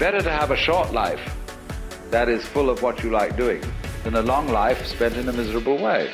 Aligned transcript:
Better 0.00 0.22
to 0.22 0.30
have 0.30 0.50
a 0.50 0.56
short 0.56 0.94
life 0.94 1.20
that 2.10 2.30
is 2.30 2.42
full 2.42 2.70
of 2.70 2.82
what 2.82 3.04
you 3.04 3.10
like 3.10 3.36
doing 3.36 3.62
than 4.02 4.14
a 4.14 4.22
long 4.22 4.48
life 4.48 4.86
spent 4.86 5.14
in 5.18 5.28
a 5.28 5.32
miserable 5.34 5.76
way. 5.76 6.10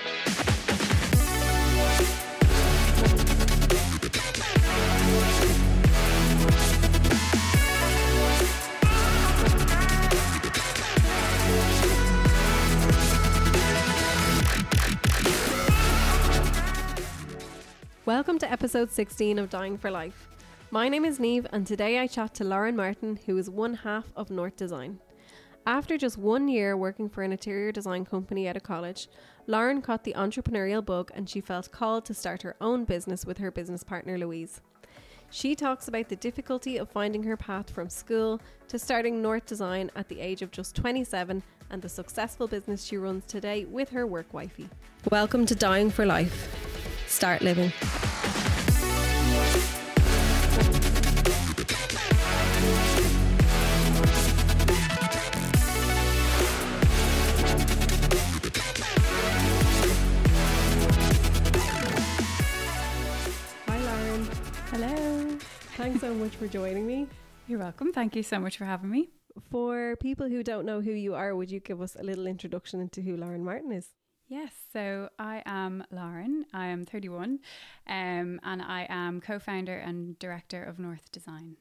Welcome 18.05 18.41
to 18.41 18.50
episode 18.50 18.91
16 18.91 19.39
of 19.39 19.48
Dying 19.48 19.79
for 19.79 19.93
Life. 19.93 20.36
My 20.72 20.88
name 20.88 21.04
is 21.04 21.20
Neve, 21.20 21.46
and 21.52 21.64
today 21.64 22.00
I 22.00 22.08
chat 22.08 22.34
to 22.34 22.44
Lauren 22.44 22.75
Martin, 22.75 23.20
who 23.25 23.38
is 23.38 23.48
one 23.48 23.72
half 23.72 24.06
of 24.16 24.30
North 24.30 24.56
Design. 24.56 24.98
After 25.64 25.96
just 25.96 26.18
one 26.18 26.48
year 26.48 26.76
working 26.76 27.08
for 27.08 27.22
an 27.22 27.30
interior 27.30 27.70
design 27.70 28.04
company 28.04 28.48
out 28.48 28.56
of 28.56 28.64
college, 28.64 29.08
Lauren 29.46 29.80
caught 29.80 30.02
the 30.02 30.14
entrepreneurial 30.14 30.84
bug 30.84 31.12
and 31.14 31.30
she 31.30 31.40
felt 31.40 31.70
called 31.70 32.05
to 32.06 32.14
start 32.14 32.42
her 32.42 32.56
own 32.61 32.84
business 32.84 33.25
with 33.25 33.39
her 33.39 33.52
business 33.52 33.84
partner 33.84 34.19
Louise. 34.19 34.61
She 35.30 35.55
talks 35.55 35.86
about 35.86 36.08
the 36.08 36.16
difficulty 36.16 36.78
of 36.78 36.91
finding 36.91 37.22
her 37.22 37.36
path 37.36 37.70
from 37.70 37.89
school 37.89 38.41
to 38.67 38.77
starting 38.77 39.22
North 39.22 39.47
Design 39.47 39.92
at 39.94 40.08
the 40.08 40.19
age 40.19 40.42
of 40.42 40.50
just 40.50 40.75
27 40.75 41.44
and 41.70 41.83
the 41.83 41.89
successful 41.89 42.48
business 42.48 42.84
she 42.84 42.97
runs 42.97 43.25
today 43.27 43.67
with 43.67 43.91
her 43.91 44.05
work 44.05 44.34
wifey. 44.34 44.69
Welcome 45.12 45.47
to 45.47 45.55
Dying 45.55 45.91
for 45.91 46.05
Life. 46.05 46.53
Start 47.06 47.42
living. 47.42 47.72
so 66.00 66.12
much 66.14 66.36
for 66.36 66.47
joining 66.47 66.86
me. 66.86 67.06
You're 67.47 67.58
welcome. 67.58 67.91
Thank 67.91 68.16
you 68.16 68.22
so 68.22 68.39
much 68.39 68.58
for 68.58 68.66
having 68.66 68.91
me. 68.91 69.08
For 69.50 69.97
people 69.97 70.28
who 70.28 70.42
don't 70.42 70.66
know 70.66 70.83
who 70.83 70.91
you 70.91 71.14
are, 71.14 71.34
would 71.34 71.50
you 71.50 71.61
give 71.61 71.80
us 71.80 71.97
a 71.98 72.02
little 72.02 72.27
introduction 72.27 72.80
into 72.80 73.00
who 73.00 73.16
Lauren 73.16 73.42
Martin 73.42 73.72
is? 73.72 73.89
Yes, 74.28 74.52
so 74.72 75.08
I 75.19 75.42
am 75.47 75.84
Lauren. 75.91 76.44
I 76.52 76.67
am 76.67 76.84
31 76.84 77.39
um, 77.86 78.41
and 78.42 78.62
I 78.62 78.86
am 78.91 79.20
co 79.22 79.39
founder 79.39 79.77
and 79.77 80.19
director 80.19 80.62
of 80.62 80.78
North 80.78 81.11
Design. 81.12 81.56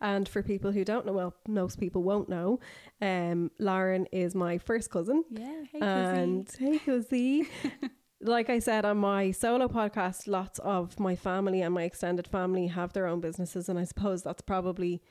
And 0.00 0.28
for 0.28 0.42
people 0.42 0.72
who 0.72 0.84
don't 0.84 1.06
know, 1.06 1.12
well, 1.12 1.34
most 1.46 1.78
people 1.78 2.02
won't 2.02 2.28
know, 2.28 2.58
um, 3.00 3.52
Lauren 3.60 4.06
is 4.12 4.34
my 4.34 4.58
first 4.58 4.90
cousin. 4.90 5.24
Yeah, 5.30 5.62
hey, 5.70 5.80
and 5.80 6.50
hey, 6.58 6.78
Cuzzy. 6.80 7.46
like 8.20 8.48
I 8.48 8.58
said 8.58 8.84
on 8.84 8.98
my 8.98 9.30
solo 9.30 9.68
podcast, 9.68 10.26
lots 10.26 10.58
of 10.60 10.98
my 10.98 11.16
family 11.16 11.62
and 11.62 11.74
my 11.74 11.82
extended 11.82 12.26
family 12.26 12.68
have 12.68 12.92
their 12.92 13.06
own 13.06 13.20
businesses, 13.20 13.68
and 13.68 13.78
I 13.78 13.84
suppose 13.84 14.22
that's 14.22 14.42
probably 14.42 15.02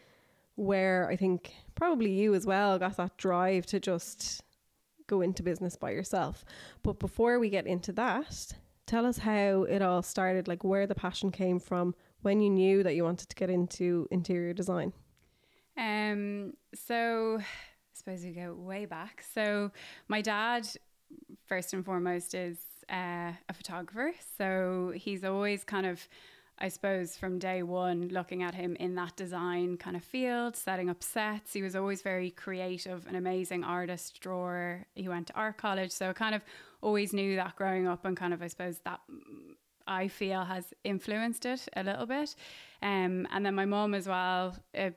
where 0.56 1.08
I 1.10 1.16
think 1.16 1.54
probably 1.76 2.12
you 2.12 2.34
as 2.34 2.46
well 2.46 2.80
got 2.80 2.98
that 2.98 3.18
drive 3.18 3.66
to 3.68 3.80
just 3.80 4.42
go 5.08 5.22
into 5.22 5.44
business 5.44 5.76
by 5.76 5.92
yourself. 5.92 6.44
But 6.82 7.00
before 7.00 7.40
we 7.40 7.50
get 7.50 7.68
into 7.68 7.92
that, 7.94 8.54
tell 8.86 9.06
us 9.06 9.20
how 9.20 9.64
it 9.64 9.82
all 9.82 10.02
started, 10.02 10.48
like 10.48 10.64
where 10.64 10.88
the 10.88 10.96
passion 10.96 11.32
came 11.32 11.60
from 11.60 11.94
when 12.22 12.42
you 12.42 12.50
knew 12.50 12.84
that 12.84 12.96
you 12.96 13.04
wanted 13.04 13.30
to 13.30 13.36
get 13.36 13.50
into 13.50 14.08
interior 14.12 14.54
design. 14.54 14.94
Um, 15.78 16.54
so 16.74 17.40
I 17.42 17.46
suppose 17.94 18.24
we 18.24 18.32
go 18.32 18.54
way 18.54 18.86
back. 18.86 19.24
So 19.34 19.72
my 20.08 20.22
dad, 20.22 20.68
first 21.46 21.74
and 21.74 21.86
foremost, 21.86 22.34
is 22.34 22.58
uh, 22.90 23.32
a 23.50 23.54
photographer. 23.54 24.14
So 24.38 24.94
he's 24.96 25.24
always 25.24 25.64
kind 25.64 25.86
of 25.86 26.08
I 26.58 26.70
suppose 26.70 27.18
from 27.18 27.38
day 27.38 27.64
one, 27.64 28.08
looking 28.10 28.42
at 28.42 28.56
him 28.56 28.78
in 28.78 28.96
that 28.96 29.18
design 29.18 29.76
kind 29.76 29.98
of 29.98 30.04
field, 30.04 30.56
setting 30.56 30.90
up 30.90 31.04
sets. 31.04 31.52
He 31.52 31.62
was 31.62 31.76
always 31.76 32.02
very 32.02 32.32
creative, 32.32 33.06
an 33.08 33.16
amazing 33.16 33.66
artist, 33.66 34.22
drawer. 34.22 34.86
He 34.96 35.10
went 35.10 35.28
to 35.28 35.34
art 35.34 35.58
college. 35.58 35.92
So 35.92 36.10
I 36.10 36.14
kind 36.14 36.34
of 36.34 36.44
always 36.82 37.12
knew 37.12 37.36
that 37.36 37.58
growing 37.58 37.88
up, 37.88 38.06
and 38.06 38.16
kind 38.16 38.34
of, 38.34 38.42
I 38.42 38.48
suppose, 38.48 38.80
that 38.86 39.02
I 39.86 40.08
feel 40.08 40.46
has 40.46 40.74
influenced 40.86 41.46
it 41.46 41.68
a 41.76 41.84
little 41.84 42.06
bit. 42.06 42.36
Um, 42.82 43.28
and 43.32 43.46
then 43.46 43.56
my 43.56 43.66
mom 43.66 43.94
as 43.94 44.08
well, 44.08 44.56
a 44.74 44.94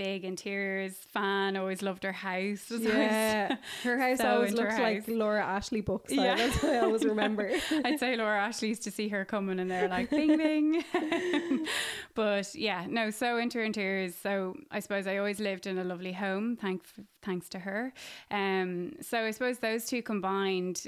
big 0.00 0.24
interiors 0.24 0.96
fan. 1.12 1.58
Always 1.58 1.82
loved 1.82 2.04
her 2.04 2.12
house. 2.12 2.72
Yeah, 2.80 3.56
her 3.84 3.98
house 3.98 4.18
so 4.18 4.28
always 4.28 4.50
into 4.50 4.62
her 4.62 4.68
looks 4.68 4.78
house. 4.78 5.08
like 5.08 5.18
Laura 5.18 5.44
Ashley 5.44 5.82
books. 5.82 6.10
Yeah. 6.10 6.36
That's 6.36 6.62
what 6.62 6.72
I 6.72 6.78
always 6.78 7.04
remember. 7.04 7.50
I'd 7.84 8.00
say 8.00 8.16
Laura 8.16 8.40
Ashley 8.40 8.68
used 8.68 8.82
to 8.84 8.90
see 8.90 9.08
her 9.08 9.26
coming 9.26 9.60
and 9.60 9.70
they're 9.70 9.88
like 9.88 10.08
bing 10.08 10.38
bing. 10.38 10.82
but 12.14 12.54
yeah, 12.54 12.86
no, 12.88 13.10
so 13.10 13.36
into 13.36 13.60
interiors. 13.60 14.14
So 14.14 14.56
I 14.70 14.80
suppose 14.80 15.06
I 15.06 15.18
always 15.18 15.38
lived 15.38 15.66
in 15.66 15.76
a 15.76 15.84
lovely 15.84 16.12
home, 16.12 16.56
thank, 16.56 16.82
thanks 17.22 17.50
to 17.50 17.58
her. 17.58 17.92
Um, 18.30 18.94
so 19.02 19.18
I 19.18 19.32
suppose 19.32 19.58
those 19.58 19.84
two 19.84 20.02
combined, 20.02 20.82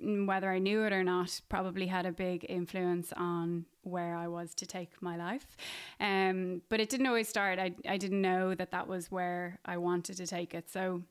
whether 0.00 0.50
I 0.50 0.60
knew 0.60 0.84
it 0.84 0.92
or 0.92 1.02
not, 1.02 1.40
probably 1.48 1.88
had 1.88 2.06
a 2.06 2.12
big 2.12 2.46
influence 2.48 3.12
on 3.16 3.66
where 3.86 4.16
I 4.16 4.28
was 4.28 4.54
to 4.56 4.66
take 4.66 4.90
my 5.00 5.16
life. 5.16 5.56
Um, 6.00 6.62
but 6.68 6.80
it 6.80 6.88
didn't 6.88 7.06
always 7.06 7.28
start. 7.28 7.58
I, 7.58 7.74
I 7.88 7.96
didn't 7.96 8.20
know 8.20 8.54
that 8.54 8.70
that 8.72 8.88
was 8.88 9.10
where 9.10 9.58
I 9.64 9.76
wanted 9.76 10.16
to 10.16 10.26
take 10.26 10.54
it. 10.54 10.68
So 10.70 11.02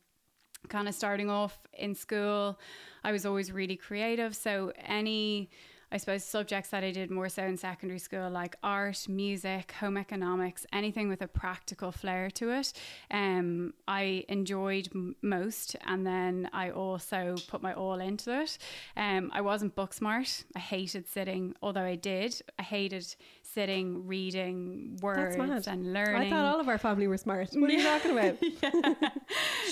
kind 0.67 0.87
of 0.87 0.95
starting 0.95 1.29
off 1.29 1.59
in 1.73 1.95
school, 1.95 2.59
I 3.03 3.11
was 3.11 3.25
always 3.25 3.51
really 3.51 3.75
creative. 3.75 4.35
So 4.35 4.73
any 4.77 5.49
I 5.91 5.97
suppose 5.97 6.23
subjects 6.23 6.69
that 6.71 6.83
I 6.83 6.91
did 6.91 7.11
more 7.11 7.29
so 7.29 7.43
in 7.43 7.57
secondary 7.57 7.99
school, 7.99 8.29
like 8.29 8.55
art, 8.63 9.07
music, 9.07 9.71
home 9.73 9.97
economics, 9.97 10.65
anything 10.73 11.09
with 11.09 11.21
a 11.21 11.27
practical 11.27 11.91
flair 11.91 12.29
to 12.31 12.49
it, 12.51 12.73
um, 13.11 13.73
I 13.87 14.25
enjoyed 14.27 14.89
m- 14.93 15.15
most. 15.21 15.75
And 15.85 16.05
then 16.05 16.49
I 16.53 16.71
also 16.71 17.35
put 17.47 17.61
my 17.61 17.73
all 17.73 17.99
into 17.99 18.41
it. 18.41 18.57
Um, 18.97 19.29
I 19.33 19.41
wasn't 19.41 19.75
book 19.75 19.93
smart. 19.93 20.43
I 20.55 20.59
hated 20.59 21.07
sitting, 21.07 21.55
although 21.61 21.81
I 21.83 21.95
did. 21.95 22.41
I 22.59 22.63
hated 22.63 23.15
sitting, 23.41 24.07
reading 24.07 24.97
words 25.01 25.67
and 25.67 25.93
learning. 25.93 26.21
I 26.23 26.29
thought 26.29 26.53
all 26.53 26.59
of 26.59 26.67
our 26.67 26.77
family 26.77 27.07
were 27.07 27.17
smart. 27.17 27.49
What 27.53 27.69
are 27.69 27.73
you 27.73 27.83
talking 27.83 28.11
about? 28.11 28.37
yeah, 28.63 29.09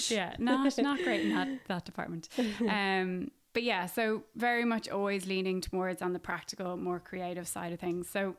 yeah, 0.09 0.35
not 0.39 0.77
not 0.77 1.01
great 1.03 1.21
in 1.21 1.33
that 1.35 1.47
that 1.67 1.85
department. 1.85 2.29
Um, 2.69 3.31
but 3.53 3.63
yeah, 3.63 3.85
so 3.85 4.23
very 4.35 4.65
much 4.65 4.89
always 4.89 5.25
leaning 5.25 5.61
towards 5.61 6.01
on 6.01 6.13
the 6.13 6.19
practical, 6.19 6.75
more 6.75 6.99
creative 6.99 7.47
side 7.47 7.71
of 7.71 7.79
things. 7.79 8.09
So 8.09 8.35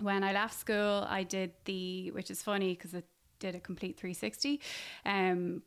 when 0.00 0.22
I 0.22 0.32
left 0.32 0.58
school, 0.58 1.06
I 1.08 1.24
did 1.24 1.52
the, 1.64 2.10
which 2.12 2.30
is 2.30 2.42
funny 2.42 2.74
because 2.74 2.94
it 2.94 3.04
did 3.40 3.54
a 3.54 3.60
complete 3.60 3.98
360. 3.98 4.60
Um, 5.04 5.62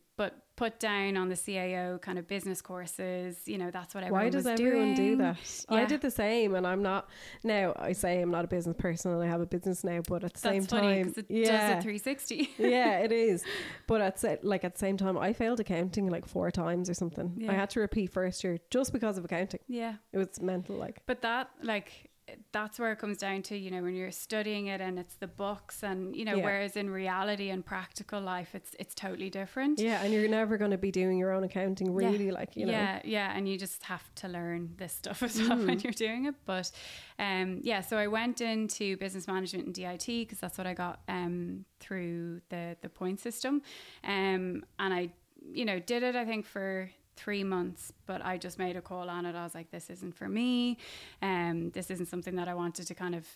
put 0.56 0.78
down 0.78 1.16
on 1.16 1.28
the 1.28 1.34
CAO 1.34 2.00
kind 2.00 2.18
of 2.18 2.28
business 2.28 2.60
courses, 2.60 3.38
you 3.46 3.58
know, 3.58 3.70
that's 3.70 3.94
what 3.94 4.04
everyone 4.04 4.24
Why 4.24 4.30
does 4.30 4.46
everyone 4.46 4.94
doing. 4.94 5.16
do 5.16 5.16
that? 5.22 5.64
I 5.68 5.84
did 5.86 6.00
the 6.02 6.10
same, 6.10 6.54
and 6.54 6.66
I'm 6.66 6.82
not 6.82 7.08
now. 7.42 7.72
I 7.76 7.92
say 7.92 8.20
I'm 8.20 8.30
not 8.30 8.44
a 8.44 8.48
business 8.48 8.76
person, 8.78 9.12
and 9.12 9.22
I 9.22 9.26
have 9.26 9.40
a 9.40 9.46
business 9.46 9.82
now. 9.82 10.00
But 10.06 10.24
at 10.24 10.34
the 10.34 10.40
That's 10.40 10.42
same 10.42 10.62
funny 10.64 10.94
time, 10.96 11.08
because 11.08 11.18
it 11.18 11.26
yeah, 11.28 11.74
does 11.74 11.78
a 11.78 11.82
360. 11.82 12.50
yeah, 12.58 12.98
it 12.98 13.12
is. 13.12 13.44
But 13.86 14.00
at 14.00 14.44
like 14.44 14.64
at 14.64 14.74
the 14.74 14.78
same 14.78 14.96
time, 14.96 15.16
I 15.18 15.32
failed 15.32 15.60
accounting 15.60 16.08
like 16.08 16.26
four 16.26 16.50
times 16.50 16.88
or 16.90 16.94
something. 16.94 17.46
I 17.48 17.54
had 17.54 17.70
to 17.70 17.80
repeat 17.80 18.10
first 18.12 18.44
year 18.44 18.58
just 18.70 18.92
because 18.92 19.18
of 19.18 19.24
accounting. 19.24 19.60
yeah. 19.68 19.94
It 20.12 20.18
was 20.18 20.40
mental. 20.40 20.76
Like 20.76 21.00
But 21.06 21.22
that, 21.22 21.50
like, 21.62 22.10
that's 22.52 22.78
where 22.78 22.92
it 22.92 22.98
comes 22.98 23.18
down 23.18 23.42
to, 23.42 23.56
you 23.56 23.70
know, 23.70 23.82
when 23.82 23.94
you're 23.94 24.10
studying 24.12 24.68
it 24.68 24.80
and 24.80 24.98
it's 24.98 25.16
the 25.16 25.26
books 25.26 25.82
and, 25.82 26.14
you 26.14 26.24
know, 26.24 26.36
Yeah. 26.36 26.44
whereas 26.44 26.76
in 26.76 26.88
reality 26.88 27.50
and 27.50 27.64
practical 27.66 28.20
life, 28.20 28.54
it's 28.54 28.74
it's 28.78 28.94
totally 28.94 29.28
different. 29.28 29.78
yeah, 29.80 30.02
and 30.02 30.14
you're 30.14 30.28
never 30.28 30.56
going 30.56 30.70
to 30.70 30.78
be 30.78 30.90
doing 30.92 31.18
your 31.18 31.32
own 31.32 31.44
accounting. 31.44 31.92
Really, 31.92 32.30
like 32.30 32.56
you 32.56 32.66
know. 32.66 32.72
yeah, 32.72 33.00
yeah, 33.04 33.32
and 33.36 33.48
you 33.48 33.58
just 33.58 33.82
have 33.84 34.14
to 34.16 34.28
learn 34.28 34.74
this 34.76 34.92
stuff 34.92 35.22
as 35.22 35.36
well 35.40 35.58
Mm. 35.58 35.66
when 35.66 35.80
you're 35.80 35.92
doing 35.92 36.26
it. 36.26 36.34
But 36.46 36.70
um, 37.18 37.58
yeah, 37.62 37.80
so 37.80 37.96
I 37.98 38.06
went 38.06 38.40
into 38.40 38.96
business 38.98 39.26
management 39.26 39.66
and 39.66 39.74
DIT 39.74 40.06
because 40.06 40.38
that's 40.38 40.58
what 40.58 40.66
I 40.66 40.74
got 40.74 41.00
um, 41.08 41.64
through 41.80 42.40
the 42.50 42.76
the 42.82 42.88
point 42.88 43.20
system, 43.20 43.62
um, 44.04 44.64
and 44.78 44.94
I, 44.94 45.10
you 45.52 45.64
know, 45.64 45.78
did 45.80 46.02
it 46.04 46.14
I 46.14 46.24
think 46.24 46.46
for 46.46 46.88
three 47.16 47.44
months, 47.44 47.92
but 48.06 48.24
I 48.24 48.38
just 48.38 48.58
made 48.58 48.76
a 48.76 48.80
call 48.80 49.08
on 49.08 49.26
it. 49.26 49.34
I 49.34 49.44
was 49.44 49.54
like, 49.54 49.70
this 49.70 49.90
isn't 49.90 50.14
for 50.14 50.28
me. 50.28 50.78
Um, 51.20 51.70
this 51.70 51.90
isn't 51.90 52.06
something 52.06 52.36
that 52.36 52.48
I 52.48 52.54
wanted 52.54 52.86
to 52.86 52.94
kind 52.94 53.14
of 53.14 53.26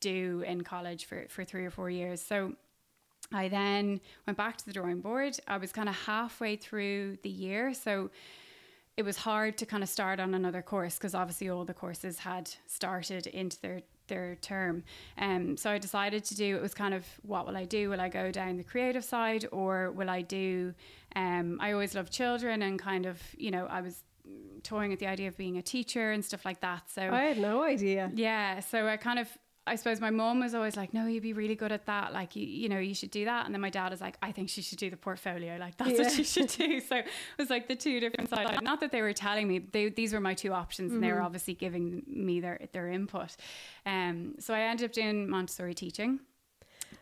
do 0.00 0.44
in 0.46 0.62
college 0.62 1.04
for, 1.06 1.26
for 1.28 1.44
three 1.44 1.64
or 1.64 1.70
four 1.70 1.90
years. 1.90 2.20
So 2.20 2.54
I 3.32 3.48
then 3.48 4.00
went 4.26 4.36
back 4.36 4.56
to 4.58 4.66
the 4.66 4.72
drawing 4.72 5.00
board. 5.00 5.38
I 5.48 5.56
was 5.56 5.72
kind 5.72 5.88
of 5.88 5.94
halfway 5.94 6.56
through 6.56 7.18
the 7.22 7.30
year. 7.30 7.74
So 7.74 8.10
it 8.96 9.04
was 9.04 9.16
hard 9.16 9.56
to 9.58 9.66
kind 9.66 9.82
of 9.82 9.88
start 9.88 10.20
on 10.20 10.34
another 10.34 10.62
course 10.62 10.96
because 10.98 11.14
obviously 11.14 11.48
all 11.48 11.64
the 11.64 11.74
courses 11.74 12.18
had 12.18 12.50
started 12.66 13.26
into 13.26 13.60
their 13.60 13.82
their 14.08 14.36
term. 14.36 14.82
Um, 15.16 15.56
so 15.56 15.70
I 15.70 15.78
decided 15.78 16.24
to 16.24 16.34
do 16.34 16.56
it 16.56 16.62
was 16.62 16.74
kind 16.74 16.92
of 16.92 17.06
what 17.22 17.46
will 17.46 17.56
I 17.56 17.64
do? 17.64 17.88
Will 17.88 18.00
I 18.00 18.08
go 18.08 18.30
down 18.30 18.56
the 18.56 18.64
creative 18.64 19.04
side 19.04 19.46
or 19.52 19.90
will 19.92 20.10
I 20.10 20.22
do? 20.22 20.74
Um, 21.16 21.58
I 21.60 21.72
always 21.72 21.94
loved 21.94 22.12
children 22.12 22.62
and 22.62 22.78
kind 22.78 23.06
of 23.06 23.20
you 23.36 23.50
know 23.50 23.66
I 23.66 23.80
was 23.80 24.02
toying 24.62 24.90
with 24.90 25.00
the 25.00 25.06
idea 25.08 25.28
of 25.28 25.36
being 25.36 25.58
a 25.58 25.62
teacher 25.62 26.12
and 26.12 26.24
stuff 26.24 26.44
like 26.44 26.60
that. 26.60 26.90
So 26.90 27.02
I 27.02 27.22
had 27.24 27.38
no 27.38 27.62
idea. 27.62 28.10
yeah, 28.14 28.60
so 28.60 28.86
I 28.86 28.96
kind 28.96 29.18
of 29.18 29.28
I 29.64 29.76
suppose 29.76 30.00
my 30.00 30.10
mom 30.10 30.40
was 30.40 30.56
always 30.56 30.76
like, 30.76 30.92
"No, 30.92 31.06
you'd 31.06 31.22
be 31.22 31.34
really 31.34 31.54
good 31.54 31.70
at 31.70 31.86
that. 31.86 32.12
Like, 32.12 32.34
you, 32.34 32.44
you 32.44 32.68
know, 32.68 32.80
you 32.80 32.94
should 32.94 33.12
do 33.12 33.26
that." 33.26 33.46
And 33.46 33.54
then 33.54 33.60
my 33.60 33.70
dad 33.70 33.92
was 33.92 34.00
like, 34.00 34.16
"I 34.20 34.32
think 34.32 34.48
she 34.48 34.60
should 34.60 34.78
do 34.78 34.90
the 34.90 34.96
portfolio. 34.96 35.56
Like, 35.56 35.76
that's 35.76 35.92
Yeah. 35.92 35.98
what 35.98 36.10
she 36.12 36.24
should 36.24 36.48
do." 36.58 36.80
So 36.80 36.96
it 36.96 37.06
was 37.38 37.48
like 37.48 37.68
the 37.68 37.76
two 37.76 38.00
different 38.00 38.28
sides. 38.28 38.60
Not 38.60 38.80
that 38.80 38.90
they 38.90 39.02
were 39.02 39.12
telling 39.12 39.46
me; 39.46 39.60
they, 39.60 39.88
these 39.90 40.12
were 40.14 40.20
my 40.20 40.34
two 40.34 40.52
options, 40.52 40.92
and 40.92 41.00
they 41.00 41.12
were 41.12 41.22
obviously 41.22 41.54
giving 41.54 42.02
me 42.08 42.40
their 42.40 42.58
their 42.72 42.88
input. 42.88 43.36
Um, 43.86 44.34
so 44.40 44.52
I 44.52 44.62
ended 44.62 44.86
up 44.86 44.92
doing 44.92 45.28
Montessori 45.30 45.74
teaching 45.74 46.18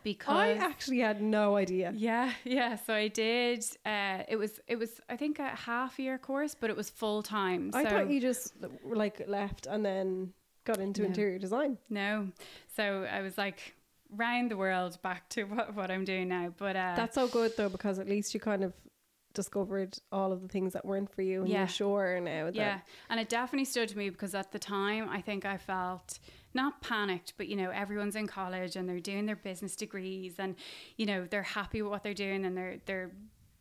because 0.03 0.37
I 0.37 0.53
actually 0.55 1.01
had 1.01 1.21
no 1.23 1.57
idea. 1.57 1.93
yeah, 1.97 2.33
yeah. 2.45 2.77
So 2.77 2.95
I 2.95 3.09
did. 3.09 3.65
Uh, 3.85 4.23
it 4.29 4.37
was 4.37 4.61
it 4.67 4.77
was 4.77 5.01
I 5.09 5.17
think 5.17 5.39
a 5.39 5.49
half 5.49 5.99
year 5.99 6.19
course, 6.19 6.55
but 6.59 6.71
it 6.71 6.77
was 6.77 6.91
full 6.91 7.23
time. 7.23 7.71
I 7.75 7.85
so 7.85 7.91
thought 7.91 8.11
you 8.11 8.21
just 8.21 8.55
like 8.85 9.23
left 9.29 9.67
and 9.67 9.85
then 9.85 10.33
got 10.65 10.79
into 10.79 11.03
No. 11.03 11.09
interior 11.09 11.39
design. 11.39 11.79
No. 11.89 12.29
So 12.77 13.05
I 13.11 13.21
was 13.23 13.37
like 13.39 13.75
round 14.11 14.51
the 14.51 14.57
world 14.57 14.99
back 15.03 15.29
to 15.31 15.45
what, 15.45 15.75
what 15.75 15.91
I'm 15.91 16.05
doing 16.05 16.29
now. 16.29 16.53
But 16.57 16.77
uh, 16.77 16.95
That's 16.97 17.15
so 17.15 17.29
good 17.29 17.53
though 17.57 17.69
because 17.69 17.99
at 17.99 18.09
least 18.09 18.35
you 18.35 18.41
kind 18.41 18.65
of 18.65 18.73
discovered 19.33 19.97
all 20.11 20.33
of 20.33 20.43
the 20.43 20.49
things 20.49 20.73
that 20.73 20.85
weren't 20.85 21.09
for 21.15 21.23
you 21.23 21.43
and 21.43 21.49
Yeah. 21.49 21.59
you're 21.61 21.69
sure 21.69 22.21
now 22.21 22.47
that 22.47 22.55
yeah. 22.57 22.81
And 23.09 23.21
it 23.21 23.29
definitely 23.29 23.65
stood 23.65 23.89
to 23.91 23.97
me 23.99 24.11
because 24.11 24.35
at 24.35 24.51
the 24.53 24.59
time 24.59 25.09
I 25.09 25.21
think 25.21 25.45
I 25.45 25.57
felt 25.57 26.19
not 26.55 26.81
panicked, 26.83 27.35
but 27.37 27.49
you 27.49 27.57
know, 27.57 27.71
everyone's 27.71 28.17
in 28.17 28.27
college 28.27 28.77
and 28.77 28.89
they're 28.89 29.01
doing 29.01 29.27
their 29.27 29.37
business 29.37 29.77
degrees 29.77 30.35
and, 30.39 30.57
you 30.97 31.07
know, 31.07 31.27
they're 31.31 31.43
happy 31.43 31.83
with 31.83 31.91
what 31.91 32.03
they're 32.03 32.15
doing 32.15 32.45
and 32.45 32.57
they're 32.57 32.77
they're 32.87 33.11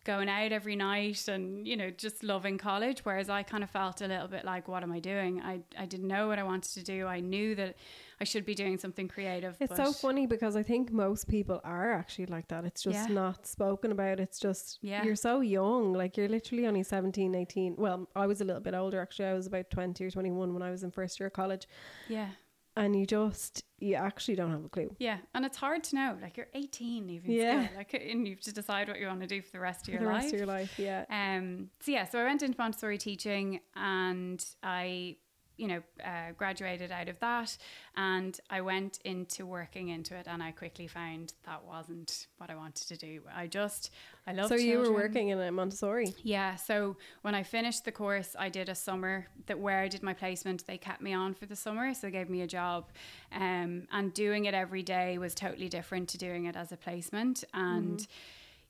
going 0.05 0.29
out 0.29 0.51
every 0.51 0.77
night 0.77 1.27
and, 1.27 1.67
you 1.67 1.75
know, 1.75 1.89
just 1.91 2.23
loving 2.23 2.57
college. 2.57 3.01
Whereas 3.03 3.29
I 3.29 3.43
kind 3.43 3.63
of 3.63 3.69
felt 3.69 4.01
a 4.01 4.07
little 4.07 4.29
bit 4.29 4.43
like, 4.45 4.67
what 4.67 4.81
am 4.81 4.91
I 4.93 4.99
doing? 4.99 5.41
I, 5.41 5.59
I 5.77 5.85
didn't 5.85 6.07
know 6.07 6.27
what 6.29 6.39
I 6.39 6.43
wanted 6.43 6.71
to 6.75 6.83
do. 6.83 7.05
I 7.05 7.19
knew 7.19 7.53
that 7.55 7.75
I 8.19 8.23
should 8.23 8.45
be 8.45 8.55
doing 8.55 8.77
something 8.79 9.07
creative. 9.09 9.57
It's 9.59 9.75
so 9.75 9.91
funny 9.91 10.25
because 10.25 10.55
I 10.55 10.63
think 10.63 10.91
most 10.91 11.27
people 11.27 11.59
are 11.65 11.91
actually 11.93 12.27
like 12.27 12.47
that. 12.47 12.63
It's 12.65 12.81
just 12.81 13.09
Yeah. 13.09 13.13
not 13.13 13.45
spoken 13.45 13.91
about. 13.91 14.19
It's 14.21 14.39
just, 14.39 14.79
Yeah. 14.81 15.03
you're 15.03 15.15
so 15.17 15.41
young. 15.41 15.93
Like, 15.93 16.15
you're 16.17 16.29
literally 16.29 16.65
only 16.65 16.81
17, 16.83 17.35
18. 17.35 17.75
Well, 17.77 18.07
I 18.15 18.25
was 18.25 18.39
a 18.41 18.45
little 18.45 18.61
bit 18.61 18.73
older 18.73 19.01
actually. 19.01 19.27
I 19.27 19.33
was 19.33 19.47
about 19.47 19.69
20 19.69 20.03
or 20.05 20.09
21 20.09 20.53
when 20.53 20.63
I 20.63 20.71
was 20.71 20.81
in 20.83 20.91
first 20.91 21.19
year 21.19 21.27
of 21.27 21.33
college. 21.33 21.67
Yeah. 22.07 22.29
And 22.79 22.95
you 22.99 23.05
just, 23.05 23.63
you 23.79 23.95
actually 23.95 24.35
don't 24.35 24.51
have 24.51 24.63
a 24.63 24.69
clue. 24.69 24.95
Yeah, 24.99 25.17
and 25.35 25.45
it's 25.45 25.57
hard 25.57 25.83
to 25.85 25.95
know. 25.95 26.17
Like 26.21 26.37
you're 26.37 26.47
18 26.53 27.09
even 27.09 27.31
Yeah. 27.31 27.65
still. 27.67 27.77
Like 27.77 27.93
and 27.93 28.27
you 28.27 28.35
have 28.35 28.41
to 28.45 28.53
decide 28.53 28.87
what 28.87 28.99
you 28.99 29.07
want 29.07 29.21
to 29.21 29.27
do 29.27 29.41
for 29.41 29.51
the 29.51 29.59
rest 29.59 29.87
of 29.87 29.93
your 29.93 30.03
the 30.03 30.07
life. 30.09 30.23
rest 30.23 30.33
of 30.33 30.39
your 30.39 30.47
life, 30.47 30.79
yeah. 30.79 31.05
Um, 31.09 31.69
so 31.81 31.91
yeah, 31.91 32.05
so 32.05 32.19
I 32.19 32.23
went 32.23 32.41
into 32.41 32.57
Montessori 32.57 32.97
teaching 32.97 33.59
and 33.75 34.43
I, 34.63 35.17
you 35.59 35.67
know, 35.67 35.81
uh, 36.03 36.31
graduated 36.37 36.91
out 36.91 37.09
of 37.09 37.19
that 37.19 37.57
and 37.97 38.39
I 38.49 38.61
went 38.61 38.99
into 39.03 39.45
working 39.45 39.89
into 39.89 40.15
it 40.15 40.27
and 40.27 40.41
I 40.41 40.51
quickly 40.51 40.87
found 40.87 41.33
that 41.45 41.63
wasn't 41.65 42.27
what 42.37 42.49
I 42.49 42.55
wanted 42.55 42.87
to 42.87 42.97
do. 42.97 43.21
I 43.35 43.47
just, 43.47 43.91
I 44.25 44.31
love 44.31 44.47
So 44.47 44.55
you 44.55 44.79
were 44.79 44.93
working 44.93 45.29
in 45.29 45.39
a 45.39 45.51
Montessori. 45.51 46.15
Yeah, 46.23 46.55
so 46.55 46.95
when 47.23 47.35
I 47.35 47.43
finished 47.43 47.83
the 47.83 47.91
course, 47.91 48.35
I 48.39 48.47
did 48.47 48.69
a 48.69 48.75
summer 48.75 49.27
that 49.47 49.59
where 49.59 49.81
I 49.81 49.89
did 49.89 50.01
my 50.01 50.13
placement. 50.13 50.65
They 50.65 50.77
kept 50.77 51.01
me 51.01 51.13
on 51.13 51.33
for 51.33 51.45
the 51.45 51.55
summer, 51.55 51.93
so 51.93 52.07
they 52.07 52.11
gave 52.11 52.29
me 52.29 52.41
a 52.41 52.47
job, 52.47 52.89
um, 53.33 53.87
and 53.91 54.13
doing 54.13 54.45
it 54.45 54.53
every 54.53 54.83
day 54.83 55.17
was 55.17 55.35
totally 55.35 55.67
different 55.67 56.07
to 56.09 56.17
doing 56.17 56.45
it 56.45 56.55
as 56.55 56.71
a 56.71 56.77
placement. 56.77 57.43
And 57.53 58.07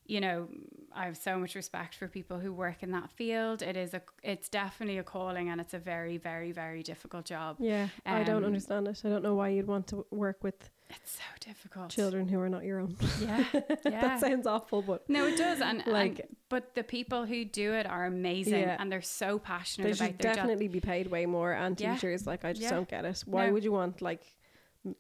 you 0.10 0.20
know, 0.22 0.48
I 0.94 1.06
have 1.06 1.18
so 1.18 1.38
much 1.38 1.54
respect 1.56 1.94
for 1.96 2.08
people 2.08 2.40
who 2.40 2.52
work 2.52 2.82
in 2.82 2.92
that 2.92 3.12
field. 3.12 3.62
It 3.62 3.78
is 3.78 3.94
a, 3.94 4.02
it's 4.24 4.50
definitely 4.50 4.98
a 4.98 5.04
calling, 5.04 5.50
and 5.50 5.62
it's 5.62 5.74
a 5.76 5.80
very, 5.80 6.18
very, 6.18 6.52
very 6.52 6.82
difficult 6.84 7.26
job. 7.26 7.58
Yeah, 7.60 7.90
I 8.06 8.24
don't 8.24 8.38
Um, 8.38 8.46
understand 8.46 8.88
it. 8.88 9.00
I 9.06 9.10
don't 9.10 9.22
know 9.24 9.36
why 9.36 9.50
you'd 9.50 9.68
want 9.68 9.86
to 9.88 10.06
work 10.10 10.44
with 10.44 10.70
It's 10.90 11.12
so 11.12 11.24
difficult. 11.40 11.92
children 11.92 12.28
who 12.28 12.40
are 12.40 12.50
not 12.50 12.64
your 12.64 12.80
own. 12.80 12.98
Yeah, 13.22 13.44
yeah. 13.54 13.66
that 13.86 14.20
sounds 14.20 14.48
awful, 14.48 14.82
but 14.82 15.08
No, 15.08 15.28
it 15.28 15.38
does, 15.38 15.62
and 15.62 15.78
Like- 15.86 16.18
like, 16.18 16.30
but 16.50 16.74
the 16.74 16.84
people 16.84 17.26
who 17.28 17.46
do 17.46 17.74
it 17.74 17.86
are 17.86 18.06
amazing, 18.08 18.62
Yeah. 18.62 18.78
and 18.80 18.92
they're 18.92 19.04
so 19.04 19.38
passionate 19.38 19.86
they 19.86 19.92
about 19.92 20.00
their 20.00 20.08
job. 20.08 20.18
They 20.18 20.28
should 20.30 20.36
definitely 20.36 20.68
be 20.70 20.80
paid 20.80 21.06
way 21.12 21.28
more. 21.28 21.54
And 21.54 21.80
Yeah. 21.80 21.94
teachers, 21.94 22.26
like, 22.26 22.44
I 22.44 22.54
just 22.54 22.64
Yeah. 22.64 22.72
don't 22.72 22.90
get 22.90 23.06
it. 23.06 23.24
Why 23.28 23.46
No. 23.48 23.54
would 23.54 23.64
you 23.64 23.72
want 23.72 24.02
like, 24.02 24.24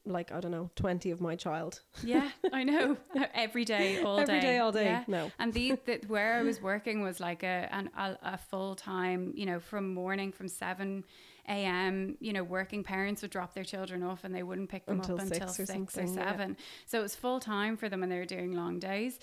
like 0.05 0.31
I 0.31 0.39
don't 0.39 0.51
know, 0.51 0.69
twenty 0.75 1.11
of 1.11 1.21
my 1.21 1.35
child 1.35 1.81
Yeah, 2.03 2.29
I 2.53 2.63
know. 2.63 2.97
Every 3.33 3.65
day, 3.65 4.01
all 4.03 4.19
every 4.19 4.35
day, 4.35 4.41
day, 4.41 4.57
all 4.59 4.71
day? 4.71 4.85
Yeah. 4.85 5.03
No, 5.07 5.31
And 5.39 5.53
the, 5.53 5.77
the 5.85 6.01
where 6.07 6.35
I 6.35 6.43
was 6.43 6.61
working 6.61 7.01
was 7.01 7.19
like 7.19 7.43
a 7.43 7.67
an, 7.71 7.89
a, 7.97 8.17
a 8.23 8.37
full 8.37 8.75
time, 8.75 9.33
you 9.35 9.45
know, 9.45 9.59
from 9.59 9.93
morning 9.93 10.31
from 10.31 10.47
seven 10.47 11.05
a.m. 11.47 12.17
You 12.19 12.33
know, 12.33 12.43
working 12.43 12.83
parents 12.83 13.21
would 13.21 13.31
drop 13.31 13.53
their 13.53 13.63
children 13.63 14.03
off 14.03 14.23
and 14.23 14.35
they 14.35 14.43
wouldn't 14.43 14.69
pick 14.69 14.85
them 14.85 14.99
Until 14.99 15.15
up 15.15 15.21
until 15.21 15.47
six 15.47 15.51
or 15.59 15.65
six 15.65 15.69
or, 15.69 15.73
something, 15.73 16.17
yeah. 16.17 16.31
seven. 16.31 16.57
So 16.85 16.99
it 16.99 17.01
was 17.01 17.15
full 17.15 17.39
time 17.39 17.77
for 17.77 17.89
them, 17.89 18.03
and 18.03 18.11
they 18.11 18.17
were 18.19 18.25
doing 18.25 18.53
long 18.53 18.79
days. 18.79 19.19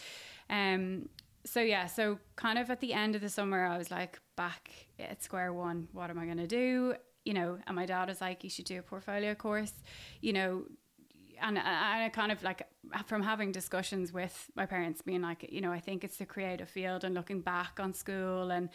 Um. 0.51 1.09
So 1.45 1.61
yeah, 1.61 1.87
so 1.87 2.19
kind 2.35 2.59
of 2.59 2.71
at 2.71 2.81
the 2.81 2.93
end 2.93 3.15
of 3.15 3.21
the 3.21 3.29
summer, 3.29 3.65
I 3.65 3.79
was 3.79 3.89
like 3.91 4.19
back 4.37 4.71
at 4.99 5.23
square 5.23 5.53
one. 5.53 5.87
What 5.93 6.11
am 6.11 6.19
I 6.19 6.25
going 6.25 6.39
to 6.39 6.49
do? 6.49 6.95
You 7.27 7.35
know, 7.39 7.59
and 7.67 7.75
my 7.81 7.87
dad 7.87 8.09
was 8.09 8.21
like, 8.21 8.39
"You 8.45 8.51
should 8.55 8.67
do 8.73 8.79
a 8.79 8.83
portfolio 8.83 9.35
course." 9.35 9.75
You 10.27 10.33
know, 10.33 10.53
and 11.47 11.59
I 11.59 12.07
I 12.07 12.09
kind 12.21 12.33
of 12.33 12.43
like 12.43 12.61
from 13.07 13.23
having 13.23 13.53
discussions 13.53 14.13
with 14.13 14.37
my 14.55 14.67
parents, 14.67 15.03
being 15.03 15.23
like, 15.31 15.41
you 15.57 15.61
know, 15.61 15.73
I 15.79 15.81
think 15.81 16.05
it's 16.05 16.19
the 16.19 16.27
creative 16.27 16.69
field, 16.69 17.05
and 17.05 17.15
looking 17.15 17.41
back 17.43 17.81
on 17.85 17.93
school 17.95 18.51
and 18.57 18.69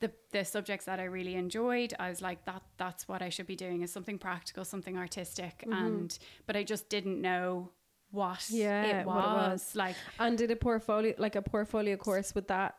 the 0.00 0.10
the 0.32 0.44
subjects 0.44 0.86
that 0.86 0.98
I 0.98 1.04
really 1.04 1.34
enjoyed, 1.34 1.94
I 1.98 2.08
was 2.08 2.20
like, 2.28 2.44
that 2.46 2.62
that's 2.76 3.06
what 3.08 3.20
I 3.22 3.28
should 3.28 3.46
be 3.46 3.56
doing 3.56 3.82
is 3.82 3.92
something 3.92 4.18
practical, 4.18 4.64
something 4.64 4.96
artistic, 4.98 5.64
and 5.70 6.18
but 6.46 6.56
I 6.56 6.64
just 6.64 6.88
didn't 6.88 7.20
know 7.20 7.70
what 8.10 8.38
Mm-hmm. 8.40 8.56
Yeah, 8.56 9.00
it 9.00 9.06
what 9.06 9.16
was. 9.16 9.24
it 9.24 9.52
was. 9.52 9.76
like. 9.76 9.96
and 10.18 10.36
did 10.38 10.50
a 10.50 10.56
portfolio 10.56 11.14
like 11.18 11.36
a 11.36 11.42
portfolio 11.42 11.96
course 11.96 12.34
with 12.34 12.48
that? 12.48 12.74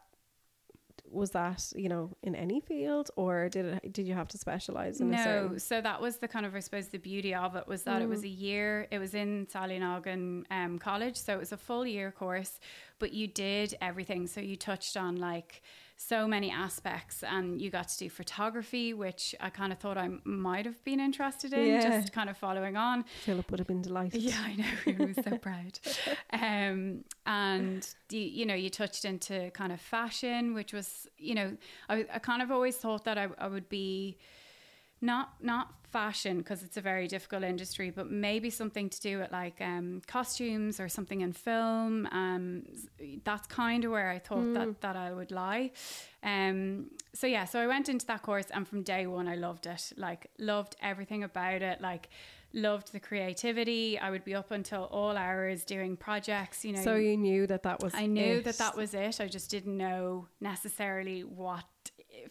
Was 1.14 1.32
that 1.32 1.72
you 1.76 1.90
know 1.90 2.10
in 2.24 2.34
any 2.36 2.60
field, 2.60 3.12
or 3.16 3.50
did 3.50 3.66
it? 3.66 3.94
Did 3.94 4.08
you 4.08 4.14
have 4.16 4.28
to 4.30 4.38
specialize 4.38 5.00
in 5.00 5.08
a 5.10 5.12
No, 5.12 5.24
certain? 5.24 5.60
so 5.60 5.82
that 5.82 6.02
was 6.02 6.18
the 6.18 6.28
kind 6.28 6.46
of 6.46 6.56
I 6.56 6.60
suppose 6.60 6.88
the 6.88 6.98
beauty 6.98 7.34
of 7.36 7.56
it 7.56 7.68
was 7.68 7.84
that 7.84 8.02
it 8.02 8.06
Mm. 8.08 8.10
was 8.10 8.24
a 8.24 8.28
year. 8.30 8.88
It 8.92 9.00
was 9.00 9.14
in 9.14 9.46
Sallynoggin 9.48 10.46
um, 10.52 10.80
College, 10.80 11.16
so 11.18 11.34
it 11.34 11.40
was 11.40 11.52
a 11.52 11.58
full 11.58 11.86
year 11.86 12.12
course. 12.12 12.60
But 13.00 13.14
you 13.14 13.28
did 13.28 13.76
everything. 13.82 14.28
So 14.28 14.42
you 14.42 14.56
touched 14.56 14.98
on 14.98 15.18
like 15.18 15.62
so 16.08 16.28
many 16.28 16.50
aspects, 16.52 17.24
and 17.24 17.62
you 17.62 17.70
got 17.70 17.88
to 17.90 17.98
do 17.98 18.10
photography, 18.10 18.94
which 18.94 19.34
I 19.40 19.50
kind 19.50 19.72
of 19.72 19.80
thought 19.80 19.98
I 19.98 20.10
might 20.24 20.66
have 20.66 20.84
been 20.84 21.00
interested 21.00 21.54
in, 21.54 21.66
Yeah. 21.68 21.82
just 22.00 22.12
kind 22.14 22.30
of 22.30 22.38
following 22.38 22.76
on. 22.78 23.06
Philip 23.26 23.50
would 23.52 23.60
have 23.60 23.68
been 23.68 23.82
delighted. 23.82 24.22
Yeah, 24.22 24.38
I 24.44 24.56
know. 24.56 24.66
He 24.86 25.06
was 25.06 25.18
so 25.24 25.38
proud. 25.38 25.80
Um, 26.34 27.04
and 27.26 27.88
you, 28.10 28.20
you 28.22 28.46
know, 28.46 28.56
you 28.56 28.70
touched 28.70 29.06
into 29.06 29.52
kind 29.52 29.72
of 29.72 29.80
fashion, 29.80 30.54
which 30.54 30.74
was, 30.74 31.08
you 31.18 31.36
know, 31.36 31.56
I, 31.90 32.06
I 32.14 32.20
kind 32.20 32.42
of 32.42 32.52
always 32.52 32.76
thought 32.76 33.06
that 33.06 33.18
I, 33.18 33.28
I 33.38 33.48
would 33.48 33.70
be 33.70 34.18
not 35.04 35.34
not 35.42 35.74
fashion 35.92 36.40
because 36.40 36.64
it's 36.64 36.78
a 36.78 36.82
very 36.82 37.08
difficult 37.08 37.44
industry, 37.44 37.92
but 37.92 38.10
maybe 38.10 38.50
something 38.50 38.90
to 38.90 39.00
do 39.00 39.20
with 39.20 39.32
like 39.32 39.62
um, 39.62 40.02
costumes 40.08 40.80
or 40.80 40.90
something 40.90 41.22
in 41.22 41.34
film. 41.34 42.08
Um, 42.12 42.64
that's 43.24 43.46
kind 43.48 43.86
of 43.86 43.92
where 43.92 44.10
I 44.10 44.18
thought 44.18 44.54
that 44.56 44.82
that 44.82 44.96
I 44.96 45.12
would 45.14 45.32
lie. 45.32 45.72
Um, 46.24 46.88
so 47.14 47.28
yeah, 47.28 47.46
so 47.46 47.60
I 47.60 47.68
went 47.68 47.90
into 47.90 48.06
that 48.08 48.24
course, 48.24 48.48
and 48.52 48.68
from 48.68 48.82
day 48.82 49.06
one, 49.06 49.28
I 49.28 49.36
loved 49.36 49.68
it. 49.68 49.92
Like 49.98 50.32
loved 50.40 50.76
everything 50.82 51.24
about 51.24 51.62
it. 51.62 51.82
Like 51.82 52.10
loved 52.54 52.92
the 52.94 53.00
creativity. 53.00 54.00
I 54.00 54.10
would 54.10 54.24
be 54.24 54.36
up 54.36 54.52
until 54.52 54.84
all 54.86 55.18
hours 55.18 55.64
doing 55.66 55.98
projects. 55.98 56.64
You 56.64 56.74
know, 56.74 56.84
So 56.84 56.96
you 56.96 57.18
knew 57.18 57.46
that 57.48 57.64
that 57.64 57.84
was. 57.84 57.94
I 57.94 58.06
knew 58.08 58.38
it. 58.38 58.46
that 58.46 58.58
that 58.58 58.76
was 58.78 58.94
it. 58.94 59.20
I 59.20 59.28
just 59.28 59.52
didn't 59.52 59.78
know 59.78 60.28
necessarily 60.40 61.24
what 61.24 61.66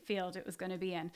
field 0.04 0.36
it 0.36 0.46
was 0.46 0.56
going 0.56 0.72
to 0.72 0.78
be 0.78 0.94
in. 0.94 1.10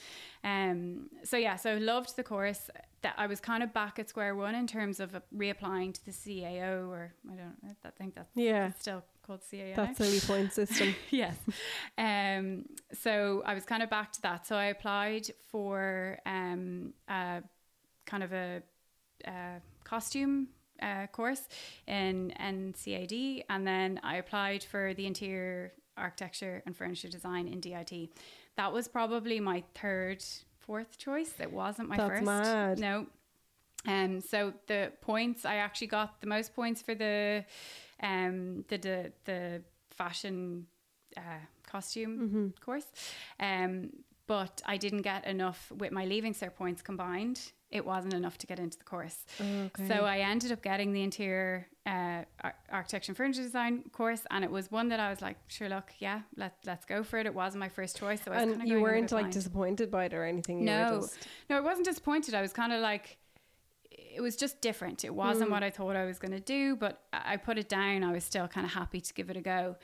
Um, 0.44 1.08
so 1.24 1.36
yeah, 1.36 1.56
so 1.56 1.76
loved 1.76 2.16
the 2.16 2.22
course. 2.22 2.70
That 3.02 3.14
I 3.18 3.26
was 3.26 3.40
kind 3.40 3.62
of 3.62 3.72
back 3.72 3.98
at 3.98 4.08
square 4.08 4.34
one 4.34 4.54
in 4.54 4.66
terms 4.66 5.00
of 5.00 5.14
reapplying 5.36 5.94
to 5.94 6.04
the 6.04 6.10
CAO, 6.12 6.88
or 6.88 7.12
I 7.30 7.34
don't, 7.34 7.56
I 7.84 7.90
think 7.90 8.14
that's 8.14 8.30
Yeah. 8.34 8.72
still 8.78 9.04
called 9.22 9.42
CAO. 9.42 9.76
That's 9.76 9.98
silly 9.98 10.20
point 10.20 10.52
system. 10.52 10.94
yes. 11.10 11.36
Um, 11.98 12.64
so 12.92 13.42
I 13.44 13.54
was 13.54 13.64
kind 13.64 13.82
of 13.82 13.90
back 13.90 14.12
to 14.12 14.22
that. 14.22 14.46
So 14.46 14.56
I 14.56 14.66
applied 14.66 15.30
for 15.50 16.18
um, 16.26 16.94
uh, 17.08 17.40
kind 18.06 18.22
of 18.22 18.32
a, 18.32 18.62
uh 19.26 19.60
costume 19.84 20.48
uh, 20.82 21.06
course 21.06 21.48
in 21.86 22.32
NCAD, 22.40 23.44
and 23.48 23.66
then 23.66 24.00
I 24.02 24.16
applied 24.16 24.64
for 24.64 24.94
the 24.94 25.06
interior 25.06 25.72
architecture 25.96 26.62
and 26.66 26.76
furniture 26.76 27.08
design 27.08 27.48
in 27.48 27.60
DIT. 27.60 28.10
That 28.56 28.72
was 28.72 28.88
probably 28.88 29.40
my 29.40 29.62
third, 29.74 30.24
fourth 30.60 30.98
choice. 30.98 31.34
It 31.40 31.52
wasn't 31.52 31.88
my 31.88 31.96
That's 31.96 32.10
first. 32.10 32.24
mad. 32.24 32.78
No. 32.78 33.06
Um, 33.86 34.20
so 34.20 34.52
the 34.66 34.92
points 35.00 35.44
I 35.44 35.56
actually 35.56 35.86
got 35.88 36.20
the 36.20 36.26
most 36.26 36.54
points 36.54 36.82
for 36.82 36.94
the 36.94 37.44
um 38.02 38.64
the 38.68 38.78
the, 38.78 39.12
the 39.24 39.62
fashion 39.90 40.66
uh, 41.16 41.20
costume 41.66 42.18
Mm-hmm. 42.18 42.46
course. 42.64 42.86
Um, 43.40 43.90
but 44.26 44.60
I 44.66 44.76
didn't 44.76 45.02
get 45.02 45.24
enough 45.26 45.70
with 45.78 45.92
my 45.92 46.04
leaving 46.04 46.34
cert 46.34 46.54
points 46.56 46.82
combined. 46.82 47.40
It 47.70 47.84
wasn't 47.86 48.14
enough 48.14 48.38
to 48.38 48.46
get 48.46 48.58
into 48.58 48.76
the 48.78 48.84
course. 48.84 49.24
Okay. 49.40 49.86
So 49.86 50.04
I 50.04 50.18
ended 50.18 50.50
up 50.50 50.62
getting 50.62 50.92
the 50.92 51.02
interior 51.02 51.68
uh, 51.86 52.24
architecture 52.70 53.10
and 53.12 53.16
furniture 53.16 53.42
design 53.42 53.84
course, 53.92 54.22
and 54.30 54.44
it 54.44 54.50
was 54.50 54.70
one 54.72 54.88
that 54.88 54.98
I 55.00 55.08
was 55.10 55.22
like, 55.22 55.36
sure, 55.46 55.68
look, 55.68 55.92
yeah, 56.00 56.22
let 56.36 56.54
let's 56.66 56.84
go 56.84 57.02
for 57.04 57.18
it. 57.18 57.26
It 57.26 57.34
wasn't 57.34 57.60
my 57.60 57.68
first 57.68 57.96
choice, 57.96 58.20
so 58.24 58.32
I 58.32 58.44
was 58.44 58.54
and 58.54 58.62
you 58.68 58.68
going 58.68 58.70
in 58.70 58.78
a 58.78 58.82
weren't 58.82 59.12
like 59.12 59.22
blind. 59.22 59.32
disappointed 59.32 59.90
by 59.90 60.06
it 60.06 60.14
or 60.14 60.24
anything. 60.24 60.64
No. 60.64 61.00
just 61.00 61.28
No, 61.48 61.56
I 61.58 61.60
wasn't 61.60 61.86
disappointed. 61.86 62.34
I 62.34 62.42
was 62.42 62.52
kind 62.52 62.72
of 62.72 62.80
like, 62.80 63.18
it 63.90 64.20
was 64.20 64.34
just 64.36 64.60
different. 64.60 65.04
It 65.04 65.14
wasn't 65.14 65.48
Mm. 65.48 65.52
what 65.52 65.62
I 65.62 65.70
thought 65.70 65.94
I 65.96 66.04
was 66.06 66.18
going 66.18 66.32
to 66.32 66.40
do, 66.40 66.74
but 66.76 67.02
I 67.12 67.34
I 67.34 67.36
put 67.36 67.56
it 67.58 67.68
down. 67.68 68.02
I 68.02 68.12
was 68.12 68.24
still 68.24 68.48
kind 68.48 68.66
of 68.66 68.72
happy 68.72 69.00
to 69.00 69.14
give 69.14 69.30
it 69.30 69.36
a 69.36 69.40
go. 69.40 69.76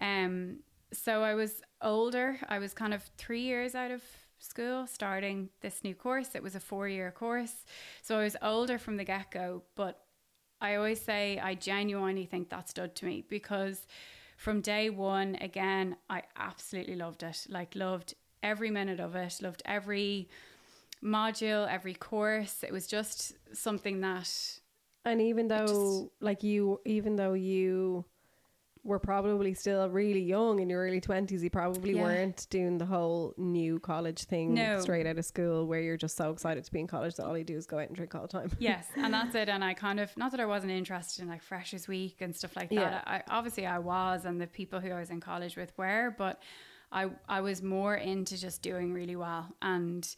Um, 0.00 0.60
so 0.92 1.22
I 1.22 1.34
was 1.34 1.60
older. 1.82 2.38
I 2.48 2.58
was 2.60 2.72
kind 2.72 2.94
of 2.94 3.02
three 3.16 3.42
years 3.42 3.74
out 3.74 3.90
of 3.90 4.02
school 4.38 4.86
starting 4.86 5.48
this 5.60 5.82
new 5.82 5.94
course. 5.94 6.34
It 6.36 6.42
was 6.42 6.54
a 6.54 6.60
four 6.60 6.86
year 6.88 7.10
course. 7.10 7.64
So 8.02 8.18
I 8.18 8.22
was 8.22 8.36
older 8.42 8.78
from 8.78 8.96
the 8.96 9.04
get 9.04 9.30
go, 9.32 9.62
but 9.74 10.00
I 10.60 10.74
always 10.76 11.00
say 11.00 11.38
I 11.38 11.54
genuinely 11.54 12.26
think 12.26 12.48
that 12.50 12.68
stood 12.68 12.94
to 12.96 13.06
me 13.06 13.24
because 13.28 13.86
from 14.36 14.60
day 14.60 14.90
one, 14.90 15.36
again, 15.40 15.96
I 16.08 16.22
absolutely 16.36 16.96
loved 16.96 17.22
it. 17.22 17.46
Like, 17.48 17.74
loved 17.74 18.14
every 18.42 18.70
minute 18.70 19.00
of 19.00 19.16
it, 19.16 19.38
loved 19.42 19.62
every 19.64 20.28
module, 21.02 21.66
every 21.70 21.94
course. 21.94 22.62
It 22.62 22.72
was 22.72 22.86
just 22.86 23.34
something 23.52 24.00
that, 24.00 24.30
And 25.04 25.20
even 25.20 25.48
just- 25.48 25.72
though, 25.72 26.12
like 26.20 26.42
you, 26.42 26.80
even 26.84 27.16
though 27.16 27.34
you 27.34 28.04
were 28.84 28.98
probably 28.98 29.54
still 29.54 29.88
really 29.90 30.20
young 30.22 30.60
in 30.60 30.68
your 30.70 30.80
early 30.82 31.00
twenties, 31.00 31.42
you 31.42 31.50
probably 31.50 31.96
Yeah. 31.96 32.02
weren't 32.02 32.46
doing 32.50 32.78
the 32.78 32.86
whole 32.86 33.34
new 33.36 33.78
college 33.78 34.24
thing 34.24 34.54
No. 34.54 34.80
straight 34.80 35.06
out 35.06 35.18
of 35.18 35.24
school, 35.24 35.66
where 35.66 35.80
you're 35.80 35.96
just 35.96 36.16
so 36.16 36.30
excited 36.30 36.64
to 36.64 36.72
be 36.72 36.80
in 36.80 36.86
college 36.86 37.14
that 37.16 37.26
all 37.26 37.36
you 37.36 37.44
do 37.44 37.56
is 37.56 37.66
go 37.66 37.78
out 37.78 37.88
and 37.88 37.96
drink 37.96 38.14
all 38.14 38.22
the 38.22 38.28
time. 38.28 38.50
yes, 38.58 38.86
and 38.96 39.12
that's 39.12 39.34
it. 39.34 39.48
And 39.48 39.62
I 39.64 39.74
kind 39.74 40.00
of, 40.00 40.16
not 40.16 40.30
that 40.30 40.40
I 40.40 40.46
wasn't 40.46 40.72
interested 40.72 41.22
in 41.22 41.28
like 41.28 41.42
Freshers 41.42 41.86
Week 41.88 42.16
and 42.20 42.34
stuff 42.34 42.56
like 42.56 42.70
that. 42.70 42.74
Yeah. 42.74 43.02
I, 43.06 43.22
obviously, 43.28 43.66
I 43.66 43.78
was, 43.78 44.24
and 44.24 44.40
the 44.40 44.46
people 44.46 44.80
who 44.80 44.90
I 44.90 45.00
was 45.00 45.10
in 45.10 45.20
college 45.20 45.56
with 45.56 45.72
were, 45.76 46.14
but 46.16 46.40
I, 46.90 47.10
I 47.28 47.42
was 47.42 47.62
more 47.62 47.94
into 47.94 48.38
just 48.40 48.62
doing 48.62 48.92
really 48.94 49.16
well. 49.16 49.46
And, 49.60 50.08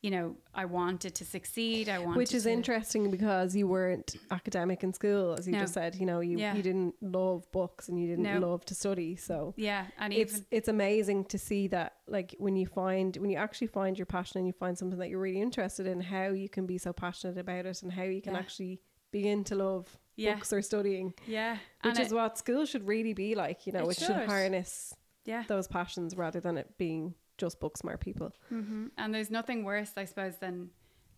you 0.00 0.12
know, 0.12 0.36
I 0.54 0.64
wanted 0.64 1.16
to 1.16 1.24
succeed. 1.24 1.88
I 1.88 1.98
wanted 1.98 2.18
Which 2.18 2.32
is 2.32 2.44
to, 2.44 2.52
interesting 2.52 3.10
because 3.10 3.56
you 3.56 3.66
weren't 3.66 4.14
academic 4.30 4.84
in 4.84 4.92
school, 4.92 5.34
as 5.36 5.46
you 5.48 5.52
No. 5.54 5.60
just 5.60 5.74
said. 5.74 5.96
You 5.96 6.06
know, 6.06 6.20
you, 6.20 6.38
Yeah. 6.38 6.54
you 6.54 6.62
didn't 6.62 6.94
love 7.02 7.50
books 7.50 7.88
and 7.88 7.98
you 8.00 8.06
didn't 8.06 8.22
No. 8.22 8.38
love 8.38 8.64
to 8.66 8.74
study. 8.76 9.16
So 9.16 9.54
Yeah, 9.56 9.86
and 9.98 10.12
it's 10.12 10.34
even 10.34 10.46
it's 10.52 10.68
amazing 10.68 11.24
to 11.26 11.38
see 11.38 11.66
that 11.68 11.96
like 12.06 12.36
when 12.38 12.54
you 12.54 12.66
find 12.66 13.16
when 13.16 13.28
you 13.30 13.38
actually 13.38 13.66
find 13.66 13.98
your 13.98 14.06
passion 14.06 14.38
and 14.38 14.46
you 14.46 14.52
find 14.52 14.78
something 14.78 14.98
that 15.00 15.08
you're 15.08 15.20
really 15.20 15.40
interested 15.40 15.86
in, 15.88 16.00
how 16.00 16.28
you 16.28 16.48
can 16.48 16.64
be 16.66 16.78
so 16.78 16.92
passionate 16.92 17.36
about 17.36 17.66
it 17.66 17.82
and 17.82 17.92
how 17.92 18.04
you 18.04 18.22
can 18.22 18.34
Yeah. 18.34 18.38
actually 18.38 18.80
begin 19.10 19.42
to 19.44 19.56
love 19.56 19.98
Yeah. 20.14 20.34
books 20.34 20.52
or 20.52 20.62
studying. 20.62 21.12
yeah, 21.26 21.54
Which 21.82 21.96
and 21.96 21.98
is 21.98 22.12
it- 22.12 22.14
what 22.14 22.38
school 22.38 22.66
should 22.66 22.86
really 22.86 23.14
be 23.14 23.34
like, 23.34 23.66
you 23.66 23.72
know, 23.72 23.86
It 23.88 23.92
it, 23.92 23.98
should 23.98 24.06
should. 24.08 24.28
harness 24.28 24.94
yeah. 25.24 25.42
those 25.48 25.66
passions 25.66 26.14
rather 26.16 26.38
than 26.40 26.56
it 26.56 26.76
being 26.78 27.14
just 27.38 27.60
book 27.60 27.76
smart 27.78 28.00
people. 28.00 28.32
hmm 28.48 28.86
And 28.98 29.14
there's 29.14 29.30
nothing 29.30 29.64
worse, 29.64 29.92
I 29.96 30.04
suppose, 30.04 30.36
than 30.36 30.70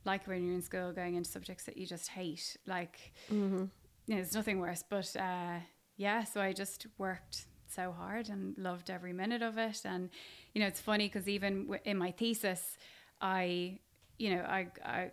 like 0.04 0.26
when 0.26 0.44
you're 0.44 0.54
in 0.54 0.62
school 0.62 0.92
going 0.92 1.14
into 1.16 1.30
subjects 1.30 1.64
that 1.64 1.76
you 1.76 1.86
just 1.86 2.08
hate. 2.08 2.56
Like, 2.66 3.12
Mm-hmm. 3.30 3.56
you 4.06 4.14
know, 4.14 4.16
there's 4.16 4.34
nothing 4.34 4.60
worse. 4.60 4.82
But 4.88 5.14
uh, 5.16 5.58
yeah, 5.96 6.24
so 6.24 6.40
I 6.40 6.52
just 6.52 6.86
worked 6.98 7.46
so 7.68 7.92
hard 7.92 8.28
and 8.28 8.56
loved 8.58 8.90
every 8.90 9.12
minute 9.12 9.42
of 9.42 9.58
it. 9.58 9.82
And 9.84 10.10
you 10.54 10.60
know, 10.60 10.66
it's 10.68 10.80
funny 10.80 11.06
because 11.08 11.28
even 11.28 11.62
w- 11.64 11.82
in 11.84 11.96
my 11.98 12.10
thesis, 12.12 12.76
I, 13.20 13.78
you 14.18 14.30
know, 14.34 14.42
I 14.42 14.68
I 14.84 15.10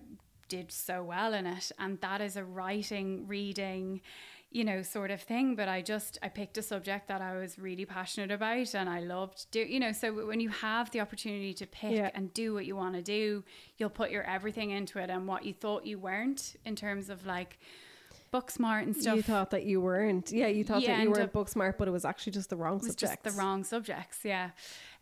did 0.49 0.71
so 0.71 1.03
well 1.03 1.33
in 1.33 1.45
it, 1.45 1.71
and 1.77 1.99
that 2.01 2.21
is 2.21 2.37
a 2.37 2.43
writing, 2.43 3.27
reading. 3.27 4.01
You 4.49 4.63
know, 4.63 4.81
sort 4.81 5.11
of 5.11 5.21
thing, 5.21 5.55
but 5.55 5.67
I 5.67 5.81
just 5.81 6.17
I 6.23 6.29
picked 6.29 6.57
a 6.57 6.61
subject 6.61 7.09
that 7.09 7.21
I 7.21 7.35
was 7.35 7.59
really 7.59 7.85
passionate 7.85 8.31
about, 8.31 8.73
and 8.75 8.89
I 8.89 9.01
loved 9.01 9.51
do. 9.51 9.59
You 9.59 9.79
know, 9.79 9.91
so 9.91 10.25
when 10.25 10.39
you 10.39 10.49
have 10.49 10.89
the 10.91 11.01
opportunity 11.01 11.53
to 11.55 11.67
pick 11.67 11.91
Yeah. 11.91 12.11
and 12.15 12.33
do 12.33 12.53
what 12.53 12.65
you 12.65 12.75
want 12.77 12.95
to 12.95 13.01
do, 13.01 13.43
you'll 13.77 13.89
put 13.89 14.09
your 14.09 14.23
everything 14.23 14.71
into 14.71 14.99
it, 14.99 15.09
and 15.09 15.27
what 15.27 15.45
you 15.45 15.53
thought 15.53 15.85
you 15.85 15.99
weren't 15.99 16.55
in 16.63 16.75
terms 16.77 17.09
of 17.09 17.25
like 17.25 17.59
book 18.31 18.49
smart 18.49 18.85
and 18.85 18.95
stuff. 18.95 19.17
You 19.17 19.21
thought 19.21 19.51
that 19.51 19.65
you 19.65 19.79
weren't, 19.81 20.31
yeah, 20.31 20.47
you 20.47 20.63
thought 20.63 20.81
You 20.81 20.87
that 20.87 21.01
you 21.03 21.11
weren't 21.11 21.33
book 21.33 21.49
smart, 21.49 21.77
but 21.77 21.87
it 21.89 21.91
was 21.91 22.05
actually 22.05 22.31
just 22.33 22.49
the 22.49 22.55
wrong 22.57 22.79
subject. 22.79 22.99
just 22.99 23.23
the 23.23 23.31
wrong 23.41 23.63
subjects 23.63 24.19
yeah 24.25 24.49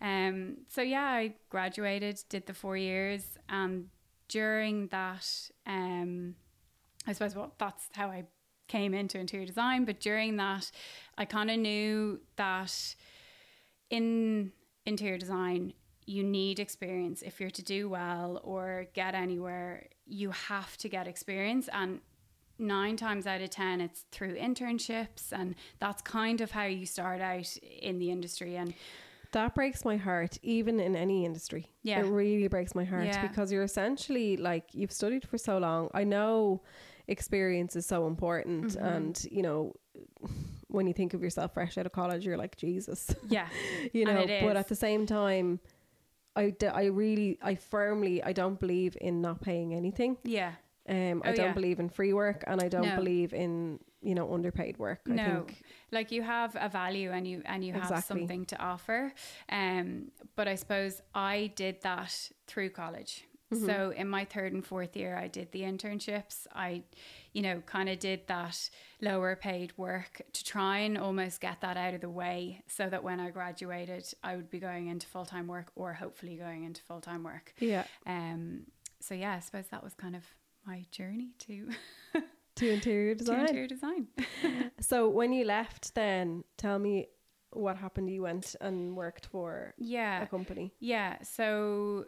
um 0.01 0.57
so 0.67 0.81
yeah 0.81 1.05
i 1.05 1.33
graduated 1.49 2.21
did 2.29 2.45
the 2.45 2.53
four 2.53 2.77
years 2.77 3.37
and 3.49 3.87
during 4.27 4.87
that 4.89 5.49
um 5.65 6.35
i 7.07 7.13
suppose 7.13 7.33
well 7.35 7.53
that's 7.57 7.87
how 7.93 8.07
i 8.09 8.23
came 8.67 8.93
into 8.93 9.19
interior 9.19 9.45
design 9.45 9.85
but 9.85 9.99
during 9.99 10.37
that 10.37 10.71
i 11.17 11.25
kind 11.25 11.49
of 11.51 11.57
knew 11.59 12.19
that 12.35 12.95
in 13.89 14.51
interior 14.85 15.17
design 15.17 15.73
you 16.07 16.23
need 16.23 16.59
experience 16.59 17.21
if 17.21 17.39
you're 17.39 17.49
to 17.49 17.63
do 17.63 17.89
well 17.89 18.39
or 18.43 18.85
get 18.93 19.15
anywhere 19.15 19.87
you 20.05 20.31
have 20.31 20.77
to 20.77 20.87
get 20.89 21.07
experience 21.07 21.67
and 21.73 21.99
nine 22.57 22.95
times 22.95 23.27
out 23.27 23.41
of 23.41 23.49
ten 23.49 23.81
it's 23.81 24.05
through 24.11 24.35
internships 24.35 25.31
and 25.31 25.55
that's 25.79 26.01
kind 26.01 26.41
of 26.41 26.51
how 26.51 26.63
you 26.63 26.85
start 26.85 27.21
out 27.21 27.57
in 27.81 27.99
the 27.99 28.09
industry 28.11 28.55
and 28.55 28.73
That 29.31 29.53
breaks 29.53 29.83
my 29.83 29.97
heart, 29.97 30.37
even 30.43 30.79
in 30.79 30.95
any 30.95 31.25
industry. 31.25 31.65
Yeah. 31.83 31.99
It 31.99 32.05
really 32.05 32.47
breaks 32.47 32.73
my 32.73 32.85
heart 32.85 33.07
Yeah. 33.07 33.27
because 33.27 33.51
you're 33.51 33.65
essentially 33.65 34.37
like, 34.37 34.63
you've 34.71 34.93
studied 34.93 35.27
for 35.27 35.37
so 35.37 35.57
long. 35.57 35.89
I 35.93 36.05
know 36.05 36.61
experience 37.07 37.75
is 37.75 37.85
so 37.85 38.07
important. 38.07 38.73
Mm-hmm. 38.73 38.85
And, 38.85 39.27
you 39.31 39.41
know, 39.41 39.73
when 40.67 40.87
you 40.87 40.93
think 40.93 41.13
of 41.13 41.21
yourself 41.21 41.53
fresh 41.53 41.77
out 41.77 41.85
of 41.85 41.91
college, 41.91 42.25
you're 42.25 42.37
like, 42.37 42.57
Jesus, 42.57 43.13
yeah 43.29 43.47
you 43.93 44.05
know, 44.05 44.25
but 44.27 44.57
at 44.57 44.67
the 44.67 44.75
same 44.75 45.05
time, 45.05 45.59
I, 46.35 46.49
d- 46.49 46.67
I 46.67 46.85
really, 46.85 47.37
I 47.41 47.55
firmly, 47.55 48.21
I 48.23 48.33
don't 48.33 48.59
believe 48.59 48.97
in 48.99 49.21
not 49.21 49.41
paying 49.41 49.73
anything. 49.73 50.17
yeah 50.23 50.53
Um, 50.89 51.21
I 51.25 51.29
Oh, 51.31 51.35
don't 51.35 51.45
yeah. 51.47 51.53
believe 51.53 51.79
in 51.79 51.89
free 51.89 52.13
work 52.13 52.43
and 52.47 52.61
I 52.61 52.67
don't 52.67 52.89
No. 52.89 52.95
believe 52.95 53.33
in, 53.33 53.79
you 54.01 54.13
know, 54.15 54.31
underpaid 54.33 54.77
work. 54.77 55.01
I 55.09 55.13
no 55.13 55.23
think. 55.45 55.61
like 55.91 56.11
you 56.11 56.21
have 56.23 56.55
a 56.59 56.67
value 56.69 57.09
and 57.11 57.25
you 57.27 57.41
and 57.45 57.63
you 57.65 57.73
have 57.73 57.83
Exactly. 57.89 58.19
something 58.19 58.45
to 58.47 58.55
offer 58.71 59.11
um 59.49 60.11
but 60.35 60.47
i 60.47 60.55
suppose 60.55 61.01
i 61.15 61.51
did 61.55 61.75
that 61.81 62.11
through 62.47 62.69
college 62.69 63.23
Mm-hmm. 63.55 63.65
so 63.65 63.93
in 63.95 64.07
my 64.07 64.25
third 64.25 64.53
and 64.53 64.65
fourth 64.65 64.95
year 64.95 65.17
i 65.17 65.27
did 65.27 65.51
the 65.51 65.61
internships 65.61 66.47
i 66.53 66.83
you 67.33 67.41
know 67.41 67.61
kind 67.65 67.89
of 67.89 67.99
did 67.99 68.21
that 68.27 68.69
lower 69.01 69.35
paid 69.35 69.73
work 69.77 70.21
to 70.33 70.43
try 70.43 70.79
and 70.79 70.97
almost 70.97 71.41
get 71.41 71.61
that 71.61 71.77
out 71.77 71.93
of 71.93 72.01
the 72.01 72.09
way 72.09 72.61
so 72.67 72.89
that 72.89 73.03
when 73.03 73.19
i 73.19 73.29
graduated 73.29 74.05
i 74.23 74.35
would 74.35 74.49
be 74.49 74.59
going 74.59 74.87
into 74.87 75.07
full-time 75.07 75.47
work 75.47 75.71
or 75.75 75.93
hopefully 75.93 76.35
going 76.35 76.63
into 76.63 76.81
full-time 76.83 77.23
work 77.23 77.53
Yeah. 77.59 77.85
um 78.05 78.61
so 78.99 79.13
yeah 79.15 79.33
i 79.35 79.39
suppose 79.39 79.67
that 79.71 79.83
was 79.83 79.93
kind 79.93 80.15
of 80.15 80.23
my 80.65 80.85
journey 80.91 81.31
to, 81.39 81.69
To 82.55 82.69
interior 82.69 83.13
to 83.15 83.19
design. 83.19 83.39
interior 83.41 83.67
design 83.67 84.07
So 84.79 85.09
when 85.09 85.31
you 85.33 85.43
left, 85.45 85.93
then 85.93 86.43
tell 86.57 86.79
me 86.79 87.07
what 87.51 87.77
happened. 87.77 88.09
You 88.09 88.21
went 88.23 88.55
and 88.61 88.95
worked 88.97 89.25
for 89.27 89.73
yeah 89.77 90.23
a 90.23 90.27
company. 90.27 90.73
Yeah. 90.79 91.21
So 91.23 92.05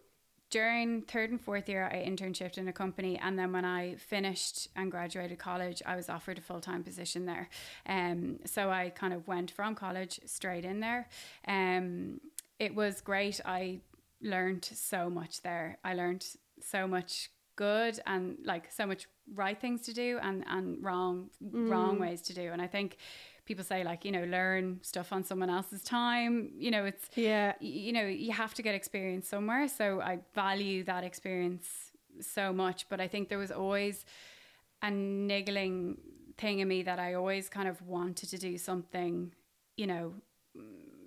during 0.49 1.01
third 1.01 1.29
and 1.29 1.41
fourth 1.41 1.67
year, 1.67 1.89
I 1.91 1.97
internshiped 1.97 2.57
in 2.57 2.67
a 2.67 2.73
company, 2.73 3.17
and 3.17 3.37
then 3.37 3.51
when 3.51 3.65
I 3.65 3.95
finished 3.95 4.69
and 4.75 4.89
graduated 4.89 5.39
college, 5.39 5.81
I 5.85 5.95
was 5.95 6.09
offered 6.09 6.37
a 6.37 6.41
full 6.41 6.61
time 6.61 6.83
position 6.83 7.25
there. 7.25 7.49
Um, 7.85 8.39
so 8.45 8.69
I 8.69 8.89
kind 8.89 9.13
of 9.13 9.27
went 9.27 9.51
from 9.51 9.75
college 9.75 10.19
straight 10.25 10.65
in 10.65 10.79
there. 10.79 11.09
Um, 11.47 12.21
it 12.59 12.73
was 12.73 13.01
great. 13.01 13.41
I 13.45 13.79
learned 14.21 14.65
so 14.65 15.09
much 15.09 15.41
there. 15.41 15.77
I 15.83 15.93
learned 15.93 16.25
so 16.61 16.87
much 16.87 17.29
good 17.55 17.99
and 18.05 18.37
like 18.43 18.71
so 18.71 18.85
much 18.85 19.07
right 19.33 19.59
things 19.59 19.81
to 19.81 19.93
do 19.93 20.19
and 20.21 20.45
and 20.47 20.83
wrong 20.83 21.29
wrong 21.41 21.99
ways 21.99 22.21
to 22.21 22.33
do. 22.33 22.51
And 22.53 22.61
I 22.61 22.67
think 22.67 22.97
people 23.47 23.63
say 23.63 23.83
like 23.83 24.05
you 24.05 24.11
know 24.11 24.23
learn 24.25 24.79
stuff 24.83 25.11
on 25.11 25.23
someone 25.23 25.49
else's 25.49 25.83
time. 25.83 26.51
You 26.57 26.69
know 26.71 26.83
it's 26.85 27.05
Yeah. 27.15 27.53
you 27.59 27.91
know 27.93 28.05
you 28.05 28.31
have 28.43 28.53
to 28.55 28.61
get 28.61 28.75
experience 28.75 29.27
somewhere 29.27 29.67
so 29.67 30.01
i 30.01 30.19
value 30.35 30.83
that 30.91 31.03
experience 31.03 31.65
so 32.21 32.51
much 32.63 32.79
but 32.89 32.99
i 32.99 33.07
think 33.07 33.29
there 33.29 33.37
was 33.37 33.51
always 33.51 34.05
a 34.81 34.91
niggling 34.91 35.97
thing 36.37 36.59
in 36.59 36.67
me 36.67 36.79
that 36.83 36.99
i 36.99 37.13
always 37.13 37.49
kind 37.49 37.67
of 37.67 37.81
wanted 37.81 38.29
to 38.29 38.37
do 38.37 38.57
something 38.57 39.31
you 39.75 39.87
know 39.87 40.13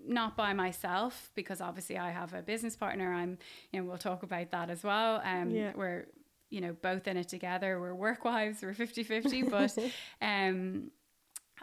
not 0.06 0.36
by 0.36 0.52
myself 0.52 1.30
because 1.34 1.60
obviously 1.60 1.96
i 1.98 2.10
have 2.10 2.32
a 2.34 2.42
business 2.42 2.74
partner 2.76 3.12
i'm 3.12 3.38
you 3.70 3.78
know 3.80 3.86
we'll 3.86 3.98
talk 3.98 4.22
about 4.22 4.50
that 4.50 4.70
as 4.70 4.82
well 4.82 5.20
um 5.24 5.50
Yeah. 5.50 5.72
we're 5.76 6.06
you 6.52 6.60
know, 6.60 6.72
both 6.82 7.06
in 7.06 7.16
it 7.16 7.28
together. 7.28 7.78
We're 7.80 7.94
work 7.94 8.24
wives, 8.24 8.60
we're 8.60 8.74
50 8.74 9.04
50. 9.04 9.42
But 9.44 9.72
um, 10.20 10.90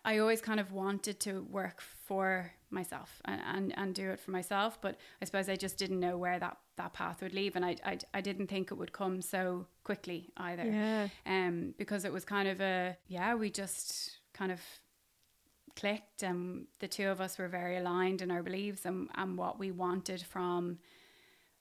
I 0.07 0.19
always 0.19 0.39
kind 0.39 0.61
of 0.61 0.71
wanted 0.71 1.19
to 1.21 1.45
work 1.51 1.81
for 1.81 2.53
myself 2.69 3.21
and, 3.25 3.41
and, 3.53 3.73
and 3.77 3.93
do 3.93 4.09
it 4.11 4.21
for 4.21 4.31
myself. 4.31 4.81
But 4.81 4.95
I 5.21 5.25
suppose 5.25 5.49
I 5.49 5.57
just 5.57 5.77
didn't 5.77 5.99
know 5.99 6.17
where 6.17 6.39
that, 6.39 6.57
that 6.77 6.93
path 6.93 7.21
would 7.21 7.33
lead. 7.33 7.57
And 7.57 7.65
I, 7.65 7.75
I, 7.85 7.97
I 8.13 8.21
didn't 8.21 8.47
think 8.47 8.71
it 8.71 8.75
would 8.75 8.93
come 8.93 9.21
so 9.21 9.67
quickly 9.83 10.29
either. 10.37 10.63
Yeah. 10.63 11.09
Um, 11.25 11.73
because 11.77 12.05
it 12.05 12.13
was 12.13 12.23
kind 12.23 12.47
of 12.47 12.61
a, 12.61 12.95
yeah, 13.09 13.35
we 13.35 13.49
just 13.49 14.19
kind 14.33 14.49
of 14.49 14.61
clicked 15.75 16.23
and 16.23 16.67
the 16.79 16.87
two 16.87 17.09
of 17.09 17.19
us 17.19 17.37
were 17.37 17.49
very 17.49 17.75
aligned 17.75 18.21
in 18.21 18.31
our 18.31 18.41
beliefs 18.41 18.85
and, 18.85 19.09
and 19.15 19.37
what 19.37 19.59
we 19.59 19.71
wanted 19.71 20.21
from 20.21 20.79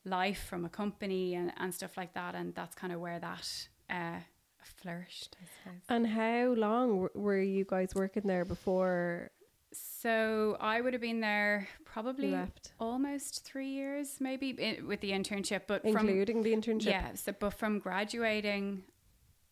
life 0.04 0.46
from 0.48 0.64
a 0.64 0.68
company 0.68 1.34
and, 1.34 1.52
and 1.56 1.74
stuff 1.74 1.96
like 1.96 2.14
that 2.14 2.34
and 2.36 2.54
that's 2.54 2.76
kind 2.76 2.92
of 2.92 3.00
where 3.00 3.18
that 3.18 3.68
uh, 3.90 4.20
flourished 4.66 5.36
I 5.42 5.46
suppose. 5.46 5.82
And 5.88 6.06
how 6.06 6.52
long 6.54 6.88
w- 6.90 7.08
were 7.14 7.40
you 7.40 7.64
guys 7.64 7.94
working 7.94 8.24
there 8.26 8.44
before 8.44 9.30
So 9.72 10.56
I 10.60 10.80
would 10.80 10.92
have 10.92 11.02
been 11.02 11.20
there 11.20 11.68
probably 11.84 12.30
left? 12.30 12.72
almost 12.80 13.44
three 13.44 13.68
years, 13.68 14.16
maybe 14.20 14.54
i 14.62 14.82
with 14.82 15.00
the 15.00 15.10
internship. 15.12 15.62
But 15.66 15.82
from 15.82 16.08
Including 16.08 16.42
the 16.42 16.52
internship? 16.54 16.86
yeah, 16.90 17.14
so 17.14 17.32
but 17.38 17.50
from 17.54 17.78
graduating, 17.78 18.82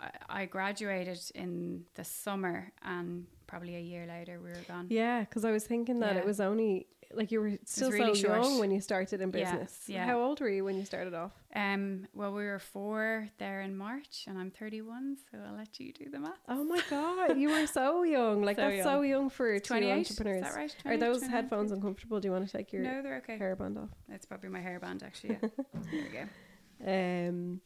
I, 0.01 0.11
I 0.29 0.47
graduated 0.47 1.21
in 1.35 1.85
the 1.95 2.05
summer, 2.05 2.73
and 2.83 3.27
probably 3.47 3.77
a 3.77 3.81
year 3.81 4.07
later 4.07 4.41
we 4.41 4.51
were 4.51 4.65
gone. 4.69 4.87
Yeah, 4.91 5.21
because 5.21 5.45
I 5.45 5.51
was 5.53 5.65
thinking 5.67 6.01
that 6.01 6.15
Yeah. 6.15 6.21
it 6.23 6.27
was 6.27 6.41
only 6.41 6.87
like 7.17 7.31
you 7.33 7.41
were 7.41 7.53
still 7.65 7.91
really 7.91 8.15
so 8.15 8.29
short. 8.29 8.43
young 8.43 8.59
when 8.59 8.71
you 8.71 8.81
started 8.81 9.21
in 9.21 9.31
business. 9.31 9.85
yeah. 9.87 10.05
How 10.07 10.21
old 10.21 10.41
were 10.41 10.49
you 10.49 10.65
when 10.65 10.77
you 10.77 10.85
started 10.85 11.15
off? 11.15 11.33
Um, 11.55 12.07
well, 12.15 12.33
we 12.33 12.45
were 12.45 12.59
four 12.59 13.29
there 13.39 13.61
in 13.63 13.77
March, 13.77 14.25
and 14.27 14.39
I'm 14.39 14.51
31, 14.51 15.17
so 15.31 15.39
I'll 15.47 15.57
let 15.57 15.79
you 15.81 15.93
do 15.93 16.11
the 16.11 16.19
math. 16.19 16.39
Oh 16.49 16.65
my 16.65 16.81
god, 16.91 17.39
you 17.39 17.51
were 17.51 17.67
so 17.67 18.03
young. 18.19 18.43
Like 18.43 18.57
So 18.57 18.63
that's 18.69 18.83
so 18.83 19.03
young 19.03 19.31
for 19.31 19.59
two 19.59 19.69
28, 19.69 19.91
is 20.01 20.11
entrepreneurs. 20.11 20.43
that 20.43 20.55
right? 20.57 20.75
Are 20.87 20.97
those 20.97 21.23
headphones 21.23 21.71
uncomfortable? 21.73 22.21
Do 22.21 22.29
you 22.29 22.33
want 22.33 22.47
to 22.49 22.57
take 22.57 22.73
your 22.73 22.83
No, 22.83 23.03
they're 23.03 23.17
okay. 23.19 23.39
hairband 23.39 23.83
off? 23.83 23.91
It's 24.11 24.27
probably 24.27 24.49
my 24.51 24.61
hairband, 24.61 25.03
actually. 25.03 25.39
Yeah. 25.43 25.49
there 25.93 26.03
we 26.03 26.89
go. 26.89 27.29
Um, 27.29 27.61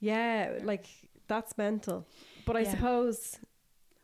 yeah, 0.00 0.58
like 0.62 0.86
that's 1.28 1.56
mental. 1.58 2.06
But 2.44 2.56
I 2.56 2.60
Yeah. 2.60 2.70
suppose 2.72 3.38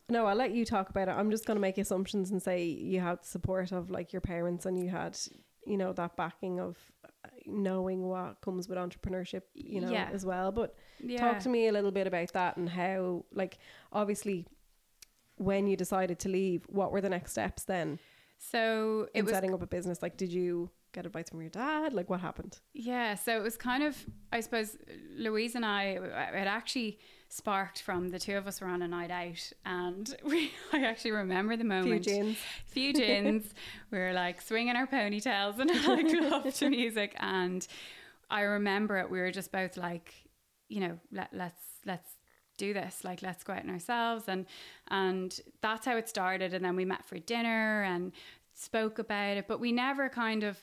no, 0.08 0.26
I'll 0.26 0.36
let 0.36 0.52
you 0.52 0.64
talk 0.64 0.90
about 0.90 1.08
it. 1.08 1.12
I'm 1.12 1.30
just 1.30 1.46
going 1.46 1.56
to 1.56 1.60
make 1.60 1.78
assumptions 1.78 2.30
and 2.30 2.42
say 2.42 2.64
you 2.64 3.00
had 3.00 3.24
support 3.24 3.72
of 3.72 3.90
like 3.90 4.12
your 4.12 4.20
parents 4.20 4.66
and 4.66 4.78
you 4.78 4.90
had, 4.90 5.16
you 5.66 5.76
know, 5.76 5.92
that 5.92 6.16
backing 6.16 6.60
of 6.60 6.76
uh, 7.04 7.28
knowing 7.46 8.02
what 8.08 8.40
comes 8.40 8.68
with 8.68 8.78
entrepreneurship, 8.78 9.42
you 9.54 9.80
know, 9.80 9.90
Yeah. 9.92 10.10
as 10.12 10.26
well. 10.26 10.52
But 10.52 10.74
Yeah. 11.00 11.18
talk 11.18 11.38
to 11.44 11.48
me 11.48 11.68
a 11.68 11.72
little 11.72 11.92
bit 11.92 12.06
about 12.06 12.32
that 12.32 12.56
and 12.56 12.68
how, 12.68 13.24
like, 13.32 13.58
obviously, 13.92 14.46
when 15.36 15.66
you 15.66 15.76
decided 15.76 16.18
to 16.20 16.28
leave, 16.28 16.64
what 16.68 16.92
were 16.92 17.00
the 17.00 17.08
next 17.10 17.32
steps 17.32 17.64
then 17.64 17.98
So 18.38 19.08
it 19.14 19.20
in 19.20 19.24
was 19.24 19.32
setting 19.34 19.54
up 19.54 19.62
a 19.62 19.66
business? 19.66 20.02
Like, 20.02 20.16
did 20.16 20.32
you 20.32 20.70
get 20.92 21.06
advice 21.06 21.30
from 21.30 21.40
your 21.40 21.48
dad? 21.50 21.92
Like, 21.94 22.10
what 22.10 22.20
happened? 22.20 22.58
Yeah, 22.74 23.14
so 23.14 23.36
it 23.36 23.42
was 23.42 23.56
kind 23.56 23.82
of, 23.82 24.04
I 24.32 24.40
suppose, 24.40 24.76
Louise 25.16 25.54
and 25.54 25.64
I, 25.64 25.82
it 25.94 26.46
actually 26.46 26.98
sparked 27.32 27.80
from 27.80 28.10
the 28.10 28.18
two 28.18 28.36
of 28.36 28.46
us 28.46 28.60
were 28.60 28.66
on 28.66 28.82
a 28.82 28.88
night 28.88 29.10
out, 29.10 29.52
and 29.64 30.14
we, 30.24 30.52
I 30.72 30.84
actually 30.84 31.12
remember 31.12 31.56
the 31.56 31.64
moment. 31.64 32.04
Few 32.04 32.14
jeans. 32.14 32.38
Few 32.66 32.92
gins. 32.92 33.54
we 33.90 33.98
were 33.98 34.12
like 34.12 34.42
swinging 34.42 34.76
our 34.76 34.86
ponytails 34.86 35.58
and 35.58 35.70
like 35.86 36.30
love 36.30 36.52
to 36.54 36.68
music, 36.68 37.14
and 37.18 37.66
I 38.30 38.42
remember 38.42 38.98
it. 38.98 39.10
We 39.10 39.18
were 39.18 39.30
just 39.30 39.50
both 39.50 39.78
like, 39.78 40.12
you 40.68 40.80
know, 40.80 40.98
let, 41.10 41.30
let's 41.32 41.62
let's 41.86 42.10
do 42.58 42.74
this 42.74 43.02
like 43.02 43.22
let's 43.22 43.42
go 43.42 43.54
out 43.54 43.64
on 43.64 43.70
ourselves 43.70 44.24
and 44.28 44.44
and 44.88 45.40
that's 45.62 45.86
how 45.86 45.96
it 45.96 46.06
started 46.06 46.52
and 46.52 46.62
then 46.62 46.76
we 46.76 46.84
met 46.84 47.02
for 47.02 47.18
dinner 47.18 47.82
and 47.82 48.12
spoke 48.52 48.98
about 48.98 49.38
it 49.38 49.48
but 49.48 49.58
we 49.58 49.72
never 49.72 50.10
kind 50.10 50.44
of 50.44 50.62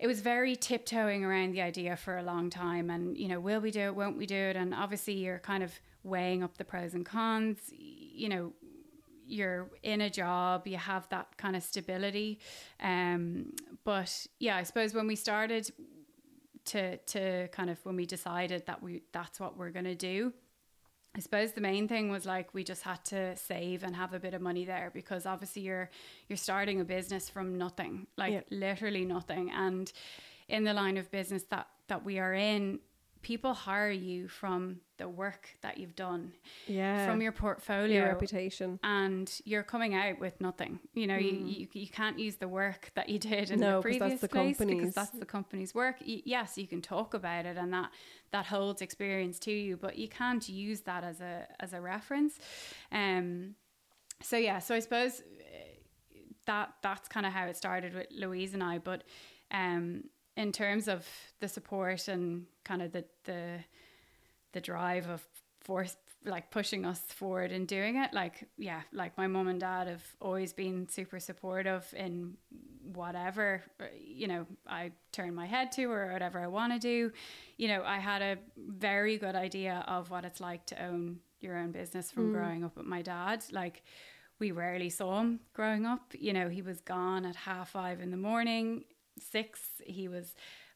it 0.00 0.06
was 0.06 0.20
very 0.22 0.56
tiptoeing 0.56 1.24
around 1.24 1.52
the 1.52 1.60
idea 1.60 1.94
for 1.94 2.16
a 2.16 2.22
long 2.22 2.48
time 2.48 2.88
and 2.88 3.18
you 3.18 3.28
know 3.28 3.38
will 3.38 3.60
we 3.60 3.70
do 3.70 3.80
it 3.80 3.94
won't 3.94 4.16
we 4.16 4.26
do 4.26 4.34
it? 4.34 4.56
And 4.56 4.74
obviously 4.74 5.14
you're 5.14 5.38
kind 5.38 5.62
of 5.62 5.72
weighing 6.02 6.42
up 6.42 6.56
the 6.56 6.64
pros 6.64 6.94
and 6.94 7.04
cons. 7.04 7.58
You 7.70 8.28
know 8.30 8.52
you're 9.26 9.70
in 9.84 10.00
a 10.00 10.10
job 10.10 10.66
you 10.66 10.78
have 10.78 11.08
that 11.10 11.36
kind 11.36 11.54
of 11.54 11.62
stability. 11.62 12.40
Um 12.82 13.52
but 13.84 14.26
yeah 14.38 14.56
i 14.56 14.62
suppose 14.62 14.94
when 14.94 15.06
we 15.06 15.16
started 15.16 15.70
to 16.66 16.96
to 16.98 17.48
kind 17.48 17.70
of 17.70 17.78
when 17.84 17.96
we 17.96 18.06
decided 18.06 18.66
that 18.66 18.82
we 18.82 19.02
that's 19.12 19.38
what 19.38 19.56
we're 19.56 19.70
going 19.70 19.84
to 19.84 19.94
do 19.94 20.32
I 21.16 21.20
suppose 21.20 21.52
the 21.52 21.60
main 21.60 21.88
thing 21.88 22.10
was 22.10 22.24
like 22.24 22.54
we 22.54 22.62
just 22.62 22.82
had 22.82 23.04
to 23.06 23.36
save 23.36 23.82
and 23.82 23.96
have 23.96 24.14
a 24.14 24.20
bit 24.20 24.32
of 24.32 24.40
money 24.40 24.64
there 24.64 24.90
because 24.94 25.26
obviously 25.26 25.62
you're 25.62 25.90
you're 26.28 26.36
starting 26.36 26.80
a 26.80 26.84
business 26.84 27.28
from 27.28 27.58
nothing, 27.58 28.06
like 28.16 28.32
Yeah. 28.32 28.40
literally 28.50 29.04
nothing. 29.04 29.50
And 29.50 29.92
in 30.48 30.64
the 30.64 30.72
line 30.72 30.96
of 30.96 31.10
business 31.10 31.42
that 31.50 31.66
that 31.88 32.04
we 32.04 32.20
are 32.20 32.32
in, 32.32 32.78
people 33.22 33.52
hire 33.54 33.90
you 33.90 34.28
from 34.28 34.80
the 34.96 35.08
work 35.08 35.48
that 35.62 35.76
you've 35.78 35.94
done, 35.96 36.32
Yeah. 36.66 37.06
from 37.06 37.20
your 37.22 37.32
portfolio, 37.32 38.00
your 38.00 38.06
reputation. 38.06 38.78
and 38.82 39.40
you're 39.44 39.62
coming 39.62 39.94
out 39.94 40.18
with 40.18 40.40
nothing. 40.40 40.78
You 40.94 41.06
know, 41.06 41.16
you, 41.16 41.32
you 41.44 41.68
you 41.72 41.88
can't 41.88 42.18
use 42.18 42.36
the 42.36 42.48
work 42.48 42.90
that 42.94 43.08
you 43.08 43.18
did 43.18 43.50
in 43.50 43.58
Mm. 43.58 43.62
No, 43.62 43.76
the 43.76 43.82
previous 43.82 44.10
that's 44.10 44.20
the 44.22 44.28
place 44.28 44.58
company's. 44.58 44.78
because 44.80 44.94
that's 44.94 45.10
the 45.18 45.26
company's 45.26 45.74
work. 45.74 45.96
Y- 46.06 46.22
yes, 46.24 46.56
you 46.58 46.66
can 46.66 46.80
talk 46.82 47.14
about 47.14 47.46
it, 47.46 47.56
and 47.56 47.72
that 47.72 47.90
that 48.32 48.46
holds 48.46 48.80
experience 48.82 49.38
to 49.40 49.52
you, 49.52 49.76
but 49.76 49.96
you 49.98 50.08
can't 50.08 50.48
use 50.48 50.80
that 50.82 51.04
as 51.04 51.20
a 51.20 51.46
as 51.60 51.72
a 51.72 51.80
reference. 51.80 52.38
Um, 52.92 53.54
so 54.22 54.36
yeah, 54.36 54.58
so 54.60 54.74
I 54.74 54.80
suppose 54.80 55.20
uh, 55.20 55.24
that 56.46 56.74
that's 56.82 57.08
kind 57.08 57.26
of 57.26 57.32
how 57.32 57.46
it 57.46 57.56
started 57.56 57.94
with 57.94 58.06
Louise 58.10 58.54
and 58.54 58.62
I. 58.62 58.78
But 58.78 59.04
um, 59.50 60.04
in 60.40 60.52
terms 60.52 60.88
of 60.88 61.06
the 61.40 61.48
support 61.48 62.08
and 62.08 62.46
kind 62.64 62.80
of 62.80 62.92
the 62.92 63.04
the 63.24 63.58
the 64.52 64.60
drive 64.60 65.08
of 65.08 65.22
force 65.60 65.96
like 66.24 66.50
pushing 66.50 66.84
us 66.84 67.00
forward 67.00 67.52
and 67.52 67.68
doing 67.68 67.96
it. 67.96 68.12
Like 68.14 68.48
yeah 68.56 68.80
like 68.92 69.16
my 69.18 69.26
mom 69.26 69.48
and 69.48 69.60
dad 69.60 69.86
have 69.86 70.04
always 70.20 70.52
been 70.52 70.88
super 70.88 71.20
supportive 71.20 71.84
in 71.94 72.36
whatever 72.94 73.62
you 73.96 74.26
know 74.26 74.44
i 74.66 74.90
turn 75.12 75.32
my 75.32 75.46
head 75.46 75.70
to 75.70 75.84
or 75.84 76.12
whatever 76.12 76.40
i 76.40 76.46
want 76.46 76.72
to 76.72 76.78
do. 76.78 77.12
You 77.58 77.68
know 77.68 77.82
i 77.84 77.98
had 77.98 78.22
a 78.22 78.38
very 78.56 79.18
good 79.18 79.36
idea 79.36 79.84
of 79.86 80.10
what 80.10 80.24
it's 80.24 80.40
like 80.40 80.64
to 80.66 80.82
own 80.82 81.20
your 81.40 81.56
own 81.56 81.70
business 81.70 82.10
from 82.10 82.30
mm. 82.30 82.32
growing 82.34 82.64
up 82.64 82.76
with 82.76 82.86
my 82.86 83.02
dad. 83.02 83.44
Like 83.52 83.82
we 84.38 84.52
rarely 84.52 84.88
saw 84.88 85.20
him 85.20 85.40
growing 85.52 85.84
up. 85.84 86.14
You 86.18 86.32
know 86.32 86.48
he 86.48 86.62
was 86.62 86.80
gone 86.80 87.26
at 87.26 87.36
half 87.36 87.70
five 87.70 88.00
in 88.00 88.10
the 88.10 88.22
morning 88.30 88.84
six 89.22 89.60
he 89.84 90.08
was 90.08 90.34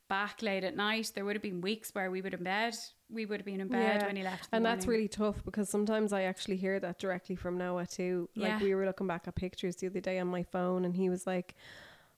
back 0.09 0.43
late 0.43 0.65
at 0.65 0.77
night 0.77 1.11
there 1.15 1.25
would 1.25 1.35
have 1.35 1.43
been 1.43 1.61
weeks 1.63 1.95
where 1.95 2.11
we 2.11 2.21
would 2.21 2.33
have 2.33 2.45
bed 2.45 2.75
we 3.11 3.25
would 3.25 3.41
have 3.41 3.47
been 3.47 3.61
in 3.61 3.69
bed 3.69 4.01
Yeah. 4.01 4.07
when 4.07 4.17
he 4.17 4.23
left 4.23 4.45
in 4.45 4.57
And 4.57 4.65
that's 4.67 4.87
really 4.87 5.09
tough 5.09 5.43
because 5.45 5.69
sometimes 5.71 6.13
I 6.13 6.23
actually 6.23 6.57
hear 6.57 6.79
that 6.81 6.99
directly 6.99 7.37
from 7.37 7.57
Noah 7.59 7.87
too. 7.87 8.29
Like 8.37 8.49
Yeah. 8.49 8.59
we 8.63 8.75
were 8.75 8.85
looking 8.87 9.07
back 9.07 9.27
at 9.29 9.35
pictures 9.35 9.77
the 9.77 9.87
other 9.87 10.01
day 10.01 10.19
on 10.19 10.27
my 10.27 10.43
phone 10.43 10.85
and 10.85 10.95
he 10.95 11.09
was 11.09 11.27
like, 11.27 11.55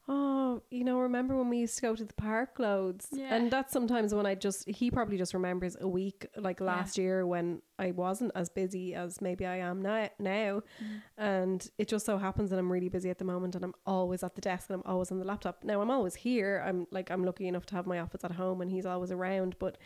Oh, 0.09 0.63
you 0.71 0.85
know, 0.85 1.01
remember 1.01 1.37
when 1.37 1.49
we 1.49 1.59
used 1.59 1.75
to 1.77 1.83
go 1.83 1.97
to 1.97 2.05
the 2.05 2.15
park 2.15 2.59
loads? 2.61 3.09
Yeah. 3.11 3.35
And 3.35 3.51
that's 3.51 3.73
sometimes 3.73 4.15
when 4.15 4.25
I 4.25 4.37
just 4.37 4.69
he 4.69 4.89
probably 4.91 5.19
just 5.19 5.35
remembers 5.35 5.77
a 5.81 5.89
week 5.89 6.27
like 6.37 6.61
last 6.61 6.97
year 6.97 7.27
when 7.27 7.61
I 7.79 7.91
wasn't 7.91 8.31
as 8.37 8.49
busy 8.49 8.95
as 8.95 9.21
maybe 9.21 9.45
I 9.47 9.57
am 9.57 9.83
now 9.83 10.09
now. 10.21 10.63
Mm. 10.81 11.03
And 11.19 11.71
it 11.79 11.89
just 11.89 12.07
so 12.07 12.19
happens 12.19 12.51
that 12.51 12.59
I'm 12.59 12.71
really 12.71 12.89
busy 12.89 13.11
at 13.11 13.19
the 13.19 13.25
moment 13.25 13.57
and 13.57 13.65
I'm 13.65 13.75
always 13.85 14.23
at 14.23 14.37
the 14.37 14.41
desk 14.41 14.71
and 14.71 14.77
I'm 14.81 14.91
always 14.91 15.11
on 15.11 15.19
the 15.19 15.25
laptop. 15.25 15.65
Now 15.65 15.81
I'm 15.81 15.91
always 15.91 16.15
here. 16.15 16.63
I'm 16.65 16.87
like 16.93 17.11
I'm 17.11 17.25
lucky 17.25 17.49
enough 17.49 17.67
to 17.67 17.75
have 17.75 17.87
my 17.87 17.99
office 17.99 18.23
at 18.23 18.31
home 18.33 18.61
and 18.61 18.71
he's 18.71 18.87
always 18.87 19.11
around, 19.11 19.57
but 19.59 19.77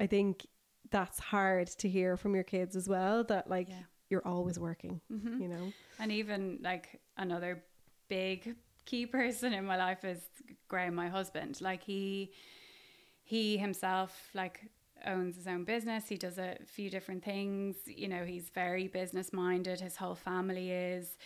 I 0.00 0.08
think 0.08 0.46
that's 0.90 1.20
hard 1.20 1.68
to 1.68 1.88
hear 1.88 2.16
from 2.16 2.34
your 2.34 2.44
kids 2.44 2.74
as 2.74 2.88
well 2.88 3.22
that 3.24 3.48
like 3.48 3.68
Yeah. 3.68 3.82
you're 4.10 4.26
always 4.26 4.58
working, 4.58 5.00
Mhm. 5.10 5.40
you 5.40 5.46
know. 5.48 5.72
And 6.00 6.10
even 6.10 6.58
like 6.62 7.00
another 7.16 7.62
big 8.08 8.56
key 8.84 9.06
person 9.06 9.52
in 9.52 9.64
my 9.64 9.76
life 9.76 10.04
is 10.04 10.20
Graham, 10.68 10.94
my 10.94 11.08
husband. 11.08 11.60
Like 11.60 11.82
he 11.82 12.32
he 13.24 13.56
himself 13.56 14.30
like 14.34 14.60
owns 15.06 15.36
his 15.36 15.46
own 15.46 15.64
business. 15.64 16.08
He 16.08 16.16
does 16.16 16.38
a 16.38 16.56
few 16.66 16.90
different 16.90 17.24
things. 17.24 17.76
You 17.86 18.08
know, 18.08 18.24
he's 18.24 18.48
very 18.50 18.88
business 18.88 19.32
minded. 19.32 19.80
His 19.80 19.96
whole 19.96 20.14
family 20.14 20.70
is. 20.70 21.16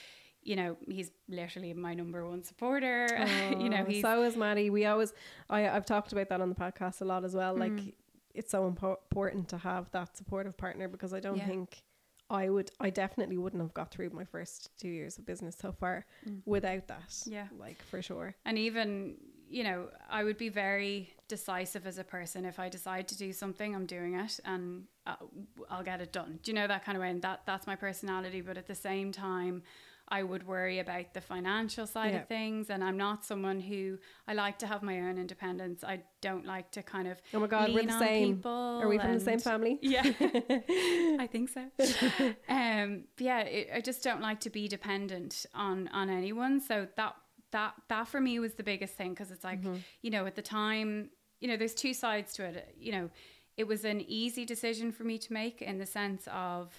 You 0.43 0.55
know, 0.55 0.77
he's 0.89 1.11
literally 1.29 1.75
my 1.75 1.93
number 1.95 2.25
one 2.25 2.45
supporter. 2.45 3.09
you 3.59 3.69
know, 3.69 3.85
he's 3.85 4.03
so 4.03 4.23
is 4.23 4.37
Maddie. 4.37 4.71
We 4.71 4.87
always 4.87 5.13
I 5.51 5.69
I've 5.69 5.85
talked 5.87 6.13
about 6.13 6.29
that 6.29 6.41
on 6.41 6.49
the 6.49 6.55
podcast 6.55 7.01
a 7.01 7.05
lot 7.05 7.25
as 7.25 7.35
well. 7.35 7.57
Like 7.57 7.73
Mm. 7.73 7.93
it's 8.33 8.51
so 8.53 8.71
impo- 8.71 8.99
important 9.11 9.49
to 9.49 9.57
have 9.59 9.91
that 9.91 10.17
supportive 10.17 10.57
partner 10.57 10.87
because 10.87 11.13
I 11.13 11.19
don't 11.21 11.39
Yeah. 11.39 11.47
think 11.49 11.83
I 12.29 12.49
would 12.49 12.71
I 12.81 12.91
definitely 12.91 13.37
wouldn't 13.39 13.63
have 13.63 13.75
got 13.75 13.91
through 13.93 14.11
my 14.11 14.25
first 14.25 14.71
2 14.79 14.89
years 14.89 15.17
of 15.19 15.25
business 15.27 15.57
so 15.57 15.73
far 15.73 16.05
Mm. 16.27 16.43
without 16.45 16.89
that. 16.89 17.15
Yeah. 17.27 17.49
Like 17.59 17.83
for 17.85 18.03
sure. 18.03 18.35
And 18.45 18.59
even, 18.59 19.17
you 19.49 19.63
know, 19.65 19.89
I 20.11 20.25
would 20.25 20.37
be 20.37 20.49
very 20.49 21.15
decisive 21.29 21.87
as 21.87 21.99
a 21.99 22.05
person. 22.05 22.45
If 22.45 22.59
I 22.59 22.69
decide 22.69 23.07
to 23.09 23.17
do 23.17 23.33
something, 23.33 23.75
I'm 23.75 23.87
doing 23.87 24.15
it, 24.15 24.41
and 24.45 24.87
I'll, 25.07 25.31
I'll 25.71 25.85
get 25.85 26.01
it 26.01 26.13
done. 26.13 26.41
Do 26.43 26.51
you 26.51 26.55
know 26.57 26.67
that 26.67 26.85
kind 26.85 26.97
of 26.97 27.03
way? 27.03 27.11
And 27.11 27.23
that 27.23 27.43
that's 27.47 27.67
my 27.67 27.77
personality. 27.77 28.41
But 28.41 28.57
at 28.59 28.67
the 28.67 28.75
same 28.75 29.13
time, 29.13 29.63
I 30.09 30.23
would 30.23 30.47
worry 30.47 30.79
about 30.79 31.15
the 31.15 31.21
financial 31.21 31.87
side 31.87 32.13
Yeah. 32.13 32.21
of 32.23 32.29
things, 32.29 32.71
and 32.71 32.85
I'm 32.85 32.97
not 32.97 33.25
someone 33.25 33.59
who 33.61 33.99
I 34.29 34.35
like 34.35 34.59
to 34.61 34.67
have 34.67 34.83
my 34.83 35.01
own 35.01 35.19
independence. 35.19 35.83
I 35.83 36.03
don't 36.21 36.47
like 36.47 36.71
to 36.73 36.83
kind 36.83 37.09
of 37.09 37.21
Oh 37.35 37.41
my 37.41 37.47
God, 37.49 37.73
we're 37.75 37.85
the 37.87 37.99
same. 37.99 38.37
people 38.37 38.81
Are 38.83 38.89
we 38.89 38.99
from 38.99 39.15
the 39.15 39.21
same 39.21 39.41
family? 39.41 39.79
Yeah, 39.83 40.03
I 41.19 41.29
think 41.31 41.49
so. 41.51 41.63
um, 42.49 43.05
yeah, 43.19 43.41
it, 43.41 43.71
I 43.75 43.81
just 43.81 44.03
don't 44.03 44.21
like 44.21 44.41
to 44.41 44.51
be 44.51 44.69
dependent 44.69 45.47
on 45.55 45.89
on 45.89 46.11
anyone. 46.11 46.61
So 46.61 46.87
that 46.97 47.15
that 47.53 47.75
that 47.89 48.09
for 48.09 48.21
me 48.21 48.39
was 48.39 48.55
the 48.55 48.63
biggest 48.63 48.95
thing 48.95 49.11
because 49.11 49.31
it's 49.31 49.45
like 49.45 49.61
you 50.03 50.11
know 50.11 50.27
at 50.27 50.35
the 50.35 50.43
time 50.43 51.11
you 51.41 51.49
know 51.49 51.57
there's 51.57 51.75
two 51.75 51.95
sides 51.95 52.33
to 52.35 52.45
it. 52.45 52.75
You 52.79 52.93
know, 52.93 53.11
it 53.57 53.67
was 53.67 53.85
an 53.85 54.01
easy 54.03 54.45
decision 54.45 54.93
for 54.93 55.05
me 55.05 55.19
to 55.19 55.33
make 55.33 55.63
in 55.63 55.79
the 55.79 55.87
sense 55.87 56.29
of 56.33 56.73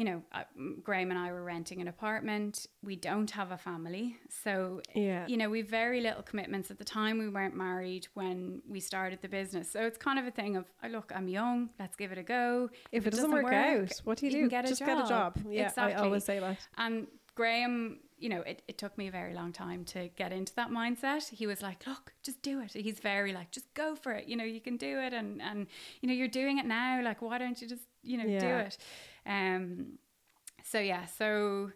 you 0.00 0.06
know, 0.06 0.22
uh, 0.32 0.44
Graham 0.82 1.10
and 1.10 1.18
I 1.18 1.30
were 1.30 1.44
renting 1.44 1.82
an 1.82 1.86
apartment. 1.86 2.66
We 2.82 2.96
don't 2.96 3.30
have 3.32 3.50
a 3.50 3.58
family. 3.58 4.16
So, 4.30 4.80
Yeah. 4.94 5.26
you 5.26 5.36
know, 5.36 5.50
we've 5.50 5.68
very 5.68 6.00
little 6.00 6.22
commitments. 6.22 6.70
At 6.70 6.78
the 6.78 6.86
time, 6.86 7.18
we 7.18 7.28
weren't 7.28 7.54
married 7.54 8.08
when 8.14 8.62
we 8.66 8.80
started 8.80 9.20
the 9.20 9.28
business. 9.28 9.70
So 9.70 9.82
it's 9.82 9.98
kind 9.98 10.18
of 10.18 10.24
a 10.26 10.30
thing 10.30 10.56
of, 10.56 10.64
oh, 10.82 10.88
look, 10.88 11.12
I'm 11.14 11.28
young, 11.28 11.68
let's 11.78 11.96
give 11.96 12.12
it 12.12 12.16
a 12.16 12.22
go. 12.22 12.70
If, 12.92 13.06
it 13.06 13.10
doesn't, 13.10 13.30
work, 13.30 13.52
out, 13.52 13.92
what 14.04 14.16
do 14.16 14.24
you, 14.26 14.32
can 14.32 14.40
do? 14.44 14.48
Get 14.48 14.64
a 14.64 14.68
Just 14.68 14.78
job. 14.78 14.88
get 14.88 15.04
a 15.04 15.08
job. 15.10 15.38
Yeah, 15.50 15.66
exactly. 15.68 15.94
I 15.94 15.98
always 16.02 16.24
say 16.24 16.40
that. 16.40 16.66
And 16.78 17.06
Graham, 17.34 17.98
you 18.16 18.30
know, 18.30 18.40
it, 18.40 18.62
it 18.68 18.78
took 18.78 18.96
me 18.96 19.06
a 19.08 19.10
very 19.10 19.34
long 19.34 19.52
time 19.52 19.84
to 19.86 20.08
get 20.16 20.32
into 20.32 20.54
that 20.54 20.70
mindset. 20.70 21.28
He 21.28 21.46
was 21.46 21.60
like, 21.60 21.86
look, 21.86 22.14
just 22.22 22.40
do 22.40 22.62
it. 22.62 22.72
He's 22.72 23.00
very 23.00 23.34
like, 23.34 23.50
just 23.50 23.74
go 23.74 23.94
for 23.96 24.12
it. 24.12 24.28
You 24.28 24.36
know, 24.36 24.44
you 24.44 24.62
can 24.62 24.78
do 24.78 24.98
it. 24.98 25.12
And, 25.12 25.42
and 25.42 25.66
you 26.00 26.08
know, 26.08 26.14
you're 26.14 26.28
doing 26.28 26.56
it 26.56 26.64
now. 26.64 27.02
Like, 27.02 27.20
why 27.20 27.36
don't 27.36 27.60
you 27.60 27.68
just, 27.68 27.82
you 28.02 28.16
know, 28.16 28.24
do 28.40 28.46
it? 28.46 28.78
Um, 29.26 29.98
so, 30.64 30.78
yeah. 30.78 31.06
So, 31.06 31.72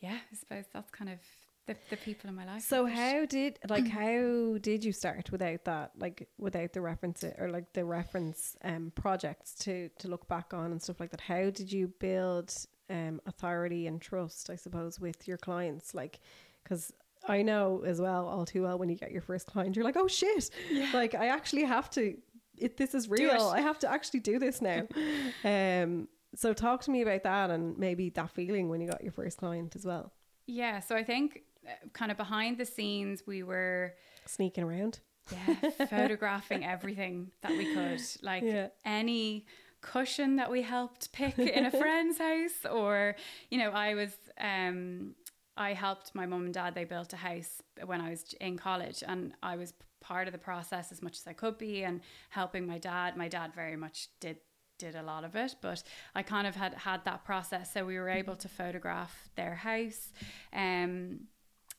yeah, 0.00 0.18
I 0.30 0.36
suppose 0.36 0.64
that's 0.72 0.90
kind 0.90 1.10
of 1.10 1.18
the, 1.66 1.76
the 1.90 1.96
people 1.96 2.28
in 2.28 2.36
my 2.36 2.44
life. 2.44 2.62
So 2.62 2.86
how 2.86 3.24
did 3.24 3.58
like 3.68 3.86
how 4.00 4.58
did 4.60 4.84
you 4.84 4.92
start 4.92 5.30
without 5.30 5.64
that 5.64 5.92
like 5.98 6.28
without 6.38 6.72
the 6.72 6.80
reference 6.80 7.24
or 7.38 7.50
like 7.50 7.72
the 7.72 7.84
reference 7.84 8.56
um 8.64 8.92
projects 8.94 9.54
to 9.60 9.88
to 9.98 10.08
look 10.08 10.26
back 10.28 10.52
on 10.52 10.72
and 10.72 10.82
stuff 10.82 11.00
like 11.00 11.10
that? 11.10 11.20
How 11.20 11.50
did 11.50 11.72
you 11.72 11.88
build 12.00 12.54
um 12.90 13.20
authority 13.26 13.86
and 13.86 14.00
trust? 14.00 14.50
I 14.50 14.56
suppose 14.56 14.98
with 14.98 15.28
your 15.28 15.38
clients, 15.38 15.94
like 15.94 16.20
because 16.62 16.92
I 17.28 17.42
know 17.42 17.84
as 17.86 18.00
well 18.00 18.26
all 18.26 18.44
too 18.44 18.62
well 18.62 18.78
when 18.78 18.88
you 18.88 18.96
get 18.96 19.12
your 19.12 19.22
first 19.22 19.46
client, 19.46 19.76
you're 19.76 19.84
like, 19.84 19.96
oh 19.96 20.08
shit, 20.08 20.50
like 20.92 21.14
I 21.14 21.28
actually 21.28 21.64
have 21.64 21.88
to. 21.90 22.16
It, 22.58 22.76
this 22.76 22.94
is 22.94 23.08
real. 23.08 23.48
I 23.48 23.60
have 23.60 23.78
to 23.80 23.90
actually 23.90 24.20
do 24.20 24.38
this 24.38 24.60
now. 24.60 24.86
um. 25.44 26.08
So 26.34 26.52
talk 26.52 26.80
to 26.82 26.90
me 26.90 27.02
about 27.02 27.22
that 27.24 27.50
and 27.50 27.76
maybe 27.78 28.08
that 28.10 28.30
feeling 28.30 28.68
when 28.68 28.80
you 28.80 28.88
got 28.88 29.02
your 29.02 29.12
first 29.12 29.38
client 29.38 29.76
as 29.76 29.84
well. 29.84 30.12
Yeah. 30.46 30.80
So 30.80 30.96
I 30.96 31.04
think 31.04 31.42
uh, 31.66 31.72
kind 31.92 32.10
of 32.10 32.16
behind 32.16 32.58
the 32.58 32.64
scenes, 32.64 33.22
we 33.26 33.42
were. 33.42 33.94
Sneaking 34.26 34.64
around. 34.64 35.00
Yeah, 35.30 35.70
photographing 35.88 36.64
everything 36.64 37.30
that 37.42 37.56
we 37.56 37.64
could. 37.66 38.00
Like 38.22 38.42
Yeah. 38.42 38.68
any 38.84 39.46
cushion 39.80 40.36
that 40.36 40.50
we 40.50 40.62
helped 40.62 41.12
pick 41.12 41.38
in 41.38 41.66
a 41.66 41.70
friend's 41.82 42.18
house 42.18 42.64
or 42.70 43.16
you 43.50 43.58
know, 43.58 43.70
I 43.70 43.94
was 43.94 44.16
um 44.40 45.14
I 45.56 45.74
helped 45.74 46.14
my 46.14 46.24
mum 46.24 46.44
and 46.46 46.54
dad 46.54 46.74
they 46.74 46.84
built 46.84 47.12
a 47.12 47.16
house 47.16 47.60
when 47.84 48.00
I 48.00 48.10
was 48.10 48.34
in 48.40 48.56
college 48.56 49.02
and 49.06 49.34
I 49.42 49.56
was 49.56 49.74
part 50.00 50.26
of 50.26 50.32
the 50.32 50.38
process 50.38 50.90
as 50.92 51.02
much 51.02 51.18
as 51.18 51.26
I 51.26 51.32
could 51.34 51.58
be 51.58 51.84
and 51.84 52.00
helping 52.30 52.66
my 52.66 52.78
dad. 52.78 53.16
My 53.16 53.28
dad 53.28 53.54
very 53.54 53.76
much 53.76 54.08
did 54.18 54.38
did 54.86 54.94
a 54.94 55.02
lot 55.12 55.24
of 55.24 55.34
it, 55.44 55.52
but 55.60 55.82
I 56.14 56.22
kind 56.34 56.46
of 56.46 56.54
had 56.56 56.74
had 56.88 57.00
that 57.04 57.20
process 57.24 57.72
so 57.72 57.78
we 57.84 57.98
were 58.02 58.08
able 58.22 58.36
to 58.36 58.48
photograph 58.48 59.14
their 59.40 59.56
house. 59.68 60.12
Um 60.52 61.28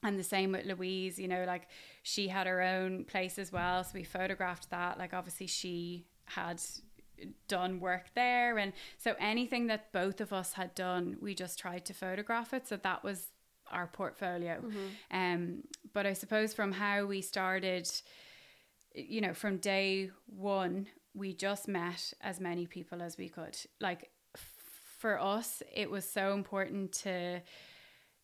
and 0.05 0.19
the 0.19 0.23
same 0.35 0.51
with 0.51 0.65
Louise, 0.65 1.17
you 1.17 1.29
know, 1.33 1.43
like 1.53 1.65
she 2.03 2.27
had 2.27 2.45
her 2.45 2.61
own 2.61 3.05
place 3.05 3.39
as 3.39 3.51
well. 3.51 3.83
So 3.83 3.91
we 3.93 4.03
photographed 4.03 4.69
that. 4.69 4.97
Like 4.99 5.13
obviously 5.13 5.47
she 5.47 6.05
had 6.25 6.61
done 7.47 7.79
work 7.79 8.05
there. 8.13 8.57
And 8.57 8.73
so 8.97 9.15
anything 9.19 9.67
that 9.67 9.91
both 9.93 10.19
of 10.19 10.33
us 10.33 10.53
had 10.53 10.75
done, 10.75 11.17
we 11.21 11.33
just 11.33 11.57
tried 11.57 11.85
to 11.85 11.93
photograph 11.93 12.53
it. 12.53 12.67
So 12.67 12.75
that 12.77 13.03
was 13.03 13.27
our 13.71 13.87
portfolio. 13.87 14.61
Um, 15.09 15.63
but 15.93 16.05
I 16.05 16.13
suppose 16.13 16.53
from 16.53 16.73
how 16.73 17.05
we 17.05 17.21
started, 17.21 17.89
you 18.93 19.21
know, 19.21 19.33
from 19.33 19.57
day 19.57 20.11
one, 20.25 20.87
we 21.13 21.33
just 21.33 21.67
met 21.67 22.13
as 22.21 22.39
many 22.39 22.65
people 22.65 23.01
as 23.01 23.17
we 23.17 23.29
could. 23.29 23.57
Like 23.79 24.09
for 24.99 25.19
us, 25.19 25.61
it 25.73 25.89
was 25.89 26.09
so 26.09 26.33
important 26.33 26.93
to 27.03 27.41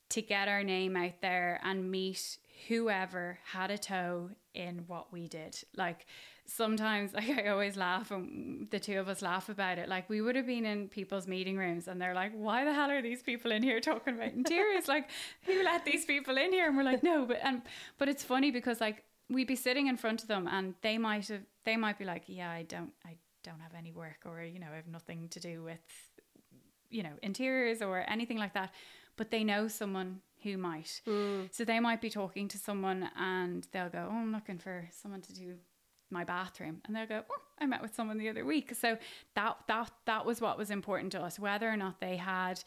to 0.10 0.22
get 0.24 0.48
our 0.48 0.64
name 0.64 0.98
out 0.98 1.22
there 1.22 1.60
and 1.64 1.92
meet 1.92 2.40
whoever 2.68 3.38
had 3.52 3.70
a 3.70 3.78
toe 3.78 4.32
in 4.56 4.84
what 4.88 5.14
we 5.14 5.28
did. 5.28 5.56
Like 5.76 6.08
sometimes 6.46 7.14
like 7.14 7.30
I 7.30 7.50
always 7.50 7.78
laugh 7.78 8.12
and 8.12 8.70
the 8.72 8.80
two 8.80 9.00
of 9.00 9.08
us 9.08 9.22
laugh 9.22 9.50
about 9.50 9.78
it. 9.78 9.88
Like 9.88 10.10
we 10.10 10.22
would 10.22 10.36
have 10.36 10.48
been 10.48 10.66
in 10.66 10.88
people's 10.88 11.28
meeting 11.28 11.58
rooms 11.58 11.88
and 11.88 12.02
they're 12.02 12.16
like, 12.16 12.32
Why 12.34 12.66
the 12.66 12.74
hell 12.74 12.90
are 12.90 13.02
these 13.02 13.22
people 13.22 13.52
in 13.52 13.62
here 13.64 13.80
talking 13.80 14.16
about 14.16 14.34
interiors? 14.34 14.88
like 14.88 15.10
who 15.44 15.64
let 15.64 15.86
these 15.86 16.06
people 16.06 16.38
in 16.38 16.52
here? 16.52 16.68
And 16.68 16.78
we're 16.78 16.84
like, 16.84 17.04
No, 17.04 17.26
but 17.26 17.40
and 17.44 17.62
but 17.98 18.10
it's 18.10 18.24
funny 18.24 18.52
because 18.52 18.82
like 18.82 19.04
we'd 19.30 19.48
be 19.48 19.56
sitting 19.56 19.88
in 19.88 19.98
front 19.98 20.22
of 20.22 20.28
them 20.28 20.48
and 20.48 20.76
they 20.82 20.98
might 20.98 21.28
have 21.28 21.42
they 21.66 21.78
might 21.78 21.98
be 21.98 22.06
like, 22.06 22.24
Yeah, 22.28 22.50
I 22.50 22.64
don't 22.64 22.92
I 23.06 23.18
don't 23.44 23.60
have 23.60 23.74
any 23.78 23.92
work 23.92 24.20
or, 24.26 24.44
you 24.44 24.60
know, 24.60 24.68
I 24.72 24.76
have 24.76 24.88
nothing 24.88 25.30
to 25.30 25.40
do 25.40 25.64
with 25.64 25.80
you 26.90 27.04
know, 27.04 27.14
interiors 27.22 27.82
or 27.82 28.04
anything 28.08 28.38
like 28.38 28.54
that, 28.54 28.72
but 29.16 29.32
they 29.32 29.44
know 29.44 29.68
someone 29.68 30.22
who 30.44 30.58
might. 30.58 31.02
Mm. 31.08 31.54
So 31.54 31.64
they 31.64 31.80
might 31.80 32.02
be 32.02 32.10
talking 32.10 32.48
to 32.48 32.58
someone 32.58 33.10
and 33.18 33.68
they'll 33.72 33.90
go, 33.90 34.10
Oh, 34.10 34.16
I'm 34.16 34.32
looking 34.32 34.58
for 34.58 34.88
someone 34.92 35.22
to 35.22 35.34
do 35.34 35.56
my 36.10 36.24
bathroom. 36.24 36.82
And 36.86 36.96
they'll 36.96 37.06
go, 37.06 37.24
Oh, 37.30 37.42
I 37.60 37.66
met 37.66 37.82
with 37.82 37.94
someone 37.94 38.18
the 38.18 38.30
other 38.30 38.46
week. 38.46 38.74
So 38.74 38.98
that 39.36 39.58
that 39.68 39.92
that 40.06 40.26
was 40.26 40.42
what 40.42 40.58
was 40.58 40.72
important 40.72 41.12
to 41.12 41.22
us, 41.22 41.38
whether 41.38 41.70
or 41.70 41.78
not 41.78 42.00
they 42.00 42.18
had 42.18 42.64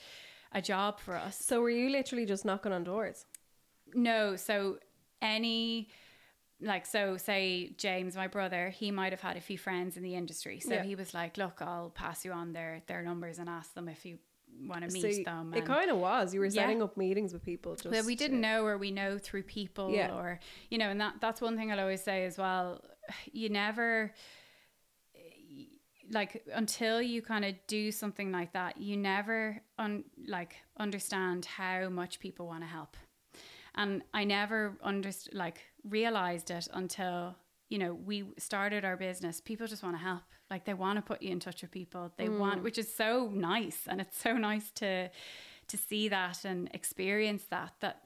a 0.53 0.62
job 0.62 1.01
for 1.01 1.16
us. 1.16 1.38
So 1.38 1.61
were 1.61 1.70
you 1.70 1.90
literally 1.90 2.27
just 2.27 2.44
knocking 2.44 2.72
on 2.72 2.85
doors? 2.85 3.25
No, 3.94 4.37
so 4.37 4.79
any 5.20 5.88
like 6.62 6.87
so 6.87 7.16
say 7.16 7.75
James, 7.77 8.16
my 8.16 8.29
brother, 8.29 8.70
he 8.70 8.90
might 8.90 9.12
have 9.12 9.20
had 9.20 9.37
a 9.37 9.40
few 9.40 9.59
friends 9.59 9.96
in 9.96 10.03
the 10.03 10.14
industry. 10.14 10.61
So 10.61 10.75
Yeah. 10.75 10.83
he 10.85 10.94
was 10.94 11.12
like, 11.12 11.37
Look, 11.37 11.61
I'll 11.61 11.90
pass 11.90 12.25
you 12.25 12.33
on 12.33 12.53
their 12.53 12.83
their 12.87 13.03
numbers 13.03 13.38
and 13.38 13.48
ask 13.48 13.75
them 13.75 13.88
if 13.88 14.05
you 14.07 14.18
want 14.68 14.83
to 14.88 14.90
meet 14.92 15.16
So 15.16 15.22
them. 15.25 15.55
It 15.55 15.64
kind 15.64 15.90
of 15.90 15.96
was. 15.96 16.33
You 16.35 16.40
were 16.40 16.46
Yeah. 16.46 16.62
setting 16.62 16.83
up 16.83 16.96
meetings 16.96 17.33
with 17.33 17.42
people. 17.44 17.75
Just 17.75 17.90
well, 17.90 18.05
we 18.05 18.14
didn't 18.14 18.40
know 18.40 18.64
or 18.64 18.77
we 18.79 18.90
know 18.90 19.18
through 19.18 19.44
people 19.44 19.90
Yeah. 19.92 20.14
or 20.14 20.40
you 20.70 20.79
know 20.79 20.88
and 20.90 21.01
that 21.01 21.14
that's 21.20 21.40
one 21.40 21.57
thing 21.57 21.72
i'll 21.72 21.81
always 21.81 22.03
say 22.03 22.25
as 22.27 22.37
well 22.38 22.83
you 23.33 23.48
never 23.48 24.12
like 26.11 26.44
until 26.53 27.01
you 27.01 27.22
kind 27.22 27.44
of 27.44 27.55
do 27.66 27.90
something 27.90 28.31
like 28.33 28.53
that 28.53 28.77
you 28.79 28.96
never 28.96 29.62
un, 29.79 30.05
like 30.27 30.57
understand 30.79 31.44
how 31.46 31.88
much 31.88 32.20
people 32.20 32.46
want 32.46 32.61
to 32.62 32.66
help 32.66 32.96
and 33.75 34.03
i 34.12 34.25
never 34.25 34.77
underst- 34.85 35.33
like 35.33 35.61
realized 35.88 36.51
it 36.51 36.68
until 36.73 37.37
you 37.68 37.79
know 37.79 37.95
we 37.95 38.25
started 38.38 38.85
our 38.85 38.97
business. 38.97 39.40
People 39.40 39.66
just 39.66 39.83
want 39.83 39.97
to 39.97 40.03
help. 40.03 40.23
Like 40.51 40.64
they 40.64 40.75
want 40.75 40.97
to 40.99 41.03
put 41.03 41.23
you 41.23 41.31
in 41.31 41.40
touch 41.40 41.62
with 41.62 41.71
people. 41.71 42.12
They 42.16 42.29
want 42.29 42.62
which 42.62 42.79
is 42.79 42.92
so 42.95 43.31
nice 43.33 43.81
and 43.87 44.01
it's 44.01 44.18
so 44.21 44.37
nice 44.37 44.71
to 44.73 45.11
to 45.68 45.77
see 45.77 46.09
that 46.09 46.45
and 46.45 46.68
experience 46.75 47.45
that 47.51 47.73
that 47.81 48.05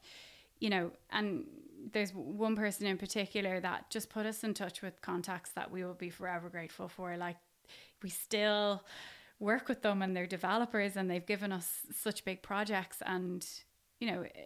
you 0.61 0.71
know 0.71 0.93
and 1.11 1.45
there's 1.93 2.13
one 2.15 2.57
person 2.57 2.87
in 2.87 2.99
particular 2.99 3.61
that 3.61 3.91
just 3.91 4.11
put 4.11 4.27
us 4.27 4.43
in 4.45 4.55
touch 4.55 4.83
with 4.83 5.01
contacts 5.03 5.51
that 5.53 5.71
we 5.71 5.85
will 5.85 5.95
be 5.95 6.11
forever 6.11 6.49
grateful 6.49 6.89
for. 6.89 7.17
Like 7.17 7.37
we 8.03 8.09
still 8.11 8.83
work 9.39 9.69
with 9.69 9.83
them 9.83 10.03
and 10.03 10.17
they're 10.17 10.27
developers 10.27 10.97
and 10.97 11.11
they've 11.11 11.27
given 11.27 11.53
us 11.53 11.69
such 11.95 12.25
big 12.25 12.43
projects 12.43 12.99
and 13.05 13.47
you 14.01 14.11
know 14.11 14.23
eh, 14.23 14.41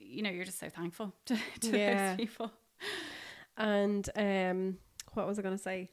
you 0.00 0.22
know 0.22 0.30
you're 0.30 0.44
just 0.44 0.58
so 0.58 0.68
thankful 0.68 1.14
to, 1.26 1.36
to 1.60 1.76
Yeah. 1.76 2.10
those 2.10 2.16
people 2.16 2.50
And 3.56 4.08
um, 4.16 4.78
what 5.14 5.26
was 5.26 5.38
I 5.38 5.42
going 5.42 5.56
to 5.56 5.62
say? 5.62 5.90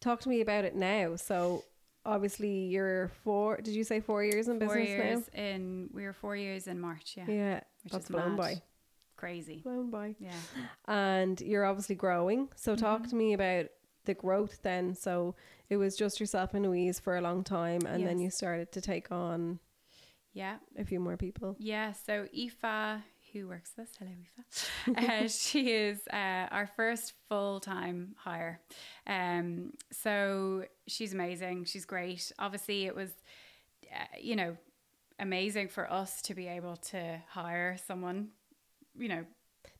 Talk 0.00 0.20
to 0.20 0.28
me 0.28 0.40
about 0.40 0.64
it 0.64 0.74
now. 0.76 1.16
So 1.16 1.64
obviously 2.04 2.66
you're 2.66 3.08
four. 3.24 3.56
Did 3.58 3.74
you 3.74 3.84
say 3.84 4.00
four 4.00 4.22
years 4.24 4.48
in 4.48 4.58
four 4.60 4.68
business 4.76 4.88
years 4.88 5.28
in 5.34 5.90
we 5.92 6.04
were 6.04 6.12
four 6.12 6.36
years 6.36 6.66
in 6.66 6.78
march 6.80 7.14
yeah. 7.16 7.24
Yeah, 7.28 7.60
which 7.82 7.92
that's 7.92 8.04
is 8.04 8.10
blown 8.10 8.30
mad. 8.30 8.36
by. 8.38 8.62
crazy 9.16 9.60
Blown 9.64 9.90
by. 9.90 10.14
yeah 10.18 10.32
And 10.86 11.40
you're 11.40 11.64
obviously 11.64 11.96
growing. 11.96 12.48
So 12.56 12.76
talk 12.76 13.00
Mm-hmm. 13.02 13.10
to 13.10 13.16
me 13.16 13.32
about 13.32 13.66
the 14.04 14.14
growth 14.14 14.60
then. 14.62 14.94
So 14.94 15.34
it 15.68 15.76
was 15.76 15.96
just 15.96 16.20
yourself 16.20 16.54
and 16.54 16.64
Louise 16.64 16.98
for 17.00 17.16
a 17.16 17.20
long 17.20 17.44
time, 17.44 17.80
and 17.86 18.06
then 18.06 18.18
you 18.20 18.30
started 18.30 18.72
to 18.72 18.80
take 18.80 19.10
on 19.12 19.58
yeah 20.32 20.56
a 20.78 20.84
few 20.84 21.00
more 21.00 21.16
people. 21.16 21.56
Yeah, 21.58 21.92
so 21.92 22.26
Aoife, 22.32 23.02
who 23.40 23.48
works 23.48 23.72
with 23.76 23.88
us. 23.88 23.94
Hello, 23.98 24.10
Aoife. 24.96 25.24
uh, 25.24 25.28
she 25.28 25.70
is 25.72 26.00
uh, 26.12 26.46
our 26.50 26.66
first 26.76 27.14
full 27.28 27.60
time 27.60 28.14
hire. 28.18 28.60
Um, 29.06 29.72
so 29.92 30.64
she's 30.86 31.12
amazing. 31.14 31.64
She's 31.64 31.84
great. 31.84 32.30
Obviously, 32.38 32.86
it 32.86 32.94
was, 32.94 33.10
uh, 33.92 34.04
you 34.20 34.36
know, 34.36 34.56
amazing 35.18 35.68
for 35.68 35.90
us 35.90 36.22
to 36.22 36.34
be 36.34 36.46
able 36.46 36.76
to 36.76 37.20
hire 37.28 37.76
someone, 37.86 38.28
you 38.96 39.08
know, 39.08 39.24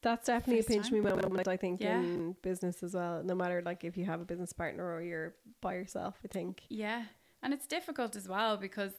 That's 0.02 0.26
definitely 0.26 0.62
First 0.62 0.70
a 0.70 0.72
pinch 0.72 0.90
me 0.92 1.00
moment, 1.00 1.48
I 1.48 1.56
think, 1.56 1.80
Yeah. 1.80 1.98
in 2.00 2.36
business 2.42 2.82
as 2.82 2.94
well. 2.94 3.22
No 3.24 3.34
matter 3.34 3.62
like 3.64 3.84
if 3.84 3.96
you 3.96 4.04
have 4.04 4.20
a 4.20 4.24
business 4.24 4.52
partner 4.52 4.84
or 4.92 5.02
you're 5.02 5.34
by 5.60 5.74
yourself, 5.74 6.14
I 6.24 6.28
think. 6.28 6.62
Yeah. 6.68 7.04
And 7.42 7.54
it's 7.54 7.66
difficult 7.66 8.16
as 8.16 8.28
well 8.28 8.56
because 8.56 8.92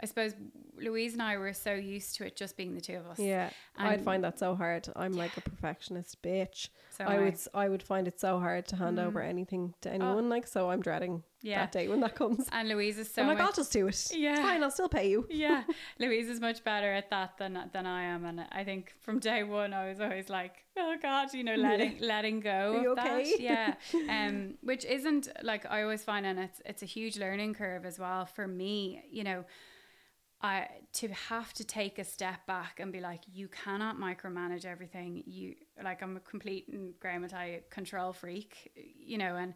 I 0.00 0.06
suppose 0.06 0.34
Louise 0.80 1.12
and 1.14 1.22
I 1.22 1.36
were 1.38 1.52
so 1.52 1.74
used 1.74 2.14
to 2.16 2.26
it 2.26 2.36
just 2.36 2.56
being 2.56 2.74
the 2.74 2.80
two 2.80 2.94
of 2.94 3.06
us. 3.06 3.18
Yeah, 3.18 3.50
I'd 3.76 4.04
find 4.04 4.22
that 4.24 4.38
so 4.38 4.54
hard. 4.54 4.88
I'm 4.94 5.12
like 5.12 5.36
a 5.36 5.40
perfectionist 5.40 6.22
bitch. 6.22 6.68
So 6.90 7.04
I 7.04 7.14
am 7.14 7.24
would 7.24 7.38
I 7.54 7.68
would 7.68 7.82
find 7.82 8.08
it 8.08 8.18
so 8.18 8.38
hard 8.38 8.66
to 8.68 8.76
hand 8.76 8.98
over 8.98 9.20
anything 9.20 9.74
to 9.82 9.90
anyone. 9.90 10.28
Like 10.28 10.46
so, 10.46 10.70
I'm 10.70 10.80
dreading 10.80 11.22
Yeah. 11.42 11.60
that 11.60 11.72
day 11.72 11.88
when 11.88 12.00
that 12.00 12.14
comes. 12.14 12.48
And 12.52 12.68
Louise 12.68 12.98
is 12.98 13.12
so 13.12 13.22
I'm 13.22 13.28
like, 13.28 13.40
I'll 13.40 13.52
just 13.52 13.72
do 13.72 13.86
it. 13.88 14.12
Yeah. 14.14 14.32
it's 14.32 14.40
fine. 14.40 14.62
I'll 14.62 14.70
still 14.70 14.88
pay 14.88 15.08
you. 15.10 15.26
yeah, 15.30 15.64
Louise 15.98 16.28
is 16.28 16.40
much 16.40 16.64
better 16.64 16.92
at 16.92 17.10
that 17.10 17.38
than 17.38 17.58
than 17.72 17.86
I 17.86 18.02
am, 18.04 18.24
and 18.24 18.44
I 18.52 18.64
think 18.64 18.94
from 19.00 19.18
day 19.18 19.42
one 19.42 19.72
I 19.72 19.88
was 19.88 20.00
always 20.00 20.28
like, 20.28 20.64
oh 20.76 20.96
God, 21.00 21.32
you 21.34 21.44
know, 21.44 21.54
letting 21.56 21.98
letting 22.00 22.40
go 22.40 22.74
Are 22.76 22.82
you 22.82 22.92
of 22.92 22.98
okay? 22.98 23.24
that. 23.32 23.40
Yeah, 23.40 23.74
um, 24.08 24.54
which 24.62 24.84
isn't 24.84 25.28
like 25.42 25.66
I 25.70 25.82
always 25.82 26.02
find, 26.04 26.24
and 26.26 26.38
it's 26.38 26.60
it's 26.64 26.82
a 26.82 26.86
huge 26.86 27.16
learning 27.18 27.54
curve 27.54 27.84
as 27.84 27.98
well 27.98 28.26
for 28.26 28.46
me. 28.48 29.02
You 29.10 29.24
know, 29.24 29.44
I 30.40 30.68
to 30.94 31.08
have 31.08 31.52
to 31.54 31.64
take 31.64 31.98
a 31.98 32.04
step 32.04 32.46
back 32.46 32.78
and 32.78 32.92
be 32.92 33.00
like, 33.00 33.22
you 33.32 33.48
cannot 33.48 33.96
micromanage 33.96 34.64
everything. 34.64 35.24
You 35.26 35.56
like 35.82 36.02
I'm 36.02 36.16
a 36.16 36.20
complete 36.20 36.68
and 36.68 36.94
Graham 37.00 37.26
tell 37.28 37.46
you 37.46 37.60
control 37.70 38.12
freak, 38.12 38.70
you 38.76 39.18
know, 39.18 39.36
and 39.36 39.54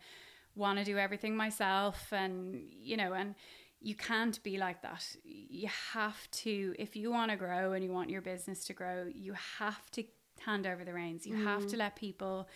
want 0.55 0.79
to 0.79 0.85
do 0.85 0.99
everything 0.99 1.37
myself, 1.37 2.13
and 2.13 2.65
you 2.71 2.97
know, 2.97 3.13
and 3.13 3.35
you 3.81 3.95
can't 3.95 4.43
be 4.43 4.59
like 4.59 4.83
that. 4.83 5.17
You 5.25 5.69
have 5.93 6.31
to, 6.31 6.75
if 6.79 6.97
you 6.97 7.11
want 7.11 7.31
to 7.31 7.37
grow 7.37 7.73
and 7.73 7.85
you 7.85 7.91
want 7.93 8.11
your 8.11 8.21
business 8.21 8.65
to 8.67 8.73
grow, 8.73 9.07
you 9.13 9.35
have 9.59 9.91
to 9.93 10.05
hand 10.41 10.67
over 10.67 10.85
the 10.85 10.93
reins. 10.93 11.27
You 11.27 11.45
have 11.45 11.67
to 11.69 11.77
mm. 11.77 11.81
let 11.81 11.97
people 11.97 12.49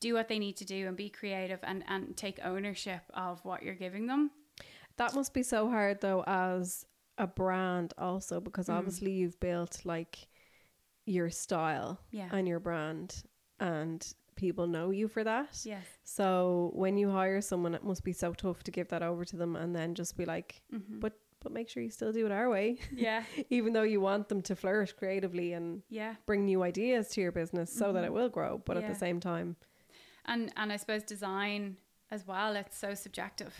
do 0.00 0.14
what 0.14 0.28
they 0.28 0.38
need 0.38 0.56
to 0.56 0.64
do 0.64 0.86
and 0.86 0.96
be 0.96 1.08
creative 1.08 1.60
and, 1.62 1.84
and 1.88 2.16
take 2.16 2.40
ownership 2.44 3.02
of 3.14 3.44
what 3.44 3.62
you're 3.62 3.74
giving 3.74 4.06
them. 4.06 4.30
That 4.96 5.14
must 5.14 5.34
be 5.34 5.42
so 5.42 5.68
hard 5.68 6.00
though, 6.00 6.24
as 6.26 6.86
a 7.20 7.26
brand 7.26 7.92
also, 7.98 8.40
because 8.40 8.68
Mm. 8.68 8.74
obviously 8.74 9.12
you've 9.12 9.38
built 9.40 9.84
like 9.84 10.28
your 11.06 11.30
style 11.30 12.00
Yeah. 12.10 12.28
and 12.32 12.46
your 12.48 12.60
brand, 12.60 13.22
and 13.58 14.00
people 14.36 14.66
know 14.66 14.90
you 14.90 15.06
for 15.08 15.22
that. 15.24 15.60
Yes. 15.64 15.84
So 16.04 16.70
when 16.74 16.96
you 16.96 17.10
hire 17.10 17.40
someone, 17.40 17.74
it 17.74 17.84
must 17.84 18.04
be 18.04 18.12
so 18.12 18.32
tough 18.32 18.62
to 18.64 18.70
give 18.70 18.88
that 18.88 19.02
over 19.02 19.24
to 19.24 19.36
them 19.36 19.54
and 19.56 19.74
then 19.76 19.94
just 19.94 20.16
be 20.16 20.24
like, 20.24 20.62
Mm-hmm. 20.72 21.00
but 21.00 21.12
but 21.42 21.52
make 21.52 21.70
sure 21.70 21.82
you 21.82 21.88
still 21.90 22.12
do 22.12 22.26
it 22.26 22.32
our 22.32 22.50
way, 22.50 22.78
Yeah. 22.92 23.24
even 23.50 23.72
though 23.72 23.82
you 23.94 23.98
want 23.98 24.28
them 24.28 24.42
to 24.42 24.54
flourish 24.54 24.92
creatively 24.92 25.54
and 25.54 25.82
Yeah. 25.88 26.16
bring 26.26 26.44
new 26.44 26.62
ideas 26.62 27.08
to 27.10 27.22
your 27.22 27.32
business 27.32 27.72
so 27.72 27.94
that 27.94 28.04
it 28.04 28.12
will 28.12 28.28
grow. 28.28 28.58
But 28.58 28.76
at 28.76 28.82
Mm-hmm. 28.82 28.92
The 28.92 28.98
same 28.98 29.20
time, 29.20 29.56
And 30.26 30.52
and 30.56 30.70
I 30.70 30.76
suppose 30.76 31.02
design 31.02 31.78
as 32.10 32.26
well, 32.26 32.56
it's 32.56 32.76
so 32.76 32.92
subjective. 32.94 33.54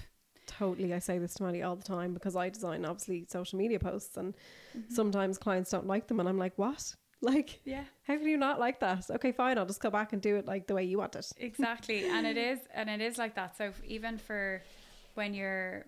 Totally, 0.59 0.93
I 0.95 0.99
say 0.99 1.19
this 1.19 1.35
to 1.35 1.43
Maddie 1.45 1.63
all 1.63 1.77
the 1.77 1.83
time 1.85 2.13
because 2.15 2.37
I 2.37 2.49
design 2.49 2.85
obviously 2.85 3.25
social 3.29 3.59
media 3.59 3.79
posts 3.79 4.17
and 4.17 4.35
Mm-hmm. 4.77 4.95
sometimes 4.95 5.37
clients 5.39 5.71
don't 5.71 5.87
like 5.87 6.07
them, 6.07 6.21
and 6.21 6.29
I'm 6.29 6.39
like, 6.39 6.53
what? 6.57 6.95
Like, 7.23 7.61
Yeah. 7.67 7.85
how 8.07 8.17
can 8.17 8.27
you 8.27 8.39
not 8.39 8.59
like 8.59 8.81
that? 8.81 9.11
Okay, 9.11 9.31
fine, 9.33 9.59
I'll 9.59 9.67
just 9.67 9.83
go 9.83 9.91
back 9.91 10.15
and 10.15 10.23
do 10.23 10.37
it 10.37 10.47
like 10.47 10.67
the 10.67 10.75
way 10.75 10.85
you 10.85 10.97
want 10.97 11.17
it. 11.17 11.31
exactly 11.37 12.07
and 12.07 12.27
it 12.27 12.39
is 12.39 12.61
and 12.73 12.89
it 12.89 13.03
is 13.03 13.19
like 13.19 13.35
that 13.35 13.57
so 13.59 13.73
even 13.87 14.17
for 14.17 14.63
when 15.17 15.35
you're 15.35 15.85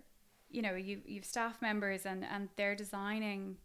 you 0.51 0.61
know 0.61 0.75
you 0.75 1.01
you've 1.07 1.25
staff 1.25 1.62
members 1.62 2.05
and 2.05 2.22
and 2.22 2.51
they're 2.57 2.75
designing 2.75 3.57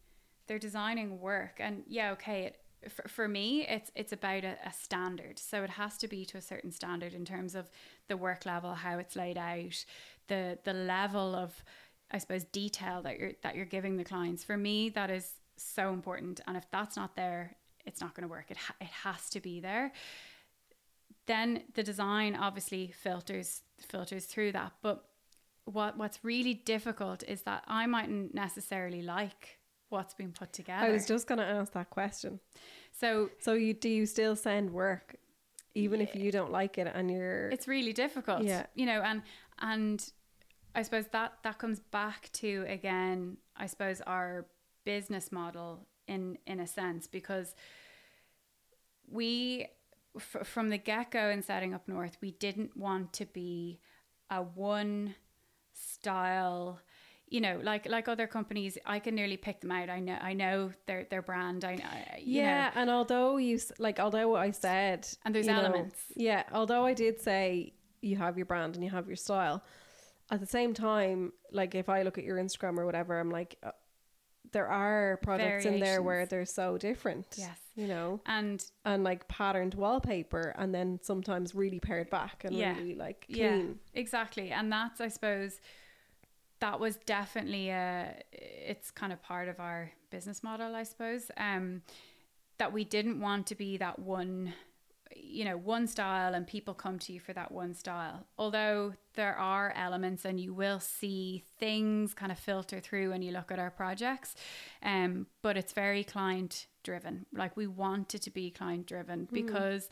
they're 0.48 0.58
designing 0.60 1.20
work 1.20 1.58
and 1.60 1.84
yeah 1.88 2.12
okay 2.12 2.44
it 2.44 2.90
for, 2.90 3.06
for 3.10 3.28
me 3.28 3.66
it's 3.68 3.92
it's 3.96 4.14
about 4.14 4.46
a, 4.46 4.56
a 4.66 4.72
standard 4.72 5.38
so 5.38 5.62
it 5.64 5.72
has 5.72 5.98
to 5.98 6.08
be 6.08 6.24
to 6.24 6.38
a 6.38 6.42
certain 6.42 6.72
standard 6.72 7.14
in 7.14 7.26
terms 7.26 7.54
of 7.54 7.70
the 8.08 8.16
work 8.16 8.46
level 8.46 8.76
how 8.76 8.98
it's 8.98 9.18
laid 9.18 9.38
out 9.38 9.84
the 10.28 10.58
the 10.63 10.74
level 10.74 11.36
of 11.36 11.63
i 12.12 12.18
suppose 12.18 12.44
detail 12.46 13.02
that 13.02 13.20
you're 13.20 13.32
that 13.44 13.56
you're 13.56 13.66
giving 13.66 13.98
the 13.98 14.04
clients 14.04 14.44
for 14.44 14.58
me 14.58 14.90
that 14.90 15.10
is 15.10 15.34
so 15.58 15.92
important 15.92 16.40
and 16.48 16.56
if 16.58 16.66
that's 16.72 16.96
not 16.96 17.16
there 17.16 17.56
it's 17.86 18.02
not 18.02 18.13
going 18.13 18.24
to 18.24 18.28
work 18.28 18.52
it, 18.52 18.58
ha- 18.58 18.76
it 18.82 18.88
has 18.88 19.30
to 19.30 19.40
be 19.40 19.60
there 19.60 19.92
then 21.26 21.63
the 21.74 21.84
design 21.84 22.36
obviously 22.36 22.92
filters 22.92 23.62
filters 23.80 24.26
through 24.26 24.52
that 24.52 24.72
but 24.82 25.04
what 25.66 25.98
what's 25.98 26.24
really 26.24 26.54
difficult 26.54 27.24
is 27.28 27.42
that 27.42 27.63
I 27.68 27.86
mightn't 27.88 28.34
necessarily 28.34 29.02
like 29.02 29.60
what's 29.90 30.13
been 30.13 30.32
put 30.32 30.54
together. 30.54 30.86
I 30.86 30.92
was 30.92 31.06
just 31.06 31.28
going 31.28 31.40
to 31.40 31.46
ask 31.46 31.74
that 31.74 31.90
question. 31.90 32.40
so 32.92 33.30
So, 33.40 33.54
you 33.54 33.74
do 33.74 33.90
you 33.90 34.06
still 34.06 34.36
send 34.36 34.72
work 34.72 35.16
even 35.76 36.02
if 36.02 36.16
you 36.16 36.32
don't 36.32 36.52
like 36.52 36.78
it 36.80 36.88
and 36.94 37.12
you're. 37.12 37.50
it's 37.50 37.68
really 37.68 37.94
difficult. 37.94 38.44
Yeah. 38.44 38.66
You 38.74 38.86
know, 38.88 39.02
and 39.02 39.22
and 39.60 40.12
I 40.76 40.82
suppose 40.84 41.06
that 41.12 41.34
that 41.43 41.58
comes 41.58 41.80
back 41.80 42.30
to 42.34 42.65
again, 42.67 43.38
I 43.56 43.65
suppose 43.67 44.02
our 44.02 44.46
business 44.86 45.32
model 45.32 45.88
in 46.08 46.38
in 46.46 46.60
a 46.60 46.67
sense 46.67 47.08
because 47.08 47.56
we 49.10 49.67
f- 50.15 50.46
from 50.48 50.70
the 50.70 50.78
get 50.78 51.12
go 51.12 51.30
in 51.30 51.41
setting 51.41 51.74
up 51.74 51.88
North, 51.88 52.17
we 52.22 52.32
didn't 52.32 52.76
want 52.78 53.13
to 53.13 53.26
be 53.26 53.80
a 54.30 54.41
one 54.41 55.15
style. 55.74 56.80
You 57.30 57.41
know, 57.41 57.60
like 57.62 57.86
like 57.89 58.08
other 58.08 58.26
companies, 58.26 58.78
I 58.86 59.00
can 59.00 59.13
nearly 59.13 59.36
pick 59.36 59.60
them 59.60 59.72
out. 59.72 59.89
I 59.89 60.00
know, 60.00 60.17
I 60.22 60.32
know 60.34 60.72
their 60.86 61.04
their 61.10 61.22
brand. 61.22 61.65
I, 61.65 61.76
know. 61.76 61.84
yeah, 62.24 62.72
and 62.74 62.89
although 62.89 63.36
you 63.36 63.60
like, 63.80 64.00
although 64.00 64.36
I 64.38 64.52
said, 64.52 65.06
And 65.26 65.36
there's 65.36 65.46
you 65.48 65.52
know, 65.52 65.60
elements. 65.60 65.98
yeah, 66.15 66.43
although 66.54 66.86
I 66.86 66.93
did 66.93 67.20
say 67.20 67.74
you 68.02 68.16
have 68.18 68.38
your 68.38 68.46
brand 68.46 68.76
and 68.76 68.84
you 68.84 68.90
have 68.92 69.08
your 69.08 69.16
style, 69.16 69.64
at 70.30 70.40
the 70.40 70.46
same 70.46 70.74
time, 70.74 71.32
like 71.52 71.74
if 71.76 71.88
I 71.90 72.02
look 72.04 72.18
at 72.18 72.24
your 72.24 72.38
Instagram 72.38 72.78
or 72.78 72.86
whatever, 72.86 73.20
I'm 73.20 73.32
like, 73.32 73.58
uh, 73.64 73.72
there 74.52 74.68
are 74.68 75.18
products 75.24 75.66
in 75.66 75.80
there 75.80 76.02
where 76.02 76.26
they're 76.26 76.46
so 76.46 76.78
different. 76.78 77.28
Yes. 77.38 77.58
you 77.76 77.88
know, 77.88 78.20
and 78.26 78.64
and 78.86 79.04
like 79.04 79.28
patterned 79.28 79.74
wallpaper, 79.76 80.54
and 80.58 80.74
then 80.74 81.00
sometimes 81.04 81.54
really 81.54 81.80
pared 81.80 82.10
back 82.10 82.44
and 82.44 82.56
Yeah. 82.56 82.76
really 82.78 82.96
like 82.96 83.26
Yeah, 83.28 83.58
clean. 83.58 83.80
exactly. 83.94 84.52
And 84.52 84.72
that's, 84.72 85.00
I 85.02 85.10
suppose, 85.10 85.60
that 86.60 86.80
was 86.80 86.96
definitely 87.06 87.70
a, 87.70 88.22
it's 88.32 88.90
kind 88.90 89.14
of 89.14 89.22
part 89.22 89.48
of 89.48 89.60
our 89.60 89.92
business 90.10 90.42
model, 90.44 90.76
I 90.76 90.84
suppose. 90.84 91.30
Um, 91.38 91.84
that 92.58 92.74
we 92.74 92.84
didn't 92.84 93.20
want 93.20 93.46
to 93.48 93.56
be 93.56 93.78
that 93.78 94.00
one, 94.00 94.54
you 95.20 95.46
know, 95.46 95.58
one 95.58 95.88
style 95.88 96.34
and 96.34 96.46
people 96.46 96.74
come 96.74 97.00
to 97.00 97.14
you 97.14 97.20
for 97.20 97.34
that 97.34 97.52
one 97.52 97.74
style. 97.74 98.26
Although 98.38 98.94
there 99.16 99.36
are 99.36 99.74
elements 99.76 100.26
and 100.26 100.40
you 100.40 100.54
will 100.54 100.80
see 100.80 101.44
things 101.60 102.14
kind 102.14 102.32
of 102.32 102.40
filter 102.40 102.80
through 102.80 103.12
when 103.12 103.22
you 103.22 103.32
look 103.32 103.52
at 103.52 103.60
our 103.60 103.72
projects. 103.72 104.36
Um, 104.84 105.28
but 105.42 105.58
it's 105.58 105.74
very 105.74 106.04
client 106.04 106.68
driven. 106.84 107.26
Like 107.34 107.58
we 107.58 107.68
want 107.68 108.16
it 108.16 108.22
to 108.24 108.32
be 108.32 108.52
client 108.52 108.88
driven 108.88 109.28
because 109.32 109.90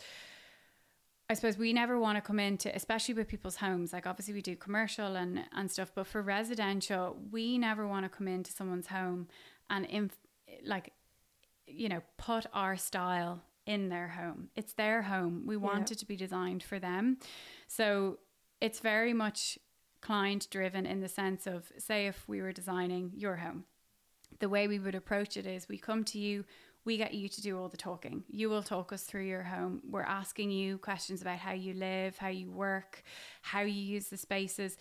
I 1.30 1.34
suppose 1.34 1.58
we 1.58 1.74
never 1.74 2.00
want 2.00 2.18
to 2.18 2.22
come 2.22 2.40
into, 2.40 2.74
especially 2.76 3.16
with 3.16 3.28
people's 3.28 3.56
homes. 3.58 3.94
Like 3.94 4.06
obviously 4.06 4.34
we 4.34 4.42
do 4.42 4.56
commercial 4.56 5.16
and 5.16 5.44
and 5.54 5.72
stuff, 5.72 5.92
but 5.96 6.06
for 6.08 6.22
residential, 6.22 7.18
we 7.32 7.58
never 7.58 7.88
want 7.88 8.06
to 8.06 8.10
come 8.10 8.28
into 8.28 8.52
someone's 8.52 8.88
home 8.88 9.28
and 9.70 9.86
inf- 9.86 10.18
like, 10.64 10.94
you 11.66 11.90
know, 11.90 12.02
put 12.18 12.46
our 12.54 12.78
style 12.78 13.42
in 13.66 13.90
their 13.90 14.10
home. 14.10 14.50
It's 14.56 14.74
their 14.74 15.04
home. 15.04 15.44
We 15.46 15.58
want 15.58 15.90
Yeah. 15.90 15.94
it 15.94 16.00
to 16.00 16.06
be 16.06 16.16
designed 16.16 16.64
for 16.64 16.80
them. 16.80 17.18
So 17.68 18.20
it's 18.62 18.80
very 18.80 19.14
much 19.14 19.58
client 20.02 20.48
driven 20.52 20.86
in 20.86 21.02
the 21.02 21.08
sense 21.10 21.48
of, 21.48 21.72
say, 21.78 22.08
if 22.08 22.28
we 22.28 22.42
were 22.42 22.52
designing 22.52 23.12
your 23.16 23.38
home, 23.38 23.66
the 24.40 24.50
way 24.50 24.68
we 24.68 24.80
would 24.80 24.96
approach 24.96 25.36
it 25.38 25.46
is 25.48 25.68
we 25.68 25.78
come 25.78 26.04
to 26.06 26.20
you, 26.20 26.46
we 26.84 26.98
get 26.98 27.16
you 27.16 27.28
to 27.28 27.42
do 27.42 27.58
all 27.60 27.68
the 27.70 27.78
talking. 27.78 28.24
You 28.30 28.50
will 28.50 28.62
talk 28.62 28.94
us 28.94 29.04
through 29.04 29.24
your 29.26 29.42
home. 29.44 29.82
We're 29.90 30.04
asking 30.04 30.52
you 30.52 30.78
questions 30.78 31.22
about 31.22 31.40
how 31.40 31.54
you 31.54 31.74
live, 31.74 32.18
how 32.18 32.28
you 32.28 32.52
work, 32.52 33.02
how 33.42 33.62
you 33.62 33.82
use 33.82 34.10
the 34.10 34.18
spaces. 34.18 34.78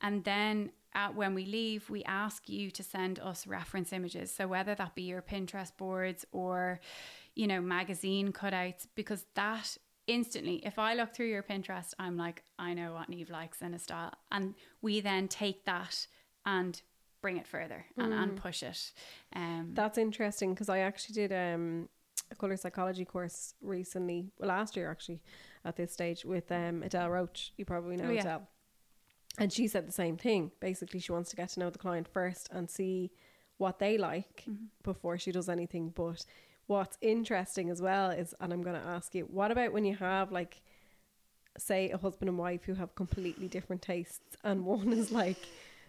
And 0.00 0.22
then 0.22 0.70
at, 0.94 1.16
when 1.16 1.34
we 1.34 1.44
leave, 1.44 1.90
we 1.90 2.04
ask 2.04 2.48
you 2.48 2.70
to 2.70 2.82
send 2.84 3.18
us 3.18 3.48
reference 3.48 3.92
images. 3.92 4.32
So 4.32 4.46
whether 4.46 4.76
that 4.76 4.94
be 4.94 5.02
your 5.02 5.22
Pinterest 5.22 5.76
boards 5.76 6.24
or, 6.30 6.78
you 7.38 7.46
know, 7.46 7.60
magazine 7.60 8.32
cutouts, 8.32 8.82
because 8.94 9.22
that 9.34 9.76
instantly, 10.06 10.56
if 10.66 10.76
I 10.78 10.94
look 10.94 11.10
through 11.14 11.28
your 11.28 11.42
Pinterest, 11.44 11.92
I'm 11.98 12.16
like, 12.16 12.42
I 12.58 12.74
know 12.74 12.92
what 12.94 13.08
Neve 13.08 13.30
likes 13.30 13.62
in 13.62 13.74
a 13.74 13.78
style. 13.78 14.12
And 14.32 14.54
we 14.82 15.00
then 15.00 15.28
take 15.28 15.64
that 15.64 16.08
and 16.44 16.82
bring 17.22 17.36
it 17.36 17.46
further 17.46 17.84
and, 17.96 18.12
and 18.12 18.36
push 18.36 18.62
it. 18.62 18.92
Um, 19.36 19.70
That's 19.74 19.98
interesting 19.98 20.52
because 20.54 20.68
I 20.68 20.78
actually 20.80 21.14
did 21.14 21.32
um 21.32 21.88
a 22.30 22.34
color 22.34 22.56
psychology 22.56 23.04
course 23.04 23.54
recently, 23.62 24.20
well, 24.38 24.48
last 24.48 24.76
year 24.76 24.90
actually, 24.90 25.20
at 25.64 25.76
this 25.76 25.92
stage 25.92 26.24
with 26.24 26.50
um, 26.52 26.82
Adele 26.82 27.10
Roach. 27.10 27.52
You 27.56 27.64
probably 27.64 27.96
know 27.96 28.08
Oh, 28.08 28.10
yeah. 28.10 28.20
Adele. 28.20 28.48
And 29.38 29.52
she 29.52 29.68
said 29.68 29.86
the 29.86 29.92
same 29.92 30.16
thing. 30.16 30.50
Basically, 30.60 31.00
she 31.00 31.12
wants 31.12 31.30
to 31.30 31.36
get 31.36 31.50
to 31.50 31.60
know 31.60 31.70
the 31.70 31.78
client 31.78 32.08
first 32.08 32.48
and 32.50 32.68
see 32.68 33.12
what 33.58 33.78
they 33.78 33.96
like 33.96 34.44
Mm-hmm. 34.50 34.64
before 34.82 35.16
she 35.18 35.30
does 35.32 35.48
anything. 35.48 35.90
But 35.94 36.24
what's 36.68 36.96
interesting 37.00 37.68
as 37.70 37.82
well 37.82 38.10
is, 38.10 38.34
and 38.40 38.52
I'm 38.52 38.62
going 38.62 38.80
to 38.80 38.86
ask 38.86 39.14
you, 39.14 39.24
what 39.24 39.50
about 39.50 39.72
when 39.72 39.84
you 39.84 39.96
have 39.96 40.30
like, 40.30 40.62
say, 41.58 41.90
a 41.90 41.98
husband 41.98 42.28
and 42.28 42.38
wife 42.38 42.62
who 42.64 42.74
have 42.74 42.94
completely 42.94 43.48
different 43.48 43.82
tastes, 43.82 44.20
and 44.44 44.64
one 44.64 44.92
is 44.92 45.10
like, 45.10 45.36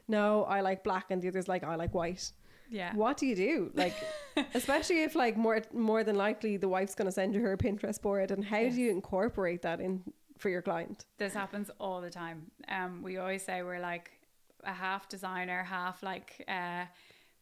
no, 0.07 0.43
I 0.45 0.61
like 0.61 0.83
black, 0.83 1.11
and 1.11 1.21
the 1.21 1.27
other's 1.27 1.47
like, 1.47 1.63
I 1.63 1.75
like 1.75 1.93
white. 1.93 2.31
Yeah. 2.71 2.93
What 2.95 3.17
do 3.17 3.25
you 3.27 3.35
do? 3.35 3.71
Like, 3.73 3.93
especially 4.53 5.03
if 5.03 5.15
like 5.15 5.35
more 5.37 5.61
more 5.73 6.03
than 6.03 6.15
likely 6.15 6.55
the 6.57 6.67
wife's 6.69 6.93
going 6.95 7.07
to 7.07 7.11
send 7.11 7.33
you 7.33 7.41
her 7.41 7.55
Pinterest 7.57 8.01
board, 8.01 8.31
and 8.31 8.43
how 8.45 8.59
Yes. 8.59 8.75
do 8.75 8.81
you 8.81 8.91
incorporate 8.91 9.61
that 9.63 9.79
in 9.79 10.01
for 10.37 10.49
your 10.49 10.61
client? 10.61 11.05
This 11.17 11.33
happens 11.33 11.69
all 11.79 11.99
the 11.99 12.09
time. 12.11 12.51
Um, 12.67 13.01
we 13.03 13.17
always 13.17 13.43
say 13.43 13.63
we're 13.63 13.79
like 13.79 14.11
a 14.63 14.71
half 14.73 15.09
designer, 15.09 15.63
half 15.63 16.03
like 16.03 16.43
uh, 16.47 16.85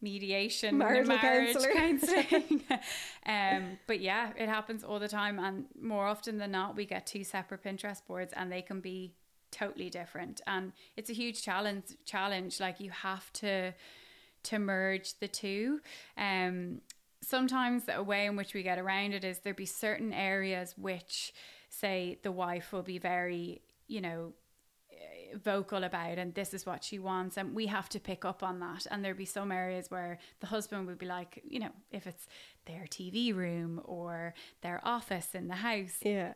mediation, 0.01 0.77
Marital 0.77 1.17
marriage 1.17 1.53
counsellor. 1.53 1.73
counselling. 1.73 2.63
um, 3.25 3.79
but 3.87 3.99
yeah, 3.99 4.31
it 4.37 4.49
happens 4.49 4.83
all 4.83 4.99
the 4.99 5.07
time, 5.07 5.39
and 5.39 5.65
more 5.79 6.05
often 6.05 6.37
than 6.37 6.51
not, 6.51 6.75
we 6.75 6.85
get 6.85 7.05
two 7.05 7.23
separate 7.23 7.63
Pinterest 7.63 8.01
boards, 8.07 8.33
and 8.35 8.51
they 8.51 8.61
can 8.61 8.79
be 8.79 9.13
totally 9.51 9.89
different. 9.89 10.41
And 10.47 10.73
it's 10.95 11.09
a 11.09 11.13
huge 11.13 11.41
challenge. 11.43 11.85
Challenge, 12.05 12.59
like 12.59 12.79
you 12.79 12.91
have 12.91 13.31
to 13.33 13.73
to 14.43 14.59
merge 14.59 15.19
the 15.19 15.27
two. 15.27 15.81
Um, 16.17 16.81
sometimes 17.21 17.83
a 17.93 18.03
way 18.03 18.25
in 18.25 18.35
which 18.35 18.53
we 18.53 18.63
get 18.63 18.79
around 18.79 19.13
it 19.13 19.23
is 19.23 19.39
there 19.39 19.53
be 19.53 19.65
certain 19.65 20.13
areas 20.13 20.75
which 20.77 21.33
say 21.69 22.19
the 22.23 22.31
wife 22.31 22.71
will 22.71 22.83
be 22.83 22.97
very 22.97 23.61
you 23.87 23.99
know 23.99 24.33
vocal 25.43 25.83
about 25.83 26.17
and 26.17 26.33
this 26.33 26.53
is 26.53 26.65
what 26.65 26.83
she 26.83 26.99
wants 26.99 27.37
and 27.37 27.55
we 27.55 27.67
have 27.67 27.89
to 27.89 27.99
pick 27.99 28.25
up 28.25 28.43
on 28.43 28.59
that. 28.59 28.87
And 28.89 29.03
there'd 29.03 29.17
be 29.17 29.25
some 29.25 29.51
areas 29.51 29.89
where 29.89 30.19
the 30.39 30.47
husband 30.47 30.87
would 30.87 30.97
be 30.97 31.05
like 31.05 31.41
you 31.47 31.59
know 31.59 31.71
if 31.91 32.07
it's 32.07 32.27
their 32.65 32.85
TV 32.89 33.35
room 33.35 33.81
or 33.85 34.33
their 34.61 34.81
office 34.83 35.33
in 35.33 35.47
the 35.47 35.55
house 35.55 35.97
Yeah, 36.01 36.33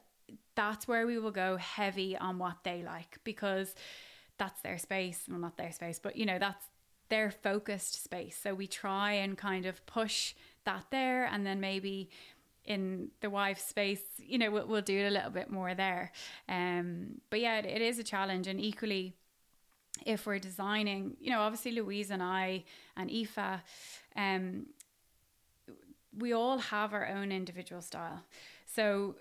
that's 0.56 0.88
where 0.88 1.06
we 1.06 1.20
will 1.20 1.32
go 1.32 1.58
heavy 1.58 2.18
on 2.18 2.38
what 2.38 2.58
they 2.64 2.84
like 2.84 3.20
because 3.24 3.76
that's 4.38 4.62
their 4.62 4.78
space 4.78 5.26
well 5.30 5.40
not 5.40 5.58
their 5.58 5.72
space 5.72 6.00
but 6.00 6.16
you 6.16 6.26
know 6.26 6.40
that's 6.40 6.66
their 7.12 7.30
focused 7.30 8.02
space. 8.02 8.40
So 8.42 8.56
we 8.56 8.68
try 8.68 9.12
and 9.12 9.38
kind 9.38 9.66
of 9.66 9.86
push 9.86 10.34
that 10.64 10.86
there 10.92 11.26
and 11.26 11.46
then 11.46 11.60
maybe 11.60 12.10
in 12.66 13.10
the 13.22 13.30
wife's 13.30 13.64
space 13.64 14.02
you 14.18 14.38
know 14.38 14.52
we'll, 14.52 14.68
we'll 14.68 14.82
do 14.82 14.98
it 14.98 15.08
a 15.08 15.10
little 15.10 15.32
bit 15.32 15.50
more 15.50 15.74
there 15.74 16.12
um 16.48 17.20
but 17.30 17.40
yeah 17.40 17.58
it, 17.58 17.66
it 17.66 17.82
is 17.82 17.98
a 17.98 18.04
challenge 18.04 18.48
and 18.48 18.60
equally 18.60 19.14
if 20.06 20.26
we're 20.26 20.40
designing 20.40 21.16
you 21.20 21.32
know 21.32 21.42
obviously 21.42 21.72
louise 21.72 22.12
and 22.12 22.22
i 22.22 22.64
and 22.96 23.10
aoife 23.10 23.62
um 24.16 24.66
we 26.18 26.34
all 26.34 26.58
have 26.58 26.94
our 26.94 27.08
own 27.08 27.32
individual 27.32 27.82
style 27.82 28.22
so 28.66 29.16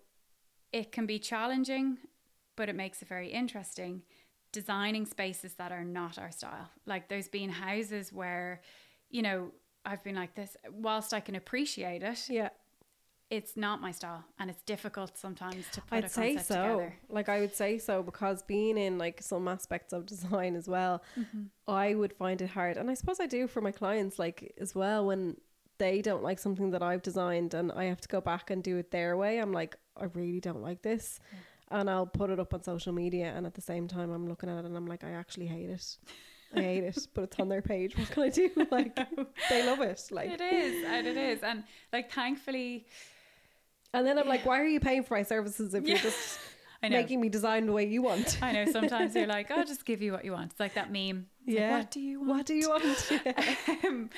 it 0.73 0.93
can 0.93 1.07
be 1.07 1.19
challenging, 1.19 1.99
but 2.57 2.69
it 2.69 2.75
makes 2.75 3.03
it 3.03 3.09
very 3.09 3.29
interesting. 3.29 4.03
Designing 4.53 5.07
spaces 5.07 5.55
that 5.55 5.73
are 5.73 5.85
not 5.85 6.19
our 6.19 6.31
style. 6.31 6.69
Like 6.87 7.09
there's 7.09 7.29
been 7.29 7.51
houses 7.51 8.13
where, 8.13 8.61
you 9.11 9.23
know, 9.23 9.51
I've 9.85 10.05
been 10.05 10.15
like 10.15 10.35
this, 10.35 10.57
whilst 10.71 11.15
I 11.15 11.21
can 11.21 11.35
appreciate 11.37 12.03
it, 12.03 12.29
yeah. 12.29 12.51
It's 13.31 13.57
not 13.57 13.81
my 13.81 13.93
style. 13.93 14.25
And 14.39 14.51
it's 14.51 14.63
difficult 14.63 15.17
sometimes 15.17 15.65
to 15.73 15.81
put 15.83 16.03
a 16.03 16.05
I'd 16.05 16.11
say 16.11 16.35
concept 16.35 16.49
so. 16.49 16.55
together. 16.63 16.95
Like 17.09 17.29
I 17.29 17.41
would 17.41 17.55
say 17.55 17.79
so 17.79 18.03
because 18.03 18.43
being 18.43 18.77
in 18.77 18.99
like 18.99 19.23
some 19.23 19.47
aspects 19.49 19.93
of 19.93 20.05
design 20.07 20.57
as 20.57 20.69
well, 20.69 21.03
Mm-hmm. 21.19 21.45
I 21.69 21.95
would 21.95 22.13
find 22.13 22.43
it 22.43 22.51
hard, 22.51 22.77
and 22.77 22.91
I 22.91 22.95
suppose 22.95 23.21
I 23.21 23.27
do 23.27 23.47
for 23.47 23.61
my 23.61 23.71
clients 23.71 24.19
like 24.19 24.53
as 24.61 24.75
well 24.75 25.07
when 25.07 25.37
they 25.79 26.03
don't 26.03 26.23
like 26.23 26.39
something 26.41 26.73
that 26.73 26.83
I've 26.83 27.01
designed 27.03 27.55
and 27.55 27.71
I 27.73 27.85
have 27.85 28.01
to 28.03 28.09
go 28.09 28.21
back 28.21 28.51
and 28.51 28.63
do 28.63 28.77
it 28.77 28.91
their 28.91 29.17
way. 29.17 29.39
I'm 29.39 29.53
like, 29.53 29.77
I 29.97 30.05
really 30.13 30.41
don't 30.41 30.61
like 30.63 30.83
this. 30.83 31.21
And 31.71 31.89
I'll 31.89 32.07
put 32.07 32.31
it 32.31 32.41
up 32.41 32.53
on 32.53 32.63
social 32.65 32.93
media, 32.93 33.33
and 33.37 33.47
at 33.47 33.55
the 33.55 33.61
same 33.63 33.87
time, 33.87 34.11
I'm 34.11 34.29
looking 34.29 34.51
at 34.51 34.59
it 34.59 34.65
and 34.65 34.77
I'm 34.77 34.87
like, 34.87 35.05
I 35.05 35.13
actually 35.13 35.47
hate 35.47 35.71
it. 35.71 35.97
I 36.55 36.63
hate 36.63 36.83
it, 36.85 36.99
but 37.15 37.23
it's 37.25 37.39
on 37.39 37.49
their 37.49 37.63
page. 37.63 37.97
What 37.97 38.11
can 38.11 38.25
I 38.25 38.29
do? 38.29 38.51
Like, 38.73 38.97
they 39.49 39.65
love 39.65 39.81
it. 39.81 40.03
Like, 40.11 40.31
It 40.31 40.41
is, 40.41 40.85
and 40.85 41.07
it 41.07 41.17
is. 41.17 41.43
And 41.45 41.63
like 41.93 42.11
thankfully 42.11 42.87
and 43.95 44.07
then 44.07 44.19
I'm 44.19 44.29
like, 44.29 44.45
why 44.47 44.61
are 44.61 44.67
you 44.67 44.81
paying 44.81 45.03
for 45.03 45.15
my 45.15 45.23
services 45.23 45.75
if 45.75 45.85
you're 45.87 45.99
just 45.99 46.39
I 46.83 46.89
know. 46.89 46.97
making 46.97 47.21
me 47.21 47.29
design 47.29 47.67
the 47.67 47.73
way 47.73 47.87
you 47.87 48.03
want? 48.03 48.39
I 48.43 48.53
know 48.53 48.67
sometimes 48.73 49.15
you're 49.15 49.27
like, 49.27 49.51
I'll 49.51 49.65
just 49.75 49.85
give 49.85 50.01
you 50.03 50.13
what 50.13 50.25
you 50.25 50.33
want. 50.33 50.53
It's 50.53 50.61
like 50.61 50.75
that 50.75 50.91
meme. 50.93 51.27
It's 51.47 51.55
like, 51.55 51.57
Yeah. 51.57 51.77
what 51.79 51.91
do 51.91 52.01
you 52.01 52.21
want? 52.21 52.31
What 52.31 52.47
do 52.47 52.55
you 52.55 52.69
want? 52.71 52.85
Yeah. 53.27 53.77
um, 53.87 54.11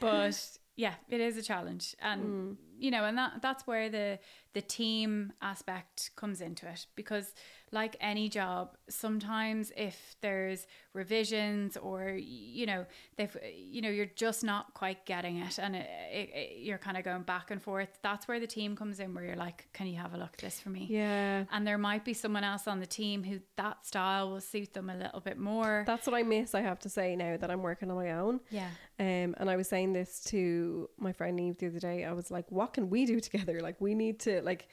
but 0.00 0.40
yeah, 0.76 0.94
it 1.08 1.20
is 1.20 1.36
a 1.36 1.42
challenge, 1.42 1.94
and 2.00 2.22
Mm. 2.22 2.56
you 2.78 2.90
know, 2.92 3.04
and 3.04 3.18
that 3.18 3.42
that's 3.42 3.66
where 3.66 3.88
the 3.88 4.18
the 4.52 4.62
team 4.62 5.32
aspect 5.42 6.10
comes 6.16 6.40
into 6.40 6.68
it 6.68 6.86
because, 6.94 7.34
like 7.72 7.96
any 8.00 8.28
job, 8.28 8.76
sometimes 8.88 9.72
if 9.76 10.16
there's 10.20 10.66
revisions 10.94 11.76
or 11.76 12.10
you 12.18 12.66
know 12.66 12.84
they've 13.16 13.36
you 13.54 13.80
know 13.80 13.88
you're 13.88 14.10
just 14.16 14.42
not 14.42 14.74
quite 14.74 15.06
getting 15.06 15.36
it, 15.38 15.58
and 15.58 15.76
it, 15.76 15.88
it, 16.12 16.30
it- 16.34 16.58
you're 16.58 16.78
kind 16.78 16.96
of 16.96 17.04
going 17.04 17.22
back 17.22 17.50
and 17.50 17.62
forth. 17.62 17.88
That's 18.02 18.26
where 18.26 18.40
the 18.40 18.46
team 18.46 18.74
comes 18.76 19.00
in, 19.00 19.14
where 19.14 19.24
you're 19.24 19.36
like, 19.36 19.68
can 19.72 19.86
you 19.86 19.96
have 19.96 20.12
a 20.14 20.16
look 20.18 20.30
at 20.34 20.38
this 20.38 20.60
for 20.60 20.70
me? 20.70 20.86
yeah. 20.90 21.44
And 21.52 21.66
there 21.66 21.78
might 21.78 22.04
be 22.04 22.12
someone 22.14 22.42
else 22.44 22.66
on 22.66 22.80
the 22.80 22.86
team 22.86 23.22
who 23.22 23.38
that 23.56 23.86
style 23.86 24.30
will 24.30 24.40
suit 24.40 24.72
them 24.74 24.90
a 24.90 24.96
little 24.96 25.20
bit 25.20 25.38
more. 25.38 25.84
That's 25.86 26.06
what 26.06 26.16
I 26.16 26.22
miss, 26.24 26.54
I 26.54 26.60
have 26.62 26.80
to 26.80 26.88
say, 26.88 27.14
now 27.16 27.36
that 27.36 27.50
I'm 27.50 27.62
working 27.62 27.90
on 27.90 27.96
my 27.96 28.12
own. 28.12 28.40
yeah. 28.50 28.68
Um, 29.00 29.36
and 29.38 29.48
I 29.48 29.54
was 29.56 29.68
saying 29.68 29.92
this 29.92 30.24
to 30.24 30.90
my 30.98 31.12
friend 31.12 31.38
Eve 31.38 31.58
the 31.58 31.68
other 31.68 31.78
day. 31.78 32.04
I 32.04 32.12
was 32.12 32.32
like, 32.32 32.50
what 32.50 32.72
can 32.72 32.90
we 32.90 33.06
do 33.06 33.20
together? 33.20 33.60
Like, 33.60 33.80
we 33.80 33.94
need 33.94 34.18
to, 34.20 34.42
like, 34.42 34.68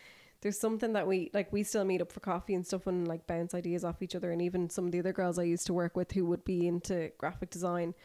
there's 0.46 0.60
something 0.60 0.94
that 0.94 1.08
we, 1.08 1.32
like, 1.34 1.52
we 1.52 1.64
still 1.64 1.84
meet 1.84 2.04
up 2.04 2.12
for 2.12 2.20
coffee 2.20 2.54
and 2.54 2.64
stuff 2.68 2.86
and, 2.86 3.08
like, 3.08 3.26
bounce 3.26 3.56
ideas 3.56 3.84
off 3.84 4.04
each 4.04 4.14
other. 4.16 4.30
And 4.32 4.44
even 4.44 4.70
some 4.70 4.86
of 4.86 4.92
the 4.92 5.00
other 5.00 5.12
girls 5.12 5.40
I 5.40 5.44
used 5.44 5.66
to 5.66 5.74
work 5.74 5.98
with 5.98 6.12
who 6.12 6.24
would 6.28 6.46
be 6.46 6.68
into 6.68 7.12
graphic 7.18 7.50
design, 7.50 7.96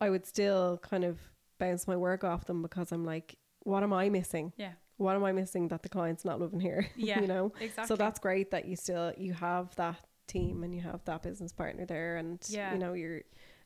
I 0.00 0.10
would 0.10 0.26
still 0.26 0.78
kind 0.78 1.04
of 1.04 1.20
bounce 1.60 1.86
my 1.86 1.96
work 1.96 2.24
off 2.24 2.46
them 2.46 2.62
because 2.62 2.90
I'm 2.90 3.04
like, 3.04 3.36
what 3.60 3.84
am 3.84 3.92
I 3.92 4.08
missing? 4.08 4.52
Yeah. 4.56 4.72
What 4.96 5.14
am 5.14 5.22
I 5.22 5.30
missing 5.30 5.68
that 5.68 5.84
the 5.84 5.88
client's 5.88 6.24
not 6.24 6.40
living 6.40 6.58
here? 6.58 6.88
Yeah. 6.96 7.20
you 7.20 7.28
know? 7.28 7.52
Exactly. 7.60 7.86
So 7.86 7.94
that's 7.94 8.18
great 8.18 8.50
that 8.50 8.64
you 8.66 8.74
still 8.74 9.12
you 9.16 9.32
have 9.32 9.72
that 9.76 10.00
team 10.26 10.64
and 10.64 10.74
you 10.74 10.80
have 10.80 11.04
that 11.04 11.22
business 11.22 11.52
partner 11.52 11.86
there 11.86 12.16
and 12.16 12.40
Yeah. 12.48 12.72
you 12.72 12.78
know 12.80 12.94
your 12.94 13.20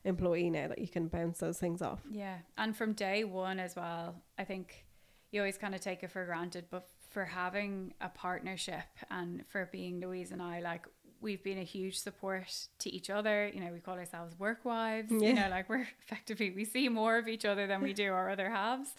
employee 0.05 0.51
now 0.51 0.67
that 0.67 0.77
you 0.77 0.87
can 0.87 1.07
bounce 1.07 1.39
those 1.39 1.57
things 1.57 1.81
off. 1.81 2.01
Yeah, 2.11 2.37
and 2.59 2.77
from 2.77 2.93
day 2.93 3.23
one 3.23 3.59
as 3.59 3.75
well, 3.75 4.21
I 4.37 4.43
think 4.43 4.85
you 5.31 5.41
always 5.41 5.57
kind 5.57 5.73
of 5.73 5.81
take 5.81 6.03
it 6.03 6.11
for 6.11 6.25
granted, 6.25 6.65
but 6.69 6.87
for 7.09 7.25
having 7.25 7.93
a 8.01 8.09
partnership 8.09 8.85
and 9.09 9.43
for 9.47 9.67
being 9.71 9.99
Louise 9.99 10.31
and 10.31 10.41
I, 10.41 10.61
like 10.61 10.85
we've 11.21 11.43
been 11.43 11.57
a 11.57 11.63
huge 11.63 11.99
support 11.99 12.67
to 12.79 12.89
each 12.89 13.09
other. 13.09 13.51
You 13.53 13.61
know, 13.61 13.71
we 13.71 13.79
call 13.79 13.95
ourselves 13.95 14.37
work 14.39 14.63
wives. 14.63 15.11
You 15.11 15.33
know, 15.33 15.49
like 15.49 15.69
we're 15.69 15.87
effectively 16.03 16.51
we 16.51 16.65
see 16.65 16.87
more 16.89 17.17
of 17.17 17.27
each 17.27 17.45
other 17.45 17.67
than 17.67 17.81
we 17.81 17.93
do 17.93 18.11
our 18.13 18.29
other 18.29 18.49
halves. 18.49 18.95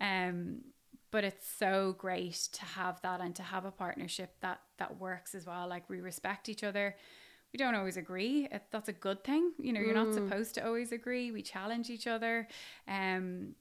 Um, 0.00 0.62
but 1.10 1.24
it's 1.24 1.48
so 1.48 1.94
great 1.98 2.48
to 2.52 2.64
have 2.64 3.00
that 3.02 3.20
and 3.20 3.34
to 3.36 3.42
have 3.42 3.64
a 3.64 3.70
partnership 3.70 4.34
that 4.40 4.60
that 4.78 4.98
works 4.98 5.34
as 5.34 5.46
well. 5.46 5.68
Like 5.68 5.88
we 5.88 6.00
respect 6.00 6.48
each 6.48 6.64
other. 6.64 6.96
We 7.52 7.56
don't 7.56 7.74
always 7.74 7.96
agree. 7.96 8.46
It, 8.50 8.64
that's 8.70 8.90
a 8.90 8.92
good 8.92 9.24
thing. 9.24 9.52
You 9.58 9.72
know, 9.72 9.80
you're 9.80 9.94
not 9.94 10.12
supposed 10.12 10.54
to 10.56 10.66
always 10.66 10.92
agree. 10.92 11.30
We 11.30 11.40
challenge 11.40 11.88
each 11.88 12.06
other, 12.06 12.46
um, 12.86 13.54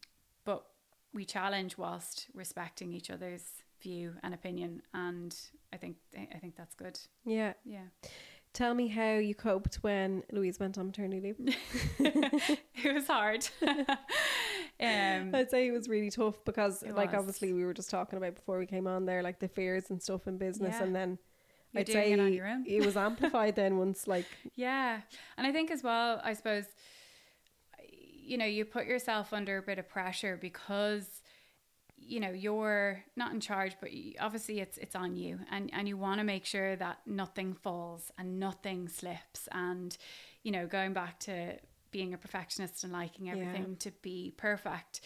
but 0.44 0.66
we 1.14 1.24
challenge 1.24 1.78
whilst 1.78 2.28
respecting 2.34 2.92
each 2.92 3.10
other's 3.10 3.44
view 3.82 4.14
and 4.24 4.34
opinion. 4.34 4.82
And 4.94 5.36
I 5.74 5.78
think 5.78 5.98
I 6.16 6.38
think 6.40 6.56
that's 6.56 6.76
good. 6.76 7.00
Yeah. 7.26 7.54
Yeah, 7.66 7.86
Tell 8.54 8.74
me 8.74 8.88
how 8.88 9.16
you 9.16 9.36
coped 9.36 9.76
when 9.82 10.24
Louise 10.32 10.60
went 10.60 10.78
on 10.78 10.88
maternity 10.88 11.22
leave. 11.22 11.56
it 12.00 12.94
was 12.94 13.06
hard. 13.08 13.48
um, 14.80 15.32
I'd 15.36 15.50
say 15.52 15.68
it 15.68 15.72
was 15.72 15.88
really 15.88 16.10
tough 16.10 16.44
because 16.46 16.84
like 16.84 17.12
was. 17.12 17.20
obviously 17.20 17.54
we 17.54 17.66
were 17.66 17.74
just 17.74 17.90
talking 17.90 18.18
about 18.18 18.36
before 18.36 18.58
we 18.60 18.66
came 18.66 18.88
on 18.88 19.06
there 19.06 19.22
like 19.22 19.40
the 19.40 19.48
fears 19.48 19.90
and 19.90 20.02
stuff 20.02 20.28
in 20.28 20.38
business 20.38 20.76
Yeah. 20.80 20.84
and 20.84 20.96
then 20.96 21.18
You're 21.74 21.82
I'd 21.82 21.88
say 21.90 22.12
it 22.14 22.20
on 22.20 22.34
your 22.34 22.48
own. 22.48 22.64
it 22.68 22.86
was 22.86 22.98
amplified 22.98 23.56
then 23.56 23.78
once 23.78 24.08
like 24.08 24.26
Yeah. 24.56 25.02
And 25.38 25.46
I 25.46 25.52
think 25.52 25.70
as 25.72 25.84
well, 25.84 26.20
I 26.24 26.34
suppose, 26.34 26.66
you 28.24 28.38
know, 28.38 28.46
you 28.46 28.66
put 28.66 28.86
yourself 28.88 29.34
under 29.34 29.58
a 29.58 29.62
bit 29.62 29.80
of 29.80 29.88
pressure 29.88 30.38
because, 30.40 31.06
you 32.08 32.20
know, 32.20 32.32
you're 32.32 33.04
not 33.16 33.34
in 33.34 33.40
charge, 33.40 33.74
but 33.82 33.90
obviously 34.20 34.60
it's 34.60 34.78
it's 34.78 34.96
on 34.96 35.16
you, 35.16 35.40
and 35.52 35.70
and 35.74 35.88
you 35.88 35.98
want 35.98 36.20
to 36.20 36.24
make 36.24 36.46
sure 36.46 36.76
that 36.78 37.00
nothing 37.06 37.54
falls 37.54 38.12
and 38.18 38.40
nothing 38.40 38.88
slips, 38.90 39.48
and 39.52 39.98
you 40.44 40.52
know, 40.52 40.66
going 40.68 40.94
back 40.94 41.20
to 41.22 41.58
being 41.92 42.14
a 42.14 42.18
perfectionist 42.18 42.84
and 42.84 42.94
liking 42.94 43.28
Yeah. 43.34 43.34
everything 43.34 43.76
to 43.78 43.92
be 44.02 44.34
perfect. 44.38 45.02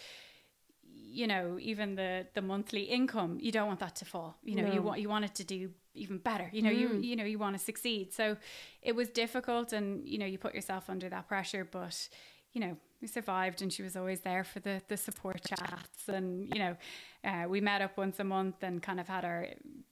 you 1.14 1.26
know, 1.26 1.58
even 1.60 1.94
the 1.96 2.26
the 2.34 2.42
monthly 2.42 2.82
income, 2.84 3.38
you 3.40 3.52
don't 3.52 3.66
want 3.66 3.80
that 3.80 3.96
to 3.96 4.04
fall. 4.04 4.38
You 4.42 4.56
know, 4.56 4.66
you 4.72 4.82
want 4.82 5.00
you 5.00 5.08
want 5.08 5.24
it 5.24 5.34
to 5.36 5.44
do 5.44 5.70
even 5.94 6.18
better. 6.18 6.48
You 6.52 6.62
know, 6.62 6.70
you 6.70 6.88
mm. 6.88 7.04
you 7.04 7.16
know, 7.16 7.24
you 7.24 7.38
want 7.38 7.56
to 7.58 7.62
succeed. 7.64 8.12
So 8.12 8.36
it 8.82 8.94
was 8.94 9.08
difficult, 9.10 9.72
and 9.72 10.06
you 10.08 10.18
know, 10.18 10.26
you 10.26 10.38
put 10.38 10.54
yourself 10.54 10.88
under 10.88 11.08
that 11.10 11.28
pressure, 11.28 11.64
but 11.70 12.08
you 12.52 12.60
know, 12.60 12.76
we 13.00 13.08
survived, 13.08 13.62
and 13.62 13.72
she 13.72 13.82
was 13.82 13.96
always 13.96 14.20
there 14.20 14.44
for 14.44 14.60
the 14.60 14.80
the 14.88 14.96
support 14.96 15.42
chats, 15.44 16.08
and 16.08 16.48
you 16.54 16.60
know, 16.60 16.76
uh, 17.24 17.48
we 17.48 17.60
met 17.60 17.82
up 17.82 17.96
once 17.96 18.20
a 18.20 18.24
month 18.24 18.62
and 18.62 18.82
kind 18.82 19.00
of 19.00 19.08
had 19.08 19.24
our 19.24 19.48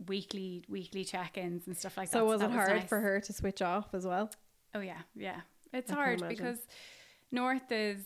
weekly 0.07 0.65
weekly 0.69 1.05
check 1.05 1.37
ins 1.37 1.67
and 1.67 1.77
stuff 1.77 1.97
like 1.97 2.11
that. 2.11 2.19
So 2.19 2.25
was 2.25 2.41
it 2.41 2.51
hard 2.51 2.77
nice. 2.77 2.89
for 2.89 3.01
her 3.01 3.21
to 3.21 3.33
switch 3.33 3.63
off 3.63 3.93
as 3.95 4.07
well? 4.07 4.31
Oh 4.75 4.81
yeah, 4.81 5.01
yeah. 5.17 5.41
It's 5.73 5.91
I 5.91 5.95
hard 5.95 6.29
because 6.29 6.59
North 7.33 7.71
is 7.71 7.99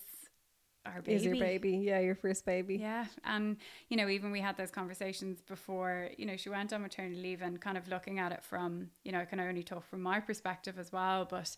our 0.86 1.00
baby. 1.02 1.14
Is 1.14 1.24
your 1.24 1.36
baby? 1.36 1.70
Yeah, 1.78 2.00
your 2.00 2.14
first 2.14 2.44
baby. 2.44 2.76
Yeah, 2.76 3.06
and 3.24 3.56
you 3.88 3.96
know, 3.96 4.08
even 4.08 4.30
we 4.30 4.40
had 4.40 4.56
those 4.56 4.70
conversations 4.70 5.40
before. 5.42 6.10
You 6.16 6.26
know, 6.26 6.36
she 6.36 6.48
went 6.48 6.72
on 6.72 6.82
maternity 6.82 7.20
leave, 7.20 7.42
and 7.42 7.60
kind 7.60 7.76
of 7.76 7.88
looking 7.88 8.18
at 8.18 8.32
it 8.32 8.42
from, 8.42 8.90
you 9.02 9.12
know, 9.12 9.20
I 9.20 9.24
can 9.24 9.40
only 9.40 9.62
talk 9.62 9.86
from 9.86 10.02
my 10.02 10.20
perspective 10.20 10.78
as 10.78 10.92
well, 10.92 11.26
but 11.28 11.56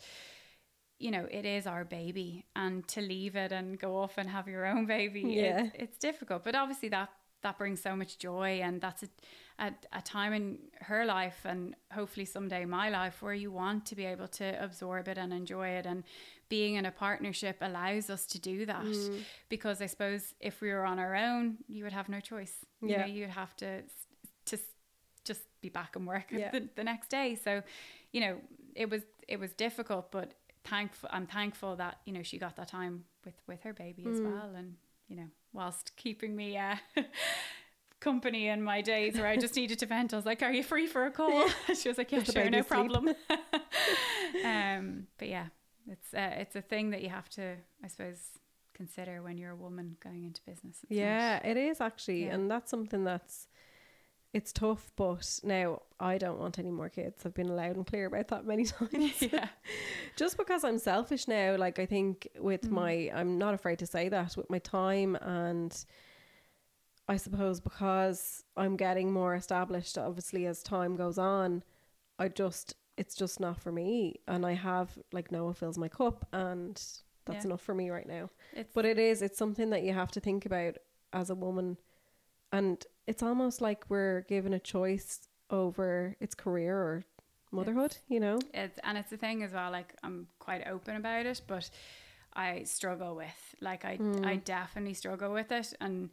you 0.99 1.11
know, 1.11 1.27
it 1.31 1.45
is 1.45 1.67
our 1.67 1.85
baby, 1.85 2.45
and 2.55 2.87
to 2.89 3.01
leave 3.01 3.37
it 3.37 3.53
and 3.53 3.79
go 3.79 3.97
off 3.99 4.15
and 4.17 4.31
have 4.31 4.49
your 4.49 4.65
own 4.67 4.87
baby, 4.87 5.21
Yeah. 5.23 5.65
it's, 5.65 5.75
it's 5.79 5.99
difficult. 5.99 6.45
But 6.45 6.55
obviously, 6.55 6.89
that 6.91 7.11
that 7.43 7.59
brings 7.59 7.81
so 7.83 7.95
much 7.95 8.19
joy, 8.19 8.61
and 8.63 8.81
that's 8.81 9.03
a, 9.05 9.09
a 9.59 9.73
a 9.93 10.01
time 10.03 10.33
in 10.33 10.59
her 10.81 11.05
life, 11.05 11.41
and 11.45 11.77
hopefully 11.93 12.25
someday 12.25 12.65
my 12.65 12.89
life, 12.89 13.21
where 13.23 13.35
you 13.35 13.51
want 13.53 13.85
to 13.87 13.95
be 13.95 14.05
able 14.07 14.27
to 14.29 14.63
absorb 14.65 15.07
it 15.07 15.19
and 15.19 15.33
enjoy 15.33 15.69
it, 15.69 15.87
and 15.87 16.03
being 16.49 16.75
in 16.77 16.87
a 16.87 16.91
partnership 16.91 17.57
allows 17.61 18.09
us 18.09 18.25
to 18.27 18.39
do 18.41 18.65
that. 18.67 18.85
Mm. 18.85 19.21
Because 19.49 19.83
I 19.83 19.87
suppose 19.87 20.35
if 20.41 20.61
we 20.61 20.71
were 20.71 20.85
on 20.87 20.99
our 20.99 21.15
own, 21.15 21.59
you 21.69 21.85
would 21.85 21.93
have 21.93 22.09
no 22.09 22.21
choice. 22.21 22.55
You 22.81 22.89
Yeah. 22.91 23.01
know, 23.01 23.07
you'd 23.07 23.31
have 23.31 23.55
to 23.57 23.83
to 24.47 24.59
just 25.25 25.43
be 25.61 25.69
back 25.69 25.95
and 25.97 26.07
work 26.07 26.27
Yeah. 26.31 26.51
the, 26.55 26.69
the 26.75 26.85
next 26.85 27.09
day. 27.11 27.35
So, 27.45 27.63
you 28.13 28.21
know, 28.23 28.37
it 28.75 28.89
was 28.89 29.03
it 29.29 29.39
was 29.39 29.53
difficult, 29.53 30.11
but 30.11 30.33
thankful 30.67 31.09
I'm 31.13 31.27
thankful 31.27 31.77
that 31.77 31.99
you 32.07 32.13
know 32.13 32.23
she 32.23 32.39
got 32.39 32.57
that 32.57 32.69
time 32.69 33.05
with 33.25 33.35
with 33.47 33.63
her 33.63 33.73
baby 33.73 34.05
as 34.09 34.21
Mm. 34.21 34.33
well, 34.33 34.55
and 34.55 34.77
you 35.09 35.17
know, 35.17 35.29
whilst 35.53 35.95
keeping 35.97 36.35
me 36.37 36.59
uh, 36.59 36.77
company 38.01 38.49
in 38.49 38.63
my 38.63 38.81
days 38.83 39.15
where 39.15 39.27
I 39.27 39.37
just 39.37 39.57
needed 39.57 39.79
to 39.81 39.87
vent. 39.87 40.13
I 40.13 40.17
was 40.17 40.27
like, 40.27 40.43
"Are 40.43 40.53
you 40.53 40.63
free 40.63 40.87
for 40.87 41.07
a 41.07 41.11
call?" 41.11 41.49
she 41.81 41.89
was 41.89 41.99
like, 41.99 42.11
"Yeah, 42.13 42.21
Does 42.21 42.35
sure, 42.35 42.51
no 42.51 42.59
sleep?" 42.59 42.67
problem." 42.69 43.09
um, 44.45 45.07
but 45.19 45.29
yeah, 45.29 45.47
it's 45.89 46.13
uh, 46.15 46.35
it's 46.39 46.57
a 46.57 46.63
thing 46.63 46.91
that 46.91 47.03
you 47.03 47.09
have 47.09 47.29
to, 47.31 47.57
I 47.83 47.89
suppose, 47.89 48.19
consider 48.75 49.23
when 49.23 49.39
you're 49.39 49.53
a 49.53 49.57
woman 49.57 49.97
going 50.03 50.25
into 50.25 50.41
business. 50.45 50.79
It's 50.83 50.91
not- 50.91 50.97
Yeah, 50.99 51.47
it 51.47 51.57
is 51.57 51.81
actually, 51.81 52.27
Yeah. 52.27 52.35
and 52.35 52.51
that's 52.51 52.71
something 52.71 53.05
that's 53.05 53.49
it's 54.37 54.53
tough. 54.53 54.93
But 54.97 55.41
now 55.43 55.83
I 55.99 56.19
don't 56.19 56.39
want 56.39 56.59
any 56.59 56.71
more 56.71 56.89
kids. 56.89 57.25
I've 57.25 57.35
been 57.35 57.55
loud 57.57 57.77
and 57.77 57.87
clear 57.87 58.07
about 58.07 58.29
that 58.29 58.45
many 58.47 58.65
times. 58.79 59.21
yeah, 59.23 59.49
Just 60.17 60.37
because 60.37 60.63
I'm 60.65 60.79
selfish 60.79 61.27
now, 61.27 61.57
like 61.57 61.79
I 61.79 61.87
think 61.87 62.29
with 62.39 62.63
Mm. 62.69 62.71
my, 62.71 62.93
I'm 63.15 63.39
not 63.39 63.55
afraid 63.55 63.79
to 63.81 63.87
say 63.87 64.09
that 64.11 64.37
with 64.37 64.51
my 64.51 64.59
time 64.61 65.17
and. 65.23 65.73
I 67.09 67.19
suppose 67.19 67.61
because 67.61 68.43
I'm 68.57 68.77
getting 68.77 69.13
more 69.13 69.37
established, 69.37 69.97
obviously 69.97 70.45
as 70.47 70.61
time 70.65 70.97
goes 70.97 71.19
on, 71.19 71.63
I 72.19 72.27
just 72.29 72.75
it's 72.97 73.15
just 73.15 73.39
not 73.39 73.61
for 73.61 73.71
me, 73.71 74.17
and 74.27 74.45
I 74.45 74.55
have 74.55 74.99
like 75.13 75.31
Noah 75.31 75.55
fills 75.55 75.79
my 75.79 75.87
cup, 75.87 76.27
and 76.33 76.75
that's 77.25 77.45
Yeah. 77.45 77.49
enough 77.51 77.61
for 77.61 77.75
me 77.77 77.91
right 77.91 78.09
now. 78.09 78.29
it's 78.53 78.73
But 78.75 78.87
it 78.87 78.99
is, 78.99 79.23
it's 79.23 79.39
something 79.39 79.71
that 79.71 79.85
you 79.85 79.93
have 79.93 80.11
to 80.13 80.21
think 80.21 80.47
about 80.47 80.79
as 81.13 81.31
a 81.31 81.37
woman. 81.37 81.77
And 82.51 82.85
it's 83.07 83.23
almost 83.23 83.61
like 83.61 83.85
we're 83.89 84.23
given 84.23 84.53
a 84.53 84.59
choice 84.59 85.21
over 85.51 86.17
its 86.21 86.35
career 86.35 86.77
or 86.77 87.05
motherhood, 87.53 87.97
you 88.09 88.19
know? 88.21 88.39
it's 88.53 88.79
and 88.83 88.99
it's 88.99 89.13
a 89.13 89.17
thing 89.17 89.43
as 89.43 89.53
well. 89.53 89.71
Like 89.71 89.95
I'm 90.03 90.27
quite 90.39 90.67
open 90.67 90.97
about 90.97 91.27
it, 91.27 91.41
but 91.47 91.71
I 92.35 92.65
struggle 92.65 93.15
with 93.17 93.55
like 93.61 93.85
I 93.85 93.97
Mm. 93.99 94.27
I 94.27 94.37
definitely 94.37 94.95
struggle 94.95 95.33
with 95.33 95.51
it, 95.53 95.73
and 95.81 96.11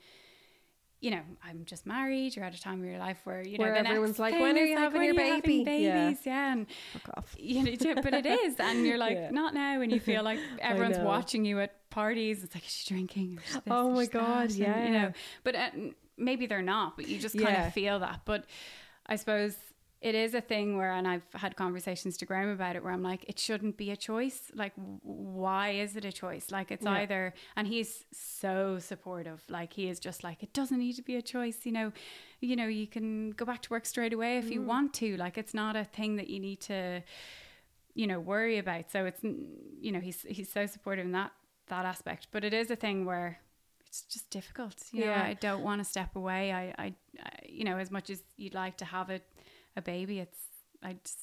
you 1.01 1.11
know 1.11 1.21
I'm 1.43 1.65
just 1.65 1.85
married. 1.85 2.35
You're 2.35 2.45
at 2.45 2.55
a 2.55 2.61
time 2.61 2.79
of 2.81 2.85
your 2.89 2.99
life 2.99 3.17
where 3.25 3.41
you 3.45 3.57
know 3.57 3.65
Where 3.65 3.83
the 3.83 3.89
everyone's 3.89 4.19
like, 4.19 4.33
"When 4.39 4.55
are 4.57 4.61
you 4.61 4.75
like, 4.75 4.83
having 4.83 4.99
"When 5.01 5.13
your 5.15 5.25
you 5.25 5.31
having 5.33 5.63
baby?" 5.65 5.81
Yeah. 5.81 6.05
Babies, 6.05 6.19
yeah, 6.25 6.53
and 6.53 6.67
Fuck 6.93 7.09
off. 7.17 7.35
you 7.39 7.63
know, 7.63 7.95
but 8.01 8.13
it 8.13 8.25
is, 8.25 8.55
and 8.59 8.85
you're 8.85 8.97
like, 8.97 9.17
Yeah. 9.17 9.31
not 9.31 9.53
now, 9.53 9.81
and 9.81 9.91
you 9.91 9.99
feel 9.99 10.23
like 10.23 10.39
everyone's 10.61 10.99
watching 10.99 11.43
you 11.43 11.59
at 11.59 11.89
parties. 11.89 12.43
It's 12.43 12.55
like, 12.55 12.65
is 12.65 12.71
she 12.71 12.93
drinking? 12.93 13.39
Is 13.45 13.53
this, 13.55 13.63
Oh 13.69 13.89
is 13.89 13.95
my 13.95 14.03
that? 14.05 14.11
God, 14.13 14.43
And, 14.51 14.55
you 14.55 14.63
yeah. 14.65 15.01
know, 15.01 15.11
but 15.43 15.55
uh, 15.55 15.69
maybe 16.17 16.45
they're 16.45 16.61
not, 16.61 16.95
but 16.95 17.07
you 17.07 17.17
just 17.19 17.35
kind 17.37 17.55
Yeah. 17.55 17.67
of 17.67 17.73
feel 17.73 17.99
that. 17.99 18.21
But 18.25 18.45
I 19.05 19.15
suppose 19.15 19.55
it 20.01 20.15
is 20.15 20.33
a 20.33 20.41
thing 20.41 20.75
where, 20.77 20.91
and 20.91 21.07
I've 21.07 21.25
had 21.33 21.55
conversations 21.55 22.17
to 22.17 22.25
Graham 22.25 22.49
about 22.49 22.75
it, 22.75 22.83
where 22.83 22.91
I'm 22.91 23.01
like, 23.03 23.23
it 23.29 23.39
shouldn't 23.39 23.77
be 23.77 23.89
a 23.89 23.95
choice. 23.95 24.51
Like, 24.53 24.73
why 25.01 25.69
is 25.69 25.95
it 25.95 26.03
a 26.03 26.11
choice? 26.11 26.51
Like, 26.51 26.71
it's 26.71 26.83
Yeah. 26.85 26.91
either, 26.91 27.33
and 27.55 27.67
he's 27.67 28.05
so 28.11 28.79
supportive. 28.79 29.41
Like, 29.49 29.71
he 29.73 29.87
is 29.87 29.99
just 30.01 30.21
like, 30.23 30.43
it 30.43 30.51
doesn't 30.51 30.77
need 30.77 30.93
to 30.97 31.01
be 31.01 31.15
a 31.15 31.21
choice. 31.21 31.65
You 31.65 31.71
know, 31.71 31.93
you 32.41 32.55
know, 32.57 32.67
you 32.67 32.85
can 32.85 33.31
go 33.31 33.45
back 33.45 33.61
to 33.61 33.69
work 33.69 33.85
straight 33.85 34.11
away 34.11 34.37
if 34.37 34.51
you 34.51 34.59
Mm. 34.61 34.65
want 34.65 34.93
to. 34.95 35.15
Like, 35.15 35.37
it's 35.37 35.53
not 35.53 35.77
a 35.77 35.85
thing 35.85 36.17
that 36.17 36.29
you 36.29 36.39
need 36.41 36.59
to, 36.61 37.01
you 37.93 38.05
know, 38.05 38.19
worry 38.19 38.57
about. 38.57 38.91
So 38.91 39.05
it's, 39.05 39.23
you 39.23 39.91
know, 39.93 40.01
he's 40.01 40.23
he's 40.23 40.51
so 40.51 40.65
supportive 40.65 41.05
in 41.05 41.13
that 41.13 41.31
that 41.67 41.85
aspect. 41.85 42.27
But 42.31 42.43
it 42.43 42.53
is 42.53 42.69
a 42.69 42.75
thing 42.75 43.05
where 43.05 43.39
it's 43.93 44.01
just 44.11 44.29
difficult. 44.31 44.73
You 44.91 45.01
know, 45.01 45.11
Yeah. 45.11 45.23
I 45.23 45.35
don't 45.35 45.61
want 45.61 45.79
to 45.79 45.85
step 45.85 46.15
away. 46.15 46.51
I, 46.51 46.73
I, 46.83 46.95
I, 47.23 47.29
you 47.47 47.63
know, 47.63 47.77
as 47.77 47.91
much 47.91 48.09
as 48.09 48.23
you'd 48.37 48.55
like 48.55 48.77
to 48.77 48.85
have 48.85 49.11
a, 49.11 49.21
a 49.77 49.83
baby, 49.83 50.17
it's 50.19 50.39
I 50.81 50.95
just 51.03 51.19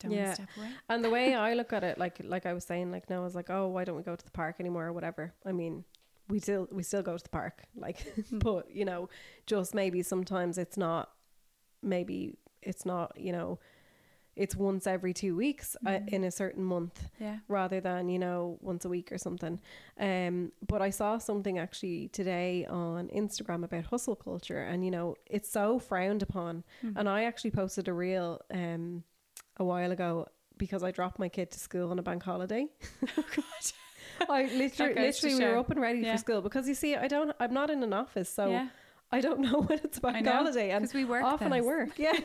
don't 0.00 0.12
want 0.12 0.26
to 0.26 0.34
step 0.34 0.48
away. 0.56 0.70
And 0.88 1.04
the 1.04 1.10
way 1.10 1.34
I 1.48 1.52
look 1.52 1.74
at 1.74 1.84
it, 1.84 1.98
like 1.98 2.18
like 2.24 2.46
I 2.46 2.54
was 2.54 2.64
saying, 2.64 2.90
like 2.92 3.10
Noah's 3.10 3.34
like, 3.34 3.50
oh, 3.50 3.68
why 3.68 3.84
don't 3.84 3.96
we 3.96 4.02
go 4.02 4.16
to 4.16 4.24
the 4.24 4.30
park 4.30 4.56
anymore 4.58 4.86
or 4.86 4.92
whatever? 4.94 5.34
I 5.44 5.52
mean, 5.52 5.84
we 6.30 6.38
still 6.38 6.66
we 6.72 6.82
still 6.82 7.02
go 7.02 7.18
to 7.18 7.22
the 7.22 7.28
park, 7.28 7.64
like, 7.76 7.98
mm-hmm. 7.98 8.38
but 8.38 8.74
you 8.74 8.86
know, 8.86 9.10
just 9.44 9.74
maybe 9.74 10.02
sometimes 10.02 10.56
it's 10.56 10.78
not, 10.78 11.10
maybe 11.82 12.38
it's 12.62 12.86
not, 12.86 13.12
you 13.20 13.32
know, 13.32 13.58
it's 14.36 14.56
once 14.56 14.86
every 14.86 15.12
two 15.12 15.36
weeks 15.36 15.76
uh, 15.86 15.98
in 16.08 16.24
a 16.24 16.30
certain 16.30 16.64
month 16.64 17.08
Yeah. 17.20 17.38
rather 17.48 17.80
than 17.80 18.08
you 18.08 18.18
know 18.18 18.58
once 18.62 18.84
a 18.84 18.88
week 18.88 19.12
or 19.12 19.18
something. 19.18 19.60
Um 20.00 20.52
but 20.66 20.80
i 20.82 20.90
saw 20.90 21.18
something 21.18 21.58
actually 21.58 22.08
today 22.08 22.64
on 22.66 23.08
instagram 23.08 23.62
about 23.64 23.84
hustle 23.84 24.16
culture 24.16 24.62
and 24.62 24.84
you 24.84 24.90
know 24.90 25.16
it's 25.26 25.50
so 25.50 25.78
frowned 25.78 26.22
upon. 26.22 26.64
And 26.96 27.08
i 27.08 27.24
actually 27.24 27.50
posted 27.52 27.88
a 27.88 27.92
reel 27.92 28.40
um 28.52 29.04
a 29.58 29.64
while 29.64 29.92
ago 29.92 30.26
because 30.56 30.82
i 30.82 30.90
dropped 30.90 31.18
my 31.18 31.28
kid 31.28 31.50
to 31.50 31.58
school 31.60 31.90
on 31.90 31.98
a 31.98 32.02
bank 32.02 32.22
holiday. 32.22 32.66
Oh 34.28 34.34
i 34.34 34.42
literally 34.44 34.94
literally 34.94 35.34
we 35.36 35.44
were 35.44 35.56
up 35.56 35.70
and 35.70 35.80
ready 35.80 36.00
Yeah. 36.00 36.12
for 36.12 36.18
school 36.18 36.42
because 36.42 36.68
you 36.68 36.74
see 36.74 36.94
i 36.94 37.08
don't 37.08 37.34
i'm 37.40 37.52
not 37.52 37.70
in 37.70 37.82
an 37.82 37.92
office 37.92 38.28
so 38.32 38.50
yeah. 38.50 38.68
I 39.12 39.20
don't 39.20 39.40
know 39.40 39.60
when 39.68 39.78
it's 39.84 39.98
bank 39.98 40.24
know, 40.24 40.32
holiday, 40.32 40.70
and 40.70 40.90
we 40.94 41.04
work 41.04 41.22
often 41.24 41.52
I 41.52 41.60
work. 41.60 41.90
Yeah. 41.98 42.18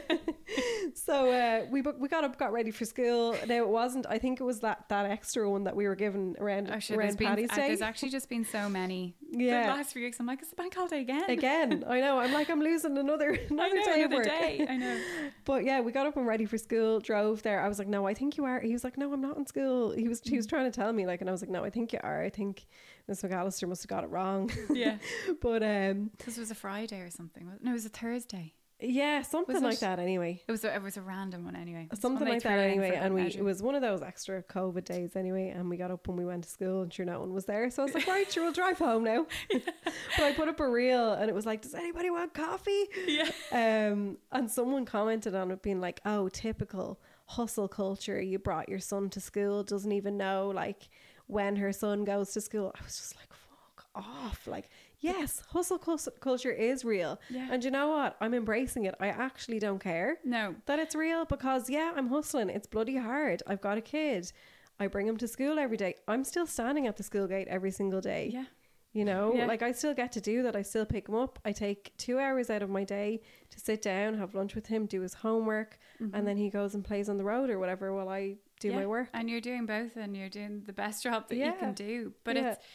so 0.94 1.30
uh, 1.32 1.66
we 1.70 1.82
we 1.82 2.08
got 2.08 2.24
up, 2.24 2.38
got 2.40 2.52
ready 2.54 2.72
for 2.72 2.86
school. 2.86 3.36
Now 3.48 3.56
it 3.58 3.68
wasn't. 3.68 4.06
I 4.10 4.18
think 4.18 4.40
it 4.40 4.44
was 4.44 4.62
that 4.62 4.86
that 4.90 5.06
extra 5.10 5.50
one 5.50 5.66
that 5.66 5.76
we 5.76 5.86
were 5.88 5.96
given 5.96 6.36
around 6.40 6.70
Oh, 6.72 6.80
sure. 6.80 6.98
There's 6.98 7.10
around 7.10 7.18
been, 7.18 7.28
Paddy's 7.28 7.52
uh, 7.52 7.56
Day. 7.56 7.68
there's 7.68 7.82
actually 7.82 8.10
just 8.10 8.30
been 8.30 8.46
so 8.46 8.70
many. 8.70 9.16
Yeah. 9.30 9.68
The 9.68 9.74
last 9.76 9.92
few 9.92 10.02
weeks, 10.04 10.20
I'm 10.22 10.26
like, 10.26 10.40
it's 10.40 10.50
the 10.52 10.56
bank 10.56 10.74
holiday 10.74 11.02
again. 11.02 11.30
Again, 11.30 11.84
I 11.86 12.00
know. 12.00 12.18
I'm 12.18 12.32
like, 12.32 12.50
I'm 12.50 12.62
losing 12.62 12.98
another 12.98 13.38
another 13.50 13.76
know, 13.76 13.84
day 13.86 14.04
of 14.04 14.12
work. 14.12 14.24
day. 14.24 14.66
I 14.68 14.78
know. 14.78 14.98
But 15.44 15.66
yeah, 15.66 15.82
we 15.82 15.92
got 15.92 16.08
up 16.08 16.16
and 16.16 16.26
ready 16.26 16.46
for 16.46 16.58
school. 16.58 17.02
Drove 17.02 17.44
there. 17.44 17.60
I 17.60 17.68
was 17.68 17.78
like, 17.78 17.90
no, 17.90 18.08
I 18.08 18.14
think 18.14 18.38
you 18.38 18.46
are. 18.46 18.62
He 18.62 18.72
was 18.72 18.86
like, 18.86 18.98
no, 18.98 19.12
I'm 19.12 19.20
not 19.22 19.36
in 19.38 19.46
school. 19.46 19.92
He 19.92 20.08
was 20.08 20.22
he 20.22 20.32
Mm. 20.32 20.38
was 20.38 20.48
trying 20.48 20.72
to 20.72 20.76
tell 20.76 20.94
me 20.94 21.06
like, 21.06 21.20
and 21.20 21.30
I 21.30 21.34
was 21.34 21.42
like, 21.42 21.52
no, 21.52 21.66
I 21.66 21.70
think 21.70 21.92
you 21.92 22.00
are. 22.04 22.24
I 22.24 22.30
think 22.30 22.66
Miss 23.08 23.22
McAllister 23.22 23.68
must 23.68 23.84
have 23.84 23.90
got 23.90 24.04
it 24.04 24.08
wrong. 24.10 24.50
Yeah. 24.74 24.98
but 25.42 25.64
um, 25.64 26.12
Because 26.18 26.38
it 26.38 26.42
was 26.42 26.52
a 26.52 26.56
Friday 26.56 27.00
or 27.00 27.10
something. 27.10 27.48
it? 27.48 27.64
No, 27.64 27.72
it 27.72 27.74
was 27.76 27.86
a 27.86 27.90
Thursday. 27.90 28.54
yeah, 28.80 29.22
something 29.24 29.56
Was 29.56 29.64
like 29.64 29.74
it? 29.76 29.80
that. 29.80 29.98
Anyway. 29.98 30.44
It 30.48 30.52
was 30.52 30.64
a, 30.64 30.76
it 30.76 30.84
was 30.84 30.98
a 30.98 31.02
random 31.02 31.46
one 31.46 31.56
anyway. 31.56 31.88
Something 32.00 32.26
one 32.28 32.34
like 32.36 32.44
that 32.44 32.60
anyway 32.60 32.96
and 32.96 33.14
we 33.16 33.24
measure. 33.24 33.40
it 33.40 33.44
was 33.44 33.64
one 33.64 33.74
of 33.76 33.82
those 33.82 34.02
extra 34.04 34.44
covid 34.44 34.84
days 34.86 35.16
anyway 35.16 35.50
and 35.50 35.68
we 35.70 35.78
got 35.78 35.90
up 35.90 36.08
when 36.08 36.16
we 36.18 36.26
went 36.26 36.44
to 36.44 36.50
school 36.50 36.82
and 36.84 36.94
sure 36.94 37.06
no 37.06 37.20
one 37.22 37.34
was 37.34 37.46
there 37.46 37.72
so 37.72 37.82
i 37.82 37.86
was 37.86 37.96
like 37.96 38.06
right 38.08 38.32
sure 38.32 38.44
we'll 38.44 38.52
drive 38.54 38.78
home 38.78 39.04
now 39.04 39.26
but 39.52 40.24
i 40.24 40.32
put 40.34 40.48
up 40.48 40.60
a 40.60 40.68
reel 40.70 41.14
and 41.14 41.28
it 41.30 41.34
was 41.34 41.46
like 41.46 41.62
does 41.62 41.74
anybody 41.74 42.10
want 42.12 42.34
coffee 42.36 42.86
Yeah. 43.08 43.30
um 43.52 44.18
and 44.32 44.50
someone 44.52 44.86
commented 44.86 45.34
on 45.34 45.50
it 45.52 45.62
being 45.64 45.80
like 45.82 46.00
oh 46.06 46.30
typical 46.30 47.00
hustle 47.26 47.68
culture 47.68 48.22
you 48.22 48.38
brought 48.40 48.70
your 48.70 48.80
son 48.80 49.10
to 49.12 49.20
school 49.20 49.64
doesn't 49.64 49.92
even 49.92 50.18
know 50.18 50.52
like 50.54 50.88
when 51.28 51.56
her 51.58 51.72
son 51.72 52.04
goes 52.04 52.32
to 52.34 52.42
school 52.42 52.72
i 52.80 52.84
was 52.84 52.98
just 52.98 53.16
like 53.18 53.30
fuck 53.34 53.86
off 53.96 54.48
like 54.48 54.70
yes 55.00 55.44
hustle 55.50 55.78
culture 56.20 56.52
is 56.52 56.84
real 56.84 57.20
Yeah. 57.30 57.48
and 57.52 57.64
you 57.64 57.70
know 57.72 57.90
what 57.90 58.16
i'm 58.20 58.34
embracing 58.34 58.86
it 58.86 58.96
i 59.00 59.08
actually 59.10 59.60
don't 59.60 59.80
care 59.80 60.18
No. 60.26 60.56
that 60.66 60.80
it's 60.80 60.96
real 60.96 61.26
because 61.26 61.70
yeah, 61.70 61.92
I'm 61.96 62.08
hustling. 62.08 62.50
It's 62.50 62.68
bloody 62.68 62.98
hard. 62.98 63.44
I've 63.48 63.62
got 63.62 63.78
a 63.78 63.82
kid. 63.82 64.32
I 64.80 64.88
bring 64.88 65.08
him 65.08 65.18
to 65.18 65.28
school 65.28 65.58
every 65.60 65.78
day. 65.78 65.96
I'm 66.08 66.24
still 66.24 66.46
standing 66.48 66.86
at 66.88 66.98
the 66.98 67.04
school 67.04 67.28
gate 67.28 67.48
every 67.48 67.72
single 67.72 68.02
day. 68.02 68.30
Yeah. 68.32 68.46
You 68.94 69.06
know, 69.06 69.34
Yeah. 69.36 69.46
like 69.48 69.62
I 69.62 69.72
still 69.72 69.94
get 69.94 70.12
to 70.14 70.22
do 70.22 70.44
that. 70.44 70.56
I 70.56 70.62
still 70.64 70.86
pick 70.86 71.08
him 71.10 71.16
up. 71.16 71.40
I 71.46 71.52
take 71.52 71.96
two 71.98 72.18
hours 72.20 72.50
out 72.50 72.62
of 72.64 72.70
my 72.70 72.84
day 72.84 73.22
to 73.52 73.60
sit 73.60 73.82
down, 73.82 74.18
have 74.18 74.34
lunch 74.36 74.56
with 74.56 74.68
him, 74.68 74.86
do 74.86 75.02
his 75.02 75.16
homework, 75.16 75.78
mm-hmm. 76.02 76.16
and 76.16 76.28
then 76.28 76.38
he 76.38 76.50
goes 76.50 76.74
and 76.76 76.84
plays 76.84 77.10
on 77.10 77.18
the 77.18 77.24
road 77.24 77.50
or 77.50 77.58
whatever 77.60 77.94
while 77.94 78.10
I 78.10 78.38
do 78.60 78.70
Mm-hmm. 78.70 78.78
Yeah, 78.78 78.84
my 78.84 78.88
work. 78.88 79.10
and 79.14 79.30
you're 79.30 79.42
doing 79.42 79.66
both 79.66 79.96
and 79.96 80.16
you're 80.18 80.30
doing 80.30 80.64
the 80.66 80.74
best 80.74 81.04
job 81.04 81.28
that 81.30 81.36
you 81.38 81.54
can 81.60 81.74
do 81.74 82.14
but 82.24 82.36
Yeah. 82.36 82.52
it's 82.52 82.66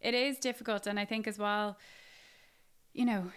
it 0.00 0.14
is 0.14 0.38
difficult 0.38 0.86
and 0.86 0.98
i 1.00 1.04
think 1.04 1.26
as 1.26 1.38
well 1.38 1.76
you 2.92 3.04
know 3.04 3.30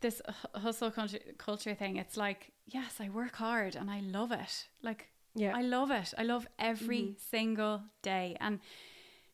this 0.00 0.20
hustle 0.54 0.90
culture, 1.38 1.74
thing 1.74 1.96
it's 1.96 2.16
like 2.16 2.52
yes 2.66 3.00
i 3.00 3.08
work 3.08 3.34
hard 3.36 3.74
and 3.76 3.90
i 3.90 4.00
love 4.00 4.32
it 4.32 4.68
like 4.82 5.08
Yeah. 5.34 5.48
Mm-hmm. 5.48 5.58
i 5.58 5.62
love 5.62 5.90
it 5.90 6.14
i 6.18 6.22
love 6.22 6.46
every 6.58 7.16
single 7.30 7.82
day 8.02 8.36
and 8.40 8.60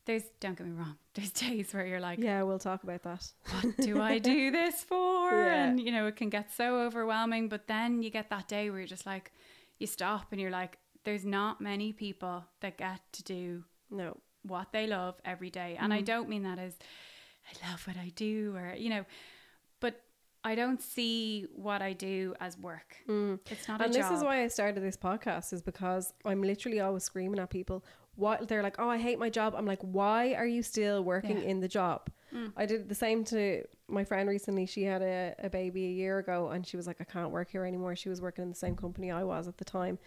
there's 0.06 0.22
don't 0.40 0.56
get 0.56 0.66
me 0.66 0.72
wrong 0.72 0.96
there's 1.14 1.30
days 1.32 1.72
where 1.74 1.84
you're 1.86 2.00
like 2.00 2.18
yeah, 2.20 2.42
we'll 2.42 2.58
talk 2.58 2.82
about 2.84 3.02
that. 3.02 3.22
what 3.52 3.76
do 3.78 4.00
I 4.00 4.18
do 4.18 4.50
this 4.60 4.82
for? 4.84 5.30
Yeah. 5.32 5.64
And 5.66 5.80
you 5.80 5.90
know, 5.92 6.06
it 6.06 6.16
can 6.16 6.30
get 6.30 6.52
so 6.52 6.80
overwhelming, 6.86 7.48
but 7.48 7.66
then 7.66 8.00
you 8.02 8.10
get 8.10 8.30
that 8.30 8.46
day 8.48 8.70
where 8.70 8.78
you're 8.80 8.86
just 8.86 9.06
like 9.06 9.32
you 9.80 9.86
stop 9.86 10.26
and 10.32 10.40
you're 10.40 10.50
like 10.62 10.78
there's 11.04 11.24
not 11.24 11.60
many 11.60 11.92
people 11.92 12.44
that 12.60 12.76
get 12.76 13.00
to 13.12 13.22
do 13.22 13.64
No. 13.90 14.18
what 14.42 14.72
they 14.72 14.86
love 14.86 15.20
every 15.24 15.50
day. 15.50 15.76
And 15.78 15.92
Mm. 15.92 15.96
I 15.96 16.00
don't 16.02 16.28
mean 16.28 16.42
that 16.44 16.58
as 16.58 16.78
I 17.48 17.70
love 17.70 17.86
what 17.86 17.96
I 17.96 18.10
do 18.14 18.54
or 18.56 18.74
you 18.76 18.90
know, 18.90 19.04
but 19.80 20.02
I 20.44 20.54
don't 20.54 20.80
see 20.80 21.46
what 21.54 21.82
I 21.82 21.92
do 21.92 22.34
as 22.40 22.56
work. 22.58 22.96
It's 23.06 23.68
not 23.68 23.80
Mm. 23.80 23.84
and 23.86 23.94
this 23.94 24.06
job. 24.08 24.12
is 24.16 24.22
why 24.24 24.42
I 24.42 24.48
started 24.48 24.82
this 24.82 24.96
podcast 24.96 25.52
is 25.52 25.62
because 25.62 26.12
I'm 26.24 26.42
literally 26.42 26.80
always 26.80 27.04
screaming 27.04 27.40
at 27.40 27.50
people. 27.50 27.84
What 28.16 28.48
they're 28.48 28.62
like, 28.62 28.78
oh, 28.78 28.88
I 28.88 28.98
hate 28.98 29.18
my 29.18 29.30
job. 29.30 29.54
I'm 29.56 29.64
like, 29.66 29.80
why 29.80 30.34
are 30.34 30.46
you 30.46 30.62
still 30.62 31.02
working 31.02 31.38
Yeah. 31.38 31.44
in 31.50 31.60
the 31.60 31.68
job? 31.68 32.10
I 32.56 32.64
did 32.64 32.88
the 32.88 32.94
same 32.94 33.24
to 33.24 33.64
my 33.88 34.04
friend 34.04 34.28
recently. 34.28 34.64
She 34.66 34.84
had 34.84 35.02
a, 35.02 35.34
a 35.40 35.50
baby 35.50 35.86
a 35.86 35.90
year 35.90 36.18
ago, 36.18 36.50
and 36.50 36.64
she 36.64 36.76
was 36.76 36.86
like, 36.86 37.00
I 37.00 37.04
can't 37.04 37.30
work 37.32 37.50
here 37.50 37.64
anymore. 37.64 37.96
She 37.96 38.08
was 38.08 38.20
working 38.20 38.42
in 38.42 38.50
the 38.50 38.54
same 38.54 38.76
company 38.76 39.10
I 39.10 39.24
was 39.24 39.48
at 39.48 39.58
the 39.58 39.64
time. 39.64 39.98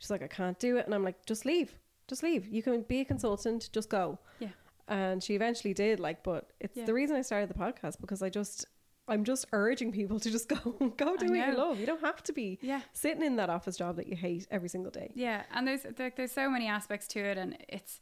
She's 0.00 0.10
like, 0.10 0.22
I 0.22 0.26
can't 0.26 0.58
do 0.58 0.76
it, 0.78 0.86
and 0.86 0.94
I'm 0.94 1.04
like, 1.04 1.24
just 1.26 1.44
leave, 1.46 1.78
just 2.08 2.22
leave. 2.24 2.48
You 2.48 2.62
can 2.62 2.82
be 2.82 3.00
a 3.00 3.04
consultant, 3.04 3.70
just 3.72 3.88
go. 3.88 4.18
Yeah. 4.40 4.48
And 4.88 5.22
she 5.22 5.34
eventually 5.36 5.72
did. 5.74 6.00
Like, 6.00 6.24
but 6.24 6.50
it's 6.58 6.76
Yeah. 6.76 6.86
the 6.86 6.94
reason 6.94 7.14
I 7.16 7.22
started 7.22 7.48
the 7.48 7.54
podcast 7.54 8.00
because 8.00 8.20
I 8.22 8.28
just. 8.30 8.66
I'm 9.08 9.24
just 9.24 9.46
urging 9.52 9.90
people 9.90 10.20
to 10.20 10.30
just 10.30 10.48
go 10.54 10.56
go 10.96 11.16
do 11.16 11.30
what 11.30 11.46
you 11.48 11.56
love. 11.56 11.80
You 11.80 11.86
don't 11.86 12.00
have 12.04 12.22
to 12.24 12.32
be 12.32 12.58
Yeah. 12.62 12.80
sitting 12.92 13.22
in 13.24 13.36
that 13.36 13.50
office 13.50 13.76
job 13.76 13.96
that 13.96 14.06
you 14.06 14.14
hate 14.16 14.46
every 14.52 14.68
single 14.68 14.92
day. 14.92 15.10
Yeah, 15.16 15.42
and 15.52 15.66
there's 15.66 15.82
there, 15.96 16.12
there's 16.16 16.30
so 16.32 16.48
many 16.48 16.68
aspects 16.68 17.08
to 17.08 17.18
it, 17.20 17.36
and 17.36 17.56
it's 17.68 17.98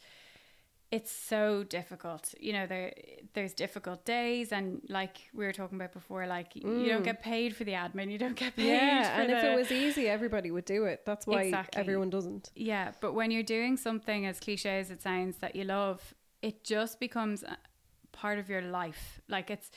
it's 0.90 1.12
so 1.12 1.64
difficult. 1.64 2.34
You 2.40 2.52
know, 2.54 2.66
there 2.66 2.92
there's 3.34 3.52
difficult 3.52 4.04
days, 4.06 4.52
and 4.52 4.80
like 4.88 5.18
we 5.34 5.44
were 5.44 5.52
talking 5.52 5.76
about 5.76 5.92
before, 5.92 6.26
like 6.26 6.56
you 6.56 6.88
don't 6.88 7.02
get 7.04 7.22
paid 7.22 7.54
for 7.54 7.64
the 7.64 7.72
admin, 7.72 8.10
you 8.10 8.18
don't 8.18 8.36
get 8.36 8.56
paid. 8.56 8.64
Mm. 8.64 8.76
Yeah, 8.80 9.20
and 9.20 9.30
if 9.30 9.44
it 9.44 9.56
was 9.56 9.70
easy, 9.70 10.08
everybody 10.08 10.50
would 10.50 10.64
do 10.64 10.84
it. 10.84 11.04
That's 11.04 11.26
why 11.26 11.42
Exactly. 11.42 11.80
everyone 11.80 12.10
doesn't. 12.10 12.50
yeah, 12.54 12.92
but 13.00 13.12
when 13.12 13.30
you're 13.30 13.42
doing 13.42 13.76
something 13.76 14.24
as 14.26 14.40
cliche 14.40 14.78
as 14.80 14.90
it 14.90 15.02
sounds 15.02 15.36
that 15.38 15.54
you 15.54 15.64
love, 15.64 16.14
it 16.40 16.64
just 16.64 16.98
becomes 17.00 17.44
part 18.12 18.38
of 18.38 18.48
your 18.48 18.62
life. 18.62 19.20
Like 19.28 19.50
it's 19.50 19.70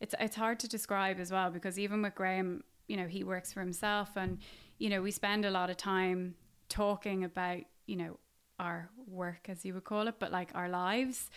it's 0.00 0.14
it's 0.20 0.36
hard 0.36 0.60
to 0.60 0.68
describe 0.68 1.18
as 1.18 1.32
well 1.32 1.50
because 1.50 1.78
even 1.78 2.02
with 2.02 2.14
Graham, 2.14 2.62
you 2.88 2.96
know, 2.98 3.06
he 3.06 3.24
works 3.24 3.52
for 3.54 3.60
himself, 3.60 4.10
and 4.16 4.38
you 4.78 4.90
know, 4.90 5.00
we 5.00 5.12
spend 5.12 5.44
a 5.46 5.50
lot 5.50 5.70
of 5.70 5.76
time 5.78 6.34
talking 6.68 7.24
about 7.24 7.62
you 7.86 7.96
know 7.96 8.18
our 8.58 8.90
work 9.06 9.48
as 9.48 9.64
you 9.64 9.74
would 9.74 9.84
call 9.84 10.08
it, 10.08 10.16
but 10.18 10.32
like 10.32 10.50
our 10.54 10.68
lives. 10.68 11.30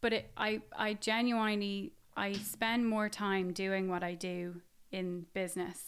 But 0.00 0.12
it, 0.12 0.30
I 0.36 0.60
I 0.76 0.94
genuinely 0.94 1.92
I 2.16 2.32
spend 2.34 2.86
more 2.86 3.08
time 3.08 3.52
doing 3.52 3.88
what 3.88 4.02
I 4.02 4.14
do 4.14 4.60
in 4.92 5.26
business 5.34 5.82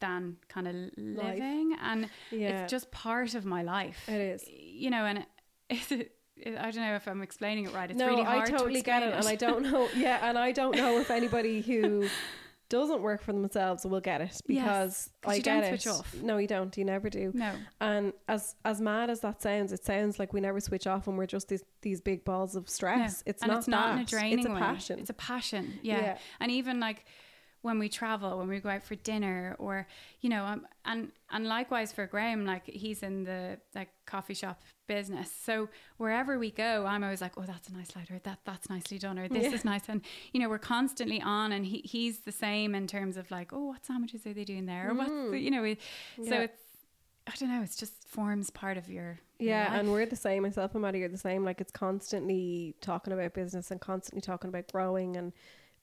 than 0.00 0.36
kind 0.48 0.66
of 0.68 0.74
living 0.96 1.76
and 1.80 2.08
Yeah. 2.30 2.62
it's 2.62 2.70
just 2.70 2.90
part 2.90 3.34
of 3.34 3.44
my 3.44 3.62
life 3.62 4.08
It 4.08 4.14
is. 4.20 4.44
you 4.48 4.90
know 4.90 5.04
and 5.04 5.18
it, 5.70 5.92
it, 5.92 6.12
it, 6.36 6.58
I 6.58 6.70
don't 6.70 6.82
know 6.82 6.94
if 6.96 7.06
I'm 7.06 7.22
explaining 7.22 7.66
it 7.66 7.72
right 7.74 7.90
it's 7.90 7.98
no, 7.98 8.06
really 8.08 8.24
I 8.26 8.44
totally 8.46 8.80
to 8.80 8.86
get 8.86 9.02
explain 9.02 9.12
it, 9.12 9.18
and 9.18 9.28
I 9.28 9.36
don't 9.36 9.62
know. 9.62 9.88
Yeah, 9.96 10.18
and 10.28 10.38
I 10.38 10.52
don't 10.52 10.76
know 10.76 10.98
if 10.98 11.10
anybody 11.10 11.60
who 11.60 12.08
doesn't 12.68 13.00
work 13.00 13.22
for 13.22 13.32
themselves 13.32 13.84
will 13.86 14.00
get 14.00 14.20
it 14.20 14.40
because 14.46 15.10
'cause 15.22 15.32
I 15.32 15.34
you 15.36 15.42
get 15.42 15.54
don't 15.62 15.64
it. 15.74 15.80
switch 15.82 15.92
off. 15.94 16.14
No, 16.22 16.38
you 16.38 16.46
don't. 16.48 16.76
You 16.76 16.84
never 16.84 17.08
do. 17.08 17.30
no 17.34 17.52
And 17.80 18.12
as 18.28 18.56
as 18.64 18.80
mad 18.80 19.08
as 19.10 19.20
that 19.20 19.40
sounds, 19.40 19.72
it 19.72 19.84
sounds 19.84 20.18
like 20.18 20.32
we 20.32 20.40
never 20.40 20.60
switch 20.60 20.86
off, 20.86 21.06
and 21.06 21.16
we're 21.16 21.26
just 21.26 21.48
these 21.48 21.64
these 21.82 22.00
big 22.00 22.24
balls 22.24 22.56
of 22.56 22.68
stress. 22.68 23.22
No. 23.26 23.30
It's 23.30 23.42
and 23.42 23.50
not 23.52 23.58
it's 23.58 23.68
not 23.68 23.94
in 23.94 23.98
a 24.00 24.04
draining 24.04 24.38
It's 24.40 24.48
a 24.48 24.52
way. 24.52 24.58
passion. 24.58 24.98
It's 24.98 25.10
a 25.10 25.14
passion. 25.14 25.78
Yeah. 25.82 26.00
Yeah. 26.00 26.18
And 26.40 26.50
even 26.50 26.80
like 26.80 27.04
when 27.66 27.80
we 27.80 27.88
travel, 27.88 28.38
when 28.38 28.48
we 28.48 28.60
go 28.60 28.68
out 28.68 28.84
for 28.84 28.94
dinner, 28.94 29.56
or 29.58 29.86
you 30.20 30.30
know, 30.30 30.44
um, 30.44 30.66
and 30.84 31.10
and 31.30 31.46
likewise 31.46 31.92
for 31.92 32.06
Graham, 32.06 32.46
like 32.46 32.64
he's 32.66 33.02
in 33.02 33.24
the 33.24 33.58
like 33.74 33.88
coffee 34.06 34.34
shop 34.34 34.62
business. 34.86 35.30
So 35.44 35.68
wherever 35.96 36.38
we 36.38 36.50
go, 36.52 36.86
I'm 36.86 37.02
always 37.02 37.20
like, 37.20 37.32
oh, 37.36 37.42
that's 37.42 37.68
a 37.68 37.72
nice 37.72 37.94
light, 37.96 38.10
or 38.10 38.20
that 38.20 38.38
that's 38.44 38.70
nicely 38.70 38.98
done, 38.98 39.18
or 39.18 39.28
this 39.28 39.52
is 39.52 39.64
nice, 39.64 39.82
and 39.88 40.00
you 40.32 40.40
know, 40.40 40.48
we're 40.48 40.58
constantly 40.58 41.20
on, 41.20 41.52
and 41.52 41.66
he 41.66 41.78
he's 41.84 42.20
the 42.20 42.32
same 42.32 42.74
in 42.74 42.86
terms 42.86 43.16
of 43.16 43.30
like, 43.30 43.52
oh, 43.52 43.66
what 43.66 43.84
sandwiches 43.84 44.24
are 44.26 44.32
they 44.32 44.44
doing 44.44 44.66
there, 44.66 44.90
or 44.90 44.94
what's 44.94 45.10
the, 45.10 45.38
you 45.38 45.50
know, 45.50 45.62
we, 45.62 45.76
so 46.24 46.30
Mm. 46.30 46.44
It's. 46.44 46.62
I 47.28 47.32
don't 47.40 47.48
know. 47.48 47.62
It's 47.62 47.74
just 47.76 48.06
forms 48.06 48.50
part 48.50 48.76
of 48.76 48.88
your 48.88 49.18
your 49.40 49.50
Yeah, 49.50 49.76
and 49.76 49.90
we're 49.90 50.06
the 50.06 50.14
same. 50.14 50.44
Myself 50.44 50.74
and 50.74 50.82
Maddie 50.82 51.02
are 51.02 51.08
the 51.08 51.18
same. 51.18 51.44
Like 51.44 51.60
it's 51.60 51.72
constantly 51.72 52.76
talking 52.80 53.12
about 53.12 53.34
business 53.34 53.72
and 53.72 53.80
constantly 53.80 54.20
talking 54.20 54.48
about 54.48 54.70
growing 54.70 55.16
and 55.16 55.32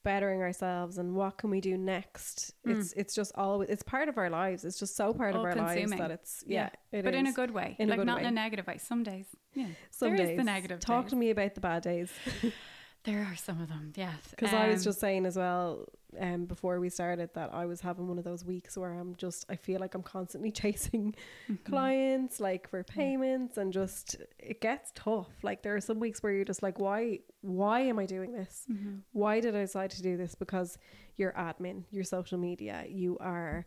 bettering 0.04 0.42
ourselves 0.42 0.98
and 0.98 1.16
what 1.16 1.38
can 1.38 1.50
we 1.50 1.62
do 1.62 1.78
next. 1.78 2.54
It's 2.66 2.94
it's 2.94 3.16
just 3.16 3.32
always 3.36 3.70
it's 3.70 3.84
part 3.84 4.10
of 4.10 4.18
our 4.18 4.30
lives. 4.30 4.66
It's 4.66 4.78
just 4.80 4.96
so 4.96 5.14
part 5.14 5.36
of 5.36 5.42
our 5.44 5.56
lives 5.56 5.92
that 5.92 6.12
it's 6.12 6.44
yeah, 6.48 6.70
it 6.92 7.04
but 7.04 7.14
in 7.16 7.28
a 7.28 7.32
good 7.34 7.52
way, 7.52 7.76
In 7.80 7.90
like 7.90 8.00
good 8.00 8.08
not 8.08 8.20
in 8.22 8.26
a 8.28 8.32
negative 8.32 8.68
way. 8.68 8.78
Some 8.78 9.04
days, 9.04 9.26
yeah, 9.54 9.68
Some 9.92 10.10
there 10.16 10.22
is 10.22 10.30
days. 10.30 10.38
the 10.38 10.44
negative. 10.44 10.80
Talk 10.80 11.06
days. 11.06 11.10
to 11.12 11.16
me 11.16 11.30
about 11.30 11.56
the 11.56 11.62
bad 11.62 11.84
days 11.84 12.12
There 13.06 13.20
are 13.30 13.36
some 13.36 13.62
of 13.62 13.68
them, 13.68 13.92
yes. 13.98 14.16
because 14.30 14.54
I 14.54 14.70
was 14.70 14.80
Um, 14.82 14.84
just 14.86 15.00
saying 15.02 15.26
as 15.26 15.36
well 15.36 15.86
um 16.20 16.46
before 16.46 16.80
we 16.80 16.90
started 16.90 17.30
that 17.34 17.54
I 17.54 17.66
was 17.66 17.82
having 17.82 18.08
one 18.08 18.18
of 18.18 18.24
those 18.24 18.44
weeks 18.46 18.78
where 18.78 18.94
I'm 18.94 19.16
just 19.16 19.46
I 19.50 19.56
feel 19.56 19.80
like 19.80 19.96
I'm 19.96 20.04
constantly 20.04 20.52
chasing 20.62 21.16
Mm-hmm. 21.50 21.70
clients 21.70 22.40
like 22.40 22.70
for 22.70 22.84
payments 22.84 23.58
and 23.58 23.74
just 23.74 24.18
it 24.40 24.62
gets 24.62 24.92
tough. 24.96 25.30
Like 25.44 25.62
there 25.64 25.76
are 25.76 25.82
some 25.82 26.00
weeks 26.00 26.22
where 26.24 26.32
you're 26.34 26.46
just 26.46 26.64
like 26.64 26.80
why 26.80 27.20
why 27.42 27.82
am 27.82 28.00
I 28.00 28.06
doing 28.06 28.32
this? 28.34 28.66
Mm-hmm. 28.72 28.98
Why 29.12 29.40
did 29.40 29.56
I 29.56 29.62
decide 29.62 29.92
to 29.92 30.02
do 30.02 30.18
this? 30.18 30.36
Because 30.36 30.78
you're 31.16 31.34
admin, 31.34 31.84
you're 31.92 32.04
social 32.04 32.38
media, 32.38 32.86
you 32.90 33.18
are 33.20 33.66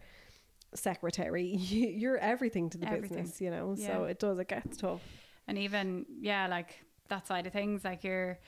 secretary, 0.75 1.47
you, 1.57 1.89
you're 1.89 2.19
everything 2.19 2.71
to 2.71 2.79
the 2.79 2.87
Everything. 2.87 3.19
business, 3.19 3.41
you 3.41 3.51
know. 3.51 3.75
So 3.77 4.05
it 4.05 4.19
does 4.19 4.39
it 4.39 4.49
gets 4.49 4.77
tough. 4.77 5.03
and 5.47 5.59
even 5.59 6.07
yeah, 6.21 6.47
like 6.49 6.81
that 7.09 7.27
side 7.27 7.47
of 7.47 7.53
things, 7.53 7.85
like 7.85 8.03
you're, 8.05 8.39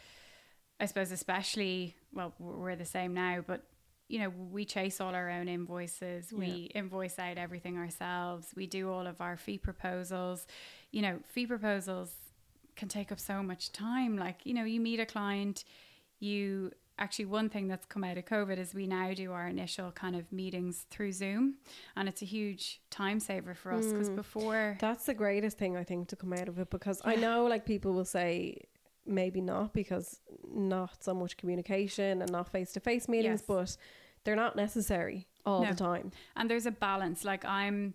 I 0.80 0.86
suppose, 0.86 1.12
especially 1.12 1.94
well, 2.12 2.34
we're 2.38 2.74
the 2.76 2.84
same 2.84 3.14
now, 3.14 3.42
but 3.46 3.62
you 4.08 4.18
know, 4.20 4.30
we 4.30 4.64
chase 4.64 5.00
all 5.00 5.14
our 5.14 5.28
own 5.28 5.48
invoices. 5.48 6.32
We 6.32 6.70
invoice 6.74 7.18
out 7.18 7.36
everything 7.36 7.76
ourselves. 7.76 8.48
We 8.56 8.66
do 8.66 8.90
all 8.90 9.06
of 9.06 9.20
our 9.20 9.36
fee 9.36 9.58
proposals. 9.58 10.46
You 10.90 11.02
know, 11.02 11.18
fee 11.26 11.46
proposals 11.46 12.10
can 12.74 12.88
take 12.88 13.12
up 13.12 13.20
so 13.20 13.42
much 13.42 13.70
time. 13.70 14.16
Like, 14.16 14.46
you 14.46 14.54
know, 14.54 14.64
you 14.64 14.80
meet 14.80 14.98
a 14.98 15.06
client, 15.06 15.64
you 16.20 16.72
actually 16.98 17.26
one 17.26 17.48
thing 17.48 17.68
that's 17.68 17.86
come 17.86 18.02
out 18.02 18.18
of 18.18 18.24
COVID 18.24 18.58
is 18.58 18.74
we 18.74 18.86
now 18.86 19.12
do 19.12 19.32
our 19.32 19.46
initial 19.46 19.92
kind 19.92 20.16
of 20.16 20.30
meetings 20.32 20.84
through 20.90 21.12
Zoom 21.12 21.54
and 21.96 22.08
it's 22.08 22.22
a 22.22 22.24
huge 22.24 22.80
time 22.90 23.20
saver 23.20 23.54
for 23.54 23.72
us 23.72 23.86
because 23.86 24.10
mm. 24.10 24.16
before 24.16 24.76
That's 24.80 25.06
the 25.06 25.14
greatest 25.14 25.58
thing 25.58 25.76
I 25.76 25.84
think 25.84 26.08
to 26.08 26.16
come 26.16 26.32
out 26.32 26.48
of 26.48 26.58
it 26.58 26.70
because 26.70 27.00
I 27.04 27.14
know 27.14 27.46
like 27.46 27.64
people 27.64 27.92
will 27.92 28.04
say 28.04 28.62
maybe 29.08 29.40
not 29.40 29.72
because 29.72 30.20
not 30.52 31.02
so 31.02 31.14
much 31.14 31.36
communication 31.36 32.22
and 32.22 32.30
not 32.30 32.50
face 32.52 32.72
to 32.72 32.80
face 32.80 33.08
meetings, 33.08 33.40
Yes. 33.40 33.46
but 33.46 33.76
they're 34.24 34.36
not 34.36 34.56
necessary 34.56 35.26
all 35.46 35.62
No. 35.62 35.70
the 35.70 35.76
time. 35.76 36.12
and 36.36 36.50
there's 36.50 36.66
a 36.66 36.70
balance 36.70 37.24
like 37.24 37.44
i'm 37.44 37.94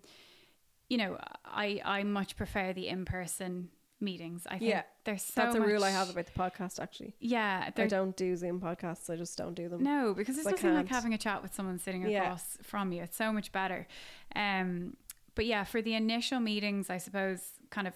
you 0.88 0.96
know 0.98 1.16
i 1.44 1.80
i 1.84 2.02
much 2.02 2.36
prefer 2.36 2.72
the 2.72 2.88
in-person 2.88 3.68
meetings 4.00 4.44
i 4.48 4.58
think 4.58 4.70
Yeah. 4.70 4.82
there's 5.04 5.22
so 5.22 5.32
That's 5.42 5.54
a 5.54 5.60
rule 5.60 5.84
I 5.84 5.90
have 5.90 6.10
about 6.10 6.26
the 6.26 6.32
podcast 6.32 6.80
actually. 6.80 7.14
yeah 7.20 7.70
I 7.76 7.86
don't 7.86 8.16
do 8.16 8.34
Zoom 8.36 8.60
podcasts, 8.60 9.08
I 9.08 9.16
just 9.16 9.38
don't 9.38 9.54
do 9.54 9.68
them. 9.68 9.82
no 9.84 10.14
because 10.14 10.36
it's 10.36 10.46
nothing 10.46 10.74
like 10.74 10.88
having 10.88 11.14
a 11.14 11.18
chat 11.18 11.42
with 11.42 11.54
someone 11.54 11.78
sitting 11.78 12.02
Yeah. 12.02 12.22
across 12.24 12.58
from 12.62 12.92
you 12.92 13.02
it's 13.02 13.16
so 13.16 13.32
much 13.32 13.52
better 13.52 13.86
um 14.34 14.96
but 15.36 15.46
yeah 15.46 15.62
for 15.64 15.80
the 15.80 15.94
initial 15.94 16.40
meetings 16.40 16.90
i 16.90 16.98
suppose 16.98 17.40
kind 17.70 17.86
of 17.86 17.94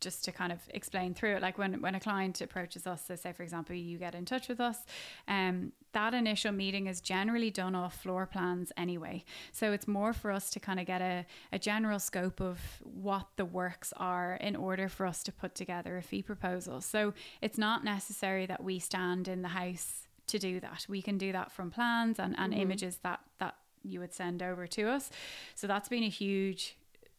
just 0.00 0.24
to 0.24 0.32
kind 0.32 0.52
of 0.52 0.60
explain 0.70 1.14
through 1.14 1.36
it 1.36 1.42
like 1.42 1.58
when 1.58 1.80
when 1.80 1.94
a 1.94 2.00
client 2.00 2.40
approaches 2.40 2.86
us 2.86 3.04
so 3.06 3.16
say 3.16 3.32
for 3.32 3.42
example 3.42 3.74
you 3.74 3.98
get 3.98 4.14
in 4.14 4.24
touch 4.24 4.48
with 4.48 4.60
us 4.60 4.78
um 5.26 5.72
that 5.92 6.14
initial 6.14 6.52
meeting 6.52 6.86
is 6.86 7.00
generally 7.00 7.50
done 7.50 7.74
off 7.74 8.02
floor 8.02 8.26
plans 8.26 8.72
anyway. 8.76 9.24
So 9.52 9.72
it's 9.72 9.88
more 9.88 10.12
for 10.12 10.30
us 10.30 10.50
to 10.50 10.60
kind 10.60 10.78
of 10.78 10.86
get 10.86 11.00
a, 11.00 11.26
a 11.52 11.58
general 11.58 11.98
scope 11.98 12.40
of 12.40 12.58
what 12.82 13.26
the 13.36 13.44
works 13.44 13.92
are 13.96 14.34
in 14.34 14.54
order 14.54 14.88
for 14.88 15.06
us 15.06 15.22
to 15.24 15.32
put 15.32 15.54
together 15.54 15.96
a 15.96 16.02
fee 16.02 16.22
proposal. 16.22 16.80
So 16.80 17.14
it's 17.40 17.58
not 17.58 17.84
necessary 17.84 18.46
that 18.46 18.62
we 18.62 18.78
stand 18.78 19.28
in 19.28 19.42
the 19.42 19.48
house 19.48 20.06
to 20.28 20.38
do 20.38 20.60
that. 20.60 20.84
We 20.88 21.00
can 21.00 21.16
do 21.16 21.32
that 21.32 21.50
from 21.52 21.70
plans 21.70 22.18
and, 22.18 22.38
and 22.38 22.52
mm-hmm. 22.52 22.62
images 22.62 22.98
that 23.02 23.20
that 23.38 23.56
you 23.82 24.00
would 24.00 24.12
send 24.12 24.42
over 24.42 24.66
to 24.66 24.88
us. 24.90 25.10
So 25.54 25.66
that's 25.66 25.88
been 25.88 26.02
a 26.02 26.08
huge 26.08 26.76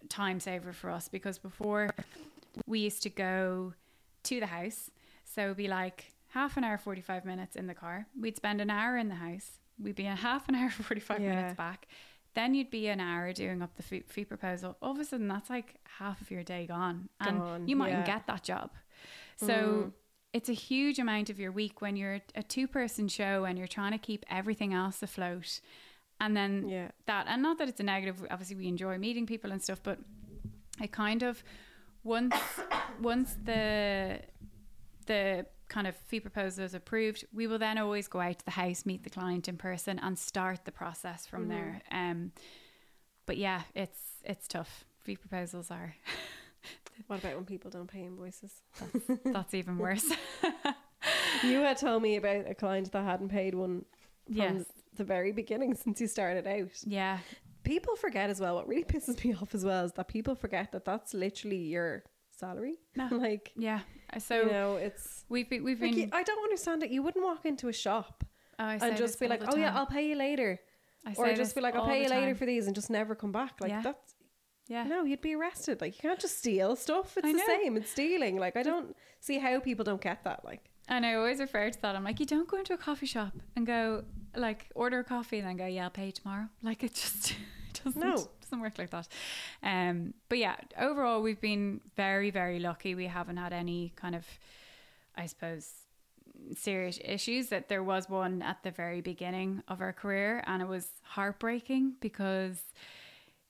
time 0.08 0.40
saver 0.40 0.72
for 0.72 0.90
us 0.90 1.08
because 1.08 1.38
before 1.38 1.90
we 2.66 2.80
used 2.80 3.04
to 3.04 3.10
go 3.10 3.74
to 4.24 4.40
the 4.40 4.48
house. 4.48 4.92
So 5.24 5.46
it'd 5.46 5.58
be 5.58 5.68
like 5.68 6.14
half 6.30 6.58
an 6.58 6.64
hour, 6.64 6.78
45 6.78 7.26
minutes 7.26 7.56
in 7.56 7.68
the 7.68 7.74
car. 7.74 8.08
We'd 8.20 8.36
spend 8.36 8.62
an 8.62 8.70
hour 8.70 8.98
in 8.98 9.10
the 9.10 9.16
house. 9.16 9.60
We'd 9.82 9.96
be 9.96 10.06
a 10.06 10.16
half 10.16 10.50
an 10.50 10.56
hour, 10.56 10.70
45 10.70 11.22
yeah. 11.22 11.30
minutes 11.30 11.56
back. 11.56 11.88
Then 12.36 12.54
you'd 12.54 12.70
be 12.70 12.88
an 12.88 13.00
hour 13.00 13.34
doing 13.34 13.62
up 13.62 13.76
the 13.76 13.84
fee, 13.84 14.04
fee, 14.08 14.24
proposal. 14.24 14.78
All 14.82 14.92
of 14.92 15.00
a 15.00 15.06
sudden, 15.06 15.28
that's 15.28 15.50
like 15.50 15.76
half 15.98 16.22
of 16.22 16.30
your 16.30 16.44
day 16.44 16.68
gone. 16.68 17.10
And 17.20 17.40
gone, 17.40 17.68
you 17.68 17.76
mightn't 17.76 18.08
yeah. 18.08 18.16
get 18.16 18.28
that 18.28 18.44
job. 18.44 18.72
So 19.38 19.48
mm. 19.48 19.92
it's 20.32 20.50
a 20.50 20.54
huge 20.54 21.00
amount 21.00 21.30
of 21.30 21.40
your 21.40 21.52
week 21.52 21.82
when 21.82 21.96
you're 21.96 22.22
a 22.36 22.44
two 22.44 22.68
person 22.68 23.08
show 23.08 23.46
and 23.46 23.58
you're 23.58 23.68
trying 23.68 23.94
to 23.94 23.98
keep 23.98 24.26
everything 24.30 24.74
else 24.74 25.02
afloat. 25.02 25.60
And 26.22 26.36
then 26.36 26.68
yeah. 26.68 26.90
that, 27.08 27.26
and 27.28 27.42
not 27.42 27.58
that 27.58 27.70
it's 27.70 27.80
a 27.80 27.84
negative, 27.84 28.24
obviously, 28.30 28.58
we 28.58 28.68
enjoy 28.68 28.98
meeting 28.98 29.26
people 29.26 29.52
and 29.52 29.62
stuff, 29.62 29.80
but 29.82 30.00
it 30.82 30.92
kind 30.92 31.24
of 31.24 31.44
once 32.04 32.36
once 33.02 33.36
the 33.44 34.20
the 35.06 35.46
kind 35.68 35.88
of 35.88 35.96
fee 35.96 36.20
proposal 36.20 36.66
is 36.66 36.74
approved, 36.74 37.26
we 37.34 37.48
will 37.48 37.60
then 37.60 37.78
always 37.78 38.08
go 38.08 38.20
out 38.20 38.40
to 38.40 38.46
the 38.46 38.52
house, 38.52 38.86
meet 38.86 39.04
the 39.04 39.10
client 39.10 39.48
in 39.48 39.58
person, 39.58 40.00
and 40.00 40.18
start 40.18 40.66
the 40.66 40.72
process 40.72 41.26
from 41.26 41.46
mm. 41.46 41.50
there. 41.50 41.82
Um, 41.92 42.32
but 43.26 43.38
yeah, 43.38 43.62
it's 43.76 44.00
it's 44.24 44.48
tough. 44.48 44.86
Fee 45.00 45.16
proposals 45.16 45.72
are. 45.72 45.96
what 47.08 47.20
about 47.20 47.36
when 47.36 47.46
people 47.46 47.72
don't 47.72 47.88
pay 47.88 48.02
invoices? 48.04 48.62
That's, 48.80 49.22
that's 49.26 49.54
even 49.54 49.78
worse. 49.80 50.06
you 51.44 51.60
had 51.60 51.78
told 51.78 52.02
me 52.02 52.18
about 52.18 52.50
a 52.50 52.56
client 52.56 52.92
that 52.92 53.04
hadn't 53.04 53.30
paid 53.30 53.56
one 53.56 53.86
from 54.26 54.36
yes. 54.36 54.66
the 54.96 55.04
very 55.04 55.32
beginning 55.32 55.76
since 55.76 56.02
you 56.02 56.08
started 56.08 56.46
out. 56.46 56.72
Yeah 56.86 57.20
people 57.70 57.96
forget 57.96 58.30
as 58.30 58.40
well. 58.42 58.56
What 58.56 58.68
really 58.68 58.84
pisses 58.94 59.24
me 59.24 59.36
off 59.40 59.54
as 59.54 59.64
well 59.64 59.86
is 59.86 59.94
that 59.94 60.08
people 60.08 60.36
forget 60.36 60.72
that 60.72 60.86
that's 60.86 61.14
literally 61.14 61.64
your 61.76 62.04
salary. 62.32 62.76
No. 62.96 63.08
like 63.12 63.52
yeah. 63.56 63.82
Uh, 64.12 64.20
so 64.20 64.42
you 64.42 64.52
know, 64.52 64.76
it's 64.78 65.26
we've 65.30 65.50
been 65.50 65.64
we've 65.64 65.82
like 65.82 65.96
been. 65.96 66.10
I 66.12 66.24
don't 66.24 66.44
understand 66.44 66.84
it. 66.84 66.90
You 66.90 67.04
wouldn't 67.04 67.24
walk 67.24 67.46
into 67.46 67.68
a 67.68 67.74
shop 67.74 68.24
oh, 68.58 68.64
and 68.64 68.98
just 68.98 69.20
be 69.20 69.28
like, 69.28 69.44
"Oh 69.48 69.56
yeah, 69.56 69.76
I'll 69.76 69.86
pay 69.86 70.08
you 70.10 70.16
later," 70.16 70.60
or 71.16 71.34
just 71.34 71.56
be 71.56 71.62
like, 71.62 71.76
"I'll 71.76 71.86
pay 71.86 72.04
you 72.04 72.10
later 72.10 72.36
for 72.36 72.46
these," 72.46 72.66
and 72.66 72.76
just 72.76 72.90
never 72.90 73.14
come 73.16 73.32
back. 73.32 73.62
Like 73.62 73.72
yeah. 73.72 73.82
that's 73.82 74.16
yeah. 74.68 74.84
No, 74.84 75.04
you'd 75.04 75.22
be 75.22 75.36
arrested. 75.36 75.82
Like 75.82 75.96
you 75.96 76.02
can't 76.10 76.20
just 76.20 76.40
steal 76.40 76.76
stuff. 76.76 77.18
It's 77.18 77.32
the 77.32 77.46
same. 77.46 77.78
It's 77.78 77.92
stealing. 77.92 78.38
Like 78.38 78.58
I 78.58 78.64
don't 78.64 78.96
see 79.20 79.38
how 79.38 79.60
people 79.60 79.86
don't 79.86 80.02
get 80.02 80.24
that. 80.24 80.44
Like 80.44 80.70
and 80.90 81.06
I 81.06 81.14
always 81.14 81.40
refer 81.40 81.70
to 81.70 81.82
that. 81.84 81.96
I'm 81.96 82.04
like, 82.04 82.20
you 82.20 82.26
don't 82.26 82.48
go 82.48 82.58
into 82.58 82.74
a 82.74 82.78
coffee 82.78 83.06
shop 83.06 83.34
and 83.56 83.66
go 83.66 84.04
like 84.36 84.70
order 84.76 85.00
a 85.00 85.04
coffee 85.04 85.38
and 85.38 85.48
then 85.48 85.58
go, 85.58 85.68
yeah, 85.68 85.84
I'll 85.84 85.90
pay 85.92 86.08
you 86.08 86.12
tomorrow. 86.12 86.48
Like 86.64 86.84
it 86.84 86.96
just 86.96 87.36
doesn't 87.84 88.02
no. 88.02 88.28
doesn't 88.42 88.62
work 88.62 88.78
like 88.78 88.90
that. 88.92 89.08
Um, 89.64 90.14
but 90.28 90.38
yeah, 90.38 90.56
overall 90.80 91.22
we've 91.22 91.42
been 91.42 91.82
very 91.96 92.32
very 92.32 92.60
lucky. 92.60 92.96
We 92.96 93.06
haven't 93.06 93.38
had 93.38 93.54
any 93.54 93.94
kind 93.96 94.16
of, 94.16 94.26
I 95.16 95.26
suppose, 95.26 95.70
serious 96.56 97.00
issues. 97.04 97.50
That 97.50 97.70
there 97.70 97.84
was 97.84 98.10
one 98.10 98.42
at 98.42 98.64
the 98.64 98.72
very 98.72 99.02
beginning 99.02 99.64
of 99.68 99.82
our 99.82 99.94
career, 99.94 100.44
and 100.48 100.62
it 100.62 100.68
was 100.68 100.88
heartbreaking 101.04 101.96
because 102.00 102.60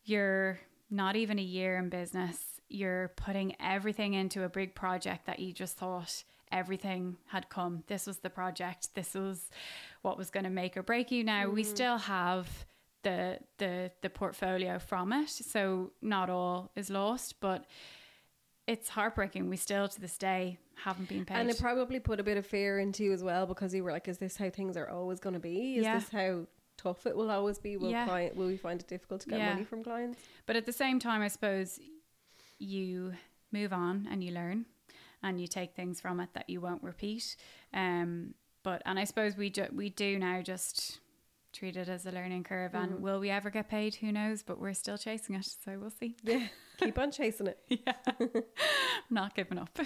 you're 0.04 0.60
not 0.90 1.16
even 1.16 1.40
a 1.40 1.44
year 1.44 1.78
in 1.78 1.90
business. 1.90 2.38
You're 2.70 3.10
putting 3.16 3.56
everything 3.60 4.14
into 4.14 4.44
a 4.44 4.50
big 4.50 4.76
project 4.76 5.26
that 5.26 5.40
you 5.40 5.54
just 5.54 5.78
thought 5.78 6.24
everything 6.52 7.18
had 7.28 7.50
come. 7.50 7.84
This 7.88 8.08
was 8.08 8.18
the 8.20 8.30
project. 8.30 8.96
This 8.96 9.14
was 9.14 9.50
what 10.02 10.18
was 10.18 10.30
going 10.30 10.44
to 10.44 10.50
make 10.50 10.78
or 10.78 10.84
break 10.84 11.12
you. 11.12 11.24
Now 11.24 11.46
mm. 11.46 11.54
we 11.54 11.64
still 11.64 11.98
have 11.98 12.66
the 13.04 13.40
the 13.58 13.92
the 14.02 14.10
portfolio 14.10 14.80
from 14.80 15.14
it. 15.14 15.30
So 15.30 15.92
not 16.02 16.30
all 16.30 16.72
is 16.76 16.90
lost, 16.90 17.40
but 17.40 17.66
it's 18.68 18.90
heartbreaking. 18.90 19.50
We 19.50 19.58
still 19.58 19.88
to 19.88 20.00
this 20.00 20.18
day 20.18 20.60
haven't 20.76 21.10
been 21.10 21.26
paid. 21.26 21.38
And 21.38 21.50
it 21.50 21.60
probably 21.60 22.00
put 22.00 22.20
a 22.20 22.24
bit 22.24 22.38
of 22.38 22.46
fear 22.46 22.80
into 22.80 23.04
you 23.04 23.14
as 23.14 23.24
well 23.24 23.46
because 23.46 23.74
you 23.74 23.84
were 23.84 23.92
like, 23.92 24.08
Is 24.08 24.18
this 24.18 24.38
how 24.38 24.50
things 24.50 24.78
are 24.78 24.90
always 24.90 25.20
gonna 25.20 25.40
be? 25.40 25.78
Is 25.78 25.84
yeah. 25.84 25.96
this 25.96 26.10
how 26.10 26.46
tough 26.78 27.06
it 27.06 27.16
will 27.16 27.32
always 27.32 27.60
be? 27.60 27.78
Will 27.78 27.90
yeah. 27.90 28.06
client 28.06 28.36
will 28.36 28.48
we 28.48 28.58
find 28.58 28.80
it 28.80 28.88
difficult 28.88 29.22
to 29.22 29.30
get 29.30 29.40
yeah. 29.40 29.50
money 29.50 29.66
from 29.66 29.84
clients? 29.84 30.20
But 30.46 30.56
at 30.56 30.66
the 30.66 30.74
same 30.74 31.00
time 31.00 31.22
I 31.22 31.30
suppose 31.30 31.80
you 32.60 33.14
move 33.52 33.74
on 33.74 34.08
and 34.12 34.24
you 34.24 34.32
learn 34.32 34.66
and 35.24 35.42
you 35.42 35.48
take 35.48 35.74
things 35.74 36.00
from 36.00 36.20
it 36.20 36.30
that 36.34 36.50
you 36.50 36.62
won't 36.62 36.84
repeat. 36.84 37.36
Um 37.74 38.34
but 38.62 38.82
and 38.86 39.00
I 39.00 39.06
suppose 39.06 39.38
we 39.38 39.50
do 39.50 39.66
we 39.74 39.90
do 39.90 40.20
now 40.20 40.42
just 40.42 41.00
treat 41.54 41.76
it 41.76 41.90
as 41.90 42.06
a 42.06 42.12
learning 42.12 42.44
curve. 42.44 42.76
And 42.76 42.94
mm. 42.94 43.00
will 43.00 43.20
we 43.20 43.30
ever 43.30 43.50
get 43.50 43.70
paid? 43.70 43.96
Who 43.96 44.12
knows? 44.12 44.44
But 44.44 44.60
we're 44.60 44.74
still 44.74 44.98
chasing 44.98 45.36
it, 45.36 45.46
so 45.46 45.78
we'll 45.80 45.90
see. 45.90 46.16
Yeah, 46.24 46.48
keep 46.78 46.98
on 46.98 47.12
chasing 47.12 47.48
it. 47.48 47.60
yeah, 47.70 47.94
not 49.10 49.36
giving 49.36 49.58
up. 49.58 49.78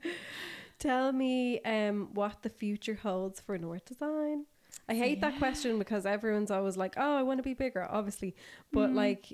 Tell 0.78 1.12
me 1.12 1.60
um, 1.62 2.10
what 2.12 2.42
the 2.42 2.50
future 2.50 2.94
holds 2.94 3.40
for 3.40 3.56
North 3.56 3.86
Design. 3.86 4.44
I 4.88 4.94
hate 4.94 5.18
yeah. 5.18 5.30
that 5.30 5.38
question 5.38 5.78
because 5.78 6.04
everyone's 6.06 6.50
always 6.50 6.76
like, 6.76 6.94
"Oh, 6.96 7.16
I 7.16 7.22
want 7.22 7.38
to 7.38 7.42
be 7.42 7.54
bigger," 7.54 7.86
obviously, 7.90 8.36
but 8.72 8.90
mm. 8.90 8.94
like, 8.94 9.32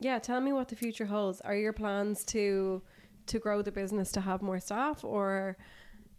yeah, 0.00 0.18
tell 0.18 0.40
me 0.40 0.52
what 0.52 0.68
the 0.68 0.76
future 0.76 1.06
holds. 1.06 1.40
Are 1.42 1.54
your 1.54 1.72
plans 1.72 2.24
to 2.26 2.82
to 3.26 3.38
grow 3.38 3.62
the 3.62 3.70
business 3.70 4.10
to 4.12 4.20
have 4.20 4.42
more 4.42 4.58
staff, 4.58 5.04
or 5.04 5.56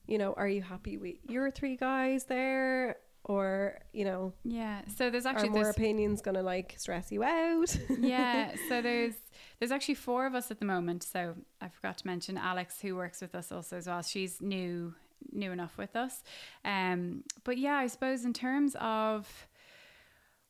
you 0.07 0.17
know, 0.17 0.33
are 0.33 0.47
you 0.47 0.61
happy 0.61 0.97
with 0.97 1.15
your 1.27 1.49
three 1.51 1.75
guys 1.75 2.25
there? 2.25 2.97
Or 3.31 3.79
you 3.93 4.03
know 4.03 4.33
yeah 4.43 4.81
so 4.97 5.09
there's 5.09 5.25
actually 5.25 5.49
are 5.49 5.63
more 5.63 5.69
opinions 5.69 6.21
gonna 6.21 6.43
like 6.43 6.75
stress 6.77 7.11
you 7.11 7.23
out? 7.23 7.77
Yeah 7.99 8.53
so 8.67 8.81
there's 8.81 9.15
there's 9.59 9.71
actually 9.71 9.95
four 9.95 10.25
of 10.25 10.35
us 10.35 10.51
at 10.51 10.59
the 10.59 10.65
moment 10.65 11.03
so 11.03 11.35
i 11.61 11.69
forgot 11.69 11.97
to 11.99 12.07
mention 12.07 12.37
alex 12.37 12.81
who 12.81 12.95
works 12.95 13.21
with 13.21 13.33
us 13.35 13.51
also 13.51 13.77
as 13.77 13.87
well. 13.87 14.01
She's 14.01 14.41
new 14.41 14.93
new 15.31 15.51
enough 15.51 15.77
with 15.77 15.95
us. 15.95 16.23
Um 16.65 17.23
but 17.43 17.57
yeah 17.57 17.75
i 17.75 17.87
suppose 17.87 18.25
in 18.25 18.33
terms 18.33 18.75
of 18.79 19.47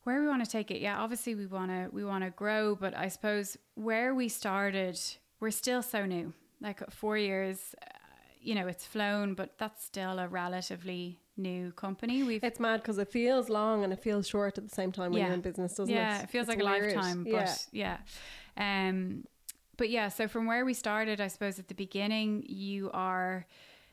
where 0.04 0.20
we 0.22 0.28
want 0.28 0.44
to 0.44 0.50
take 0.50 0.72
it 0.72 0.82
yeah 0.82 0.98
obviously 1.00 1.36
we 1.36 1.46
want 1.46 1.70
to 1.70 1.90
we 1.92 2.04
want 2.04 2.24
to 2.24 2.32
grow 2.32 2.74
but 2.74 2.98
i 2.98 3.08
suppose 3.08 3.58
where 3.76 4.16
we 4.16 4.28
started 4.28 5.00
we're 5.42 5.52
still 5.52 5.82
so 5.82 6.06
new. 6.06 6.34
Like 6.62 6.90
four 6.92 7.18
years 7.18 7.76
you 8.42 8.56
know 8.56 8.68
it's 8.68 8.86
flown 8.86 9.34
but 9.36 9.58
that's 9.58 9.84
still 9.84 10.20
a 10.20 10.28
relatively 10.28 11.22
new 11.38 11.72
company. 11.74 12.24
We've 12.24 12.44
it's 12.44 12.60
mad 12.60 12.82
because 12.82 12.98
it 12.98 13.10
feels 13.12 13.50
long 13.50 13.84
and 13.84 13.92
it 13.92 14.02
feels 14.02 14.28
short 14.28 14.58
at 14.58 14.68
the 14.68 14.74
same 14.74 14.92
time 14.92 15.12
when 15.12 15.22
yeah. 15.22 15.28
you're 15.28 15.36
in 15.36 15.42
business, 15.42 15.76
doesn't 15.76 15.94
yeah, 15.94 16.16
it? 16.16 16.18
Yeah, 16.18 16.24
it 16.24 16.30
feels 16.30 16.50
it's 16.50 16.58
like 16.58 16.66
weird. 16.66 16.94
a 16.94 16.96
lifetime. 16.96 17.24
But 17.24 17.68
yeah. 17.72 17.98
yeah. 18.58 18.88
Um 18.88 19.26
but 19.78 19.90
yeah, 19.90 20.10
so 20.10 20.28
from 20.28 20.46
where 20.46 20.64
we 20.64 20.74
started, 20.74 21.20
I 21.20 21.28
suppose 21.28 21.58
at 21.58 21.68
the 21.68 21.74
beginning 21.74 22.44
you 22.48 22.92
are 22.94 23.48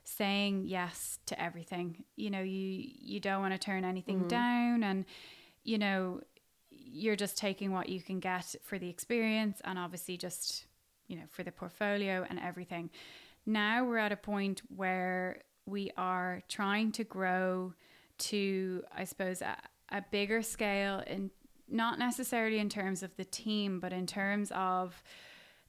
saying 0.04 0.64
yes 0.66 1.18
to 1.26 1.40
everything. 1.40 2.04
You 2.16 2.30
know, 2.30 2.42
you 2.42 2.84
you 3.00 3.20
don't 3.20 3.40
want 3.40 3.54
to 3.54 3.58
turn 3.58 3.84
anything 3.84 4.22
mm. 4.22 4.28
down 4.28 4.82
and 4.82 5.04
you 5.64 5.78
know, 5.78 6.20
you're 6.70 7.16
just 7.16 7.36
taking 7.36 7.72
what 7.72 7.88
you 7.88 8.00
can 8.00 8.20
get 8.20 8.54
for 8.62 8.78
the 8.78 8.88
experience 8.88 9.60
and 9.64 9.78
obviously 9.78 10.16
just, 10.16 10.64
you 11.06 11.16
know, 11.16 11.24
for 11.30 11.42
the 11.42 11.52
portfolio 11.52 12.24
and 12.28 12.38
everything. 12.40 12.90
Now 13.48 13.84
we're 13.86 13.96
at 13.96 14.12
a 14.12 14.16
point 14.16 14.60
where 14.68 15.40
we 15.64 15.90
are 15.96 16.42
trying 16.48 16.92
to 16.92 17.04
grow 17.04 17.72
to, 18.18 18.82
I 18.94 19.04
suppose, 19.04 19.40
a, 19.40 19.56
a 19.88 20.04
bigger 20.10 20.42
scale 20.42 21.02
in 21.06 21.30
not 21.66 21.98
necessarily 21.98 22.58
in 22.58 22.68
terms 22.68 23.02
of 23.02 23.16
the 23.16 23.24
team, 23.24 23.80
but 23.80 23.92
in 23.92 24.06
terms 24.06 24.52
of 24.54 25.02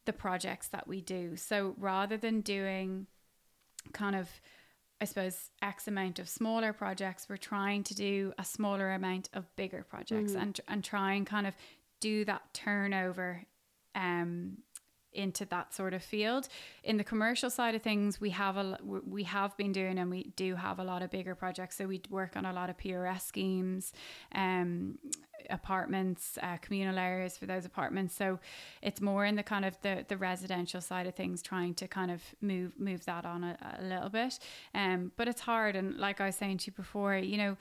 the 0.04 0.14
projects 0.14 0.68
that 0.68 0.88
we 0.88 1.00
do. 1.00 1.38
So 1.38 1.74
rather 1.78 2.18
than 2.18 2.42
doing 2.42 3.08
kind 3.94 4.16
of, 4.16 4.30
I 5.00 5.06
suppose, 5.06 5.50
X 5.62 5.88
amount 5.88 6.20
of 6.20 6.28
smaller 6.28 6.74
projects, 6.74 7.28
we're 7.30 7.38
trying 7.38 7.84
to 7.86 7.96
do 7.96 8.34
a 8.38 8.44
smaller 8.44 8.92
amount 8.92 9.30
of 9.34 9.56
bigger 9.56 9.86
projects 9.90 10.34
mm-hmm. 10.34 10.42
and 10.42 10.62
and 10.68 10.84
try 10.84 11.14
and 11.14 11.26
kind 11.26 11.48
of 11.48 11.54
do 12.02 12.26
that 12.26 12.54
turnover 12.54 13.44
um 13.96 14.58
into 15.14 15.46
that 15.46 15.74
sort 15.74 15.94
of 15.94 16.04
field. 16.04 16.48
In 16.84 16.98
the 16.98 17.04
commercial 17.04 17.50
side 17.50 17.76
of 17.76 17.82
things, 17.82 18.22
we 18.22 18.30
have 18.32 18.58
a 18.58 18.78
we 18.84 19.24
have 19.24 19.56
been 19.58 19.72
doing 19.72 19.98
and 19.98 20.10
we 20.10 20.32
do 20.36 20.56
have 20.56 20.80
a 20.80 20.84
lot 20.84 21.02
of 21.02 21.10
bigger 21.10 21.36
projects. 21.36 21.78
So 21.78 21.88
we 21.88 22.02
work 22.10 22.36
on 22.36 22.46
a 22.46 22.54
lot 22.54 22.70
of 22.70 22.78
PRS 22.78 23.22
schemes, 23.22 23.94
um, 24.34 25.00
apartments, 25.50 26.38
uh, 26.42 26.58
communal 26.58 26.98
areas 26.98 27.38
for 27.38 27.46
those 27.46 27.66
apartments. 27.66 28.16
So 28.16 28.40
it's 28.82 29.02
more 29.02 29.26
in 29.26 29.36
the 29.36 29.44
kind 29.44 29.66
of 29.66 29.80
the 29.82 30.06
the 30.08 30.18
residential 30.18 30.82
side 30.82 31.08
of 31.08 31.16
things, 31.16 31.42
trying 31.42 31.74
to 31.76 31.88
kind 31.88 32.12
of 32.12 32.22
move 32.42 32.80
move 32.80 33.06
that 33.06 33.26
on 33.26 33.44
a, 33.44 33.78
a 33.80 33.84
little 33.84 34.10
bit. 34.10 34.40
Um, 34.76 35.12
but 35.18 35.28
it's 35.28 35.42
hard, 35.42 35.76
and 35.76 35.98
like 35.98 36.22
I 36.22 36.28
was 36.28 36.36
saying 36.36 36.60
to 36.60 36.68
you 36.68 36.74
before, 36.74 37.18
you 37.18 37.38
know 37.38 37.58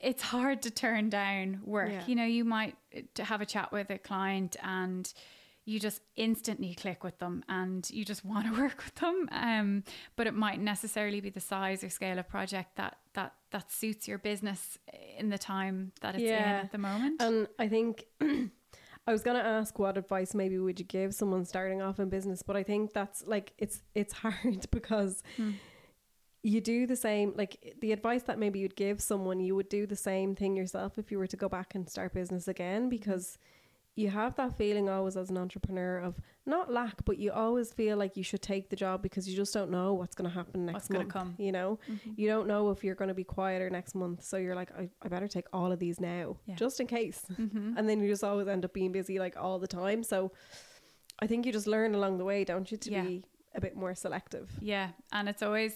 it's 0.00 0.22
hard 0.22 0.62
to 0.62 0.70
turn 0.70 1.08
down 1.08 1.60
work. 1.64 1.90
Yeah. 1.90 2.02
You 2.06 2.14
know, 2.14 2.24
you 2.24 2.44
might 2.44 2.76
uh, 2.96 3.00
to 3.14 3.24
have 3.24 3.40
a 3.40 3.46
chat 3.46 3.72
with 3.72 3.90
a 3.90 3.98
client 3.98 4.56
and 4.62 5.12
you 5.68 5.78
just 5.78 6.00
instantly 6.16 6.74
click 6.74 7.04
with 7.04 7.18
them 7.18 7.44
and 7.48 7.90
you 7.90 8.02
just 8.12 8.24
want 8.32 8.46
to 8.46 8.52
work 8.60 8.78
with 8.84 8.94
them. 8.94 9.28
Um, 9.30 9.84
but 10.16 10.26
it 10.26 10.34
might 10.34 10.60
necessarily 10.60 11.20
be 11.20 11.30
the 11.30 11.40
size 11.40 11.84
or 11.84 11.90
scale 11.90 12.18
of 12.18 12.26
project 12.28 12.76
that 12.76 12.96
that 13.12 13.34
that 13.50 13.70
suits 13.70 14.08
your 14.08 14.18
business 14.18 14.78
in 15.18 15.28
the 15.28 15.38
time 15.38 15.92
that 16.00 16.14
it's 16.14 16.24
in 16.24 16.54
at 16.64 16.72
the 16.72 16.78
moment. 16.78 17.20
And 17.20 17.48
I 17.58 17.68
think 17.68 18.04
I 19.08 19.12
was 19.12 19.22
gonna 19.22 19.40
ask 19.58 19.78
what 19.78 19.98
advice 19.98 20.34
maybe 20.34 20.58
would 20.58 20.78
you 20.80 20.86
give 20.86 21.14
someone 21.14 21.44
starting 21.44 21.82
off 21.82 21.98
in 22.00 22.08
business, 22.08 22.42
but 22.42 22.56
I 22.56 22.62
think 22.62 22.92
that's 22.94 23.22
like 23.26 23.52
it's 23.58 23.82
it's 23.94 24.12
hard 24.22 24.66
because 24.70 25.22
Hmm. 25.36 25.52
you 26.42 26.60
do 26.62 26.86
the 26.86 26.96
same 26.96 27.34
like 27.36 27.74
the 27.82 27.92
advice 27.92 28.22
that 28.24 28.38
maybe 28.38 28.58
you'd 28.60 28.76
give 28.76 29.00
someone 29.02 29.40
you 29.40 29.54
would 29.54 29.68
do 29.68 29.86
the 29.86 29.96
same 29.96 30.34
thing 30.34 30.56
yourself 30.56 30.98
if 30.98 31.10
you 31.10 31.18
were 31.18 31.26
to 31.26 31.36
go 31.36 31.48
back 31.48 31.74
and 31.74 31.88
start 31.90 32.14
business 32.14 32.48
again 32.48 32.88
because 32.88 33.36
you 33.98 34.08
have 34.10 34.32
that 34.36 34.56
feeling 34.56 34.88
always 34.88 35.16
as 35.16 35.28
an 35.30 35.36
entrepreneur 35.36 35.98
of 35.98 36.14
not 36.46 36.72
lack 36.72 37.04
but 37.04 37.18
you 37.18 37.30
always 37.32 37.72
feel 37.72 37.96
like 38.02 38.16
you 38.16 38.22
should 38.22 38.40
take 38.40 38.70
the 38.70 38.76
job 38.84 39.02
because 39.02 39.28
you 39.28 39.34
just 39.42 39.52
don't 39.52 39.70
know 39.70 39.88
what's 39.94 40.14
going 40.14 40.28
to 40.30 40.34
happen 40.40 40.64
next 40.66 40.74
What's 40.74 40.90
month 40.90 41.08
come. 41.16 41.34
you 41.38 41.52
know 41.52 41.78
Mhm. 41.90 42.14
you 42.20 42.26
don't 42.32 42.46
know 42.52 42.70
if 42.70 42.84
you're 42.84 42.94
going 43.02 43.08
to 43.14 43.14
be 43.22 43.24
quieter 43.24 43.68
next 43.78 43.94
month 43.94 44.22
so 44.30 44.36
you're 44.36 44.54
like 44.54 44.70
I, 44.82 44.88
I 45.04 45.08
better 45.08 45.28
take 45.28 45.46
all 45.52 45.70
of 45.72 45.78
these 45.78 45.98
now 46.00 46.36
Yeah. 46.46 46.54
just 46.64 46.78
in 46.80 46.86
case 46.86 47.20
Mhm. 47.32 47.74
and 47.76 47.88
then 47.88 48.00
you 48.00 48.08
just 48.08 48.24
always 48.24 48.46
end 48.48 48.64
up 48.64 48.72
being 48.72 48.92
busy 48.92 49.18
like 49.18 49.36
all 49.36 49.58
the 49.58 49.68
time 49.82 50.02
so 50.12 50.30
i 51.20 51.26
think 51.26 51.44
you 51.46 51.52
just 51.52 51.66
learn 51.66 51.94
along 51.94 52.18
the 52.18 52.24
way 52.24 52.44
don't 52.44 52.70
you 52.70 52.78
to 52.78 52.90
Yeah. 52.92 53.02
be 53.04 53.24
a 53.54 53.60
bit 53.60 53.74
more 53.82 53.94
selective 53.94 54.46
Yeah, 54.60 54.88
and 55.12 55.28
it's 55.28 55.42
always 55.42 55.72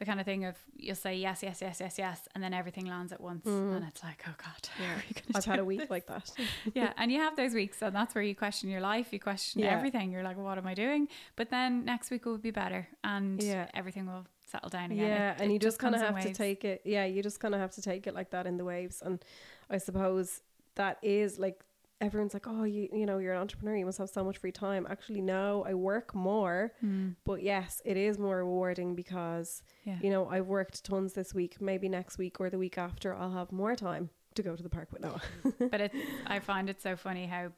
the 0.00 0.04
kind 0.06 0.18
of 0.18 0.26
thing 0.26 0.44
of 0.46 0.56
you'll 0.76 0.96
say 0.96 1.14
yes, 1.14 1.42
yes, 1.42 1.60
yes, 1.62 1.78
yes, 1.78 1.96
yes, 1.98 2.28
and 2.34 2.42
then 2.42 2.52
everything 2.54 2.86
lands 2.86 3.12
at 3.12 3.20
once, 3.20 3.44
Mhm. 3.46 3.76
and 3.76 3.84
it's 3.86 4.02
like, 4.02 4.24
oh 4.26 4.34
god, 4.38 4.68
Yeah. 4.80 4.94
are 4.94 5.02
you 5.08 5.14
gonna 5.14 5.36
i've 5.38 5.44
had 5.44 5.58
a 5.60 5.64
week 5.64 5.80
this? 5.82 5.90
like 5.90 6.06
that 6.06 6.32
yeah, 6.74 6.92
and 6.96 7.12
you 7.12 7.20
have 7.20 7.36
those 7.36 7.54
weeks, 7.54 7.80
and 7.82 7.94
that's 7.94 8.14
where 8.14 8.24
you 8.24 8.34
question 8.34 8.68
your 8.70 8.80
life, 8.80 9.12
you 9.12 9.20
question 9.20 9.60
Yeah. 9.62 9.76
everything. 9.76 10.10
You're 10.10 10.24
like, 10.24 10.38
what 10.38 10.58
am 10.58 10.66
I 10.66 10.74
doing? 10.74 11.06
But 11.36 11.50
then 11.50 11.84
next 11.84 12.10
week 12.10 12.24
will 12.26 12.38
be 12.38 12.50
better, 12.50 12.88
and 13.04 13.40
Yeah. 13.42 13.68
everything 13.74 14.06
will 14.06 14.26
settle 14.46 14.70
down 14.70 14.90
again. 14.90 15.06
yeah 15.06 15.32
It- 15.34 15.40
and 15.42 15.50
it 15.50 15.52
you 15.54 15.58
just 15.60 15.78
kind 15.78 15.94
of 15.94 16.00
have 16.00 16.20
to 16.22 16.32
take 16.34 16.64
it 16.64 16.80
yeah 16.84 17.04
you 17.04 17.22
just 17.22 17.38
kind 17.38 17.54
of 17.54 17.60
have 17.60 17.70
to 17.78 17.82
take 17.82 18.08
it 18.08 18.14
like 18.14 18.30
that 18.30 18.46
in 18.48 18.56
the 18.56 18.64
waves 18.64 19.00
and 19.00 19.22
i 19.70 19.78
suppose 19.78 20.40
that 20.74 20.98
is 21.02 21.38
like 21.38 21.62
everyone's 22.00 22.32
like 22.34 22.46
oh 22.46 22.64
you 22.64 22.88
you 22.92 23.04
know 23.06 23.18
you're 23.18 23.34
an 23.34 23.40
entrepreneur 23.40 23.76
you 23.76 23.84
must 23.84 23.98
have 23.98 24.08
so 24.08 24.24
much 24.24 24.38
free 24.38 24.52
time 24.52 24.86
actually 24.88 25.20
no 25.20 25.64
i 25.66 25.74
work 25.74 26.14
more 26.14 26.72
Mm, 26.84 27.14
but 27.24 27.42
yes 27.42 27.82
it 27.84 27.96
is 27.96 28.18
more 28.18 28.38
rewarding 28.38 28.94
because 28.94 29.62
yeah. 29.84 29.98
you 30.02 30.10
know 30.10 30.28
i've 30.28 30.46
worked 30.46 30.82
tons 30.84 31.12
this 31.12 31.34
week 31.34 31.60
maybe 31.60 31.88
next 31.88 32.16
week 32.18 32.40
or 32.40 32.48
the 32.50 32.58
week 32.58 32.78
after 32.78 33.14
i'll 33.14 33.32
have 33.32 33.52
more 33.52 33.76
time 33.76 34.08
to 34.34 34.42
go 34.42 34.56
to 34.56 34.62
the 34.62 34.68
park 34.70 34.88
with 34.92 35.02
noah 35.02 35.20
but 35.70 35.80
it's 35.80 35.94
I 36.26 36.38
find 36.38 36.70
it 36.70 36.80
so 36.80 36.96
funny 36.96 37.26
how 37.26 37.50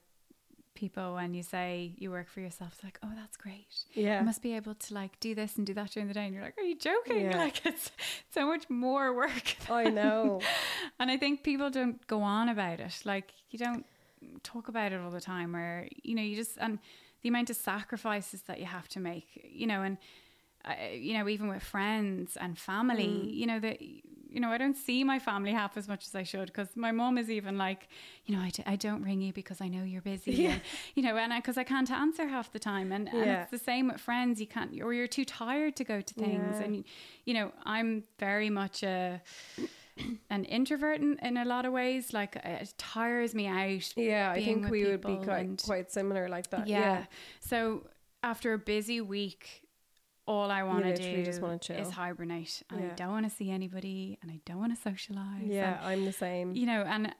people 0.74 1.14
when 1.14 1.34
you 1.34 1.42
say 1.42 1.92
you 1.98 2.10
work 2.10 2.28
for 2.30 2.40
yourself, 2.40 2.72
it's 2.74 2.82
like, 2.82 2.98
oh, 3.02 3.10
that's 3.14 3.36
great. 3.36 3.66
yeah 3.92 4.20
You 4.20 4.24
must 4.24 4.40
be 4.40 4.54
able 4.56 4.74
to 4.74 4.94
like 4.94 5.20
do 5.20 5.34
this 5.34 5.56
and 5.58 5.66
do 5.66 5.74
that 5.74 5.90
during 5.90 6.08
the 6.08 6.14
day, 6.14 6.24
and 6.24 6.34
you're 6.34 6.42
like, 6.42 6.56
are 6.56 6.62
you 6.64 6.78
joking? 6.78 7.26
Yeah. 7.26 7.36
Like 7.36 7.64
it's 7.66 7.90
so 8.32 8.46
much 8.46 8.64
more 8.70 9.14
work. 9.14 9.56
i 9.70 9.84
know 9.90 10.40
And 10.98 11.10
I 11.10 11.18
think 11.18 11.42
people 11.42 11.68
don't 11.68 12.04
go 12.06 12.22
on 12.22 12.48
about 12.48 12.80
it. 12.80 13.02
Like 13.04 13.32
you 13.50 13.58
don't 13.58 13.84
talk 14.42 14.68
about 14.68 14.92
it 14.92 15.00
all 15.00 15.10
the 15.10 15.20
time, 15.20 15.52
where 15.52 15.88
you 16.02 16.14
know, 16.14 16.22
you 16.22 16.36
just 16.36 16.56
and 16.58 16.78
the 17.22 17.28
amount 17.28 17.50
of 17.50 17.56
sacrifices 17.56 18.42
that 18.42 18.58
you 18.58 18.66
have 18.66 18.88
to 18.88 19.00
make, 19.00 19.26
you 19.44 19.66
know, 19.66 19.82
and 19.82 19.96
uh, 20.64 20.74
you 20.92 21.12
know, 21.14 21.28
even 21.28 21.48
with 21.48 21.62
friends 21.62 22.36
and 22.36 22.58
family, 22.58 23.06
Mm. 23.08 23.34
you 23.34 23.46
know 23.46 23.60
that. 23.60 23.78
You 24.34 24.40
know, 24.40 24.48
I 24.48 24.56
don't 24.56 24.78
see 24.78 25.04
my 25.04 25.18
family 25.18 25.52
half 25.52 25.76
as 25.76 25.86
much 25.88 26.06
as 26.06 26.14
I 26.14 26.22
should 26.22 26.46
because 26.46 26.74
my 26.74 26.90
mom 26.90 27.18
is 27.18 27.28
even 27.28 27.58
like, 27.58 27.86
you 28.24 28.34
know, 28.34 28.40
I, 28.40 28.48
d- 28.48 28.62
I 28.64 28.76
don't 28.76 29.02
ring 29.02 29.20
you 29.20 29.30
because 29.30 29.60
I 29.60 29.68
know 29.68 29.82
you're 29.84 30.00
busy. 30.00 30.32
Yeah. 30.32 30.52
And, 30.52 30.62
you 30.94 31.02
know, 31.02 31.18
and 31.18 31.34
because 31.36 31.58
I, 31.58 31.64
can't 31.64 31.90
answer 31.90 32.26
half 32.26 32.50
the 32.50 32.58
time. 32.58 32.92
And, 32.92 33.08
and 33.10 33.26
Yeah. 33.26 33.42
it's 33.42 33.50
the 33.50 33.58
same 33.58 33.88
with 33.88 34.00
friends. 34.00 34.40
You 34.40 34.46
can't, 34.46 34.80
or 34.80 34.94
you're 34.94 35.06
too 35.06 35.26
tired 35.26 35.76
to 35.76 35.84
go 35.84 36.00
to 36.00 36.14
things. 36.14 36.56
Yeah. 36.58 36.62
And, 36.64 36.84
you 37.26 37.34
know, 37.34 37.52
I'm 37.66 38.04
very 38.18 38.48
much 38.48 38.82
a, 38.82 39.20
an 40.30 40.44
introvert 40.44 41.00
in, 41.00 41.18
in 41.22 41.36
a 41.36 41.44
lot 41.44 41.64
of 41.64 41.72
ways. 41.72 42.12
Like 42.12 42.36
uh, 42.36 42.40
it 42.62 42.74
tires 42.78 43.34
me 43.34 43.46
out. 43.46 43.96
Yeah, 43.96 44.30
I 44.30 44.44
think 44.44 44.68
we 44.70 44.84
would 44.84 45.00
be 45.02 45.16
quite 45.16 45.46
and- 45.46 45.62
quite 45.62 45.90
similar 45.90 46.28
like 46.28 46.50
that. 46.50 46.66
yeah. 46.66 46.78
Yeah. 46.80 47.04
So 47.40 47.86
after 48.22 48.52
a 48.52 48.58
busy 48.58 49.00
week, 49.00 49.62
all 50.26 50.50
I 50.50 50.62
want 50.62 50.84
to 50.84 50.94
do 50.96 51.24
just 51.24 51.42
wanna 51.42 51.58
chill. 51.58 51.76
is 51.76 51.90
hibernate. 51.90 52.62
And 52.70 52.84
I 52.92 52.94
don't 52.94 53.10
want 53.10 53.28
to 53.28 53.34
see 53.34 53.50
anybody 53.50 54.18
and 54.22 54.30
I 54.30 54.40
don't 54.46 54.58
want 54.58 54.74
to 54.74 54.80
socialize. 54.80 55.42
Yeah, 55.44 55.80
I'm 55.82 56.04
the 56.04 56.12
same. 56.12 56.54
You 56.54 56.66
know, 56.66 56.82
and 56.82 57.14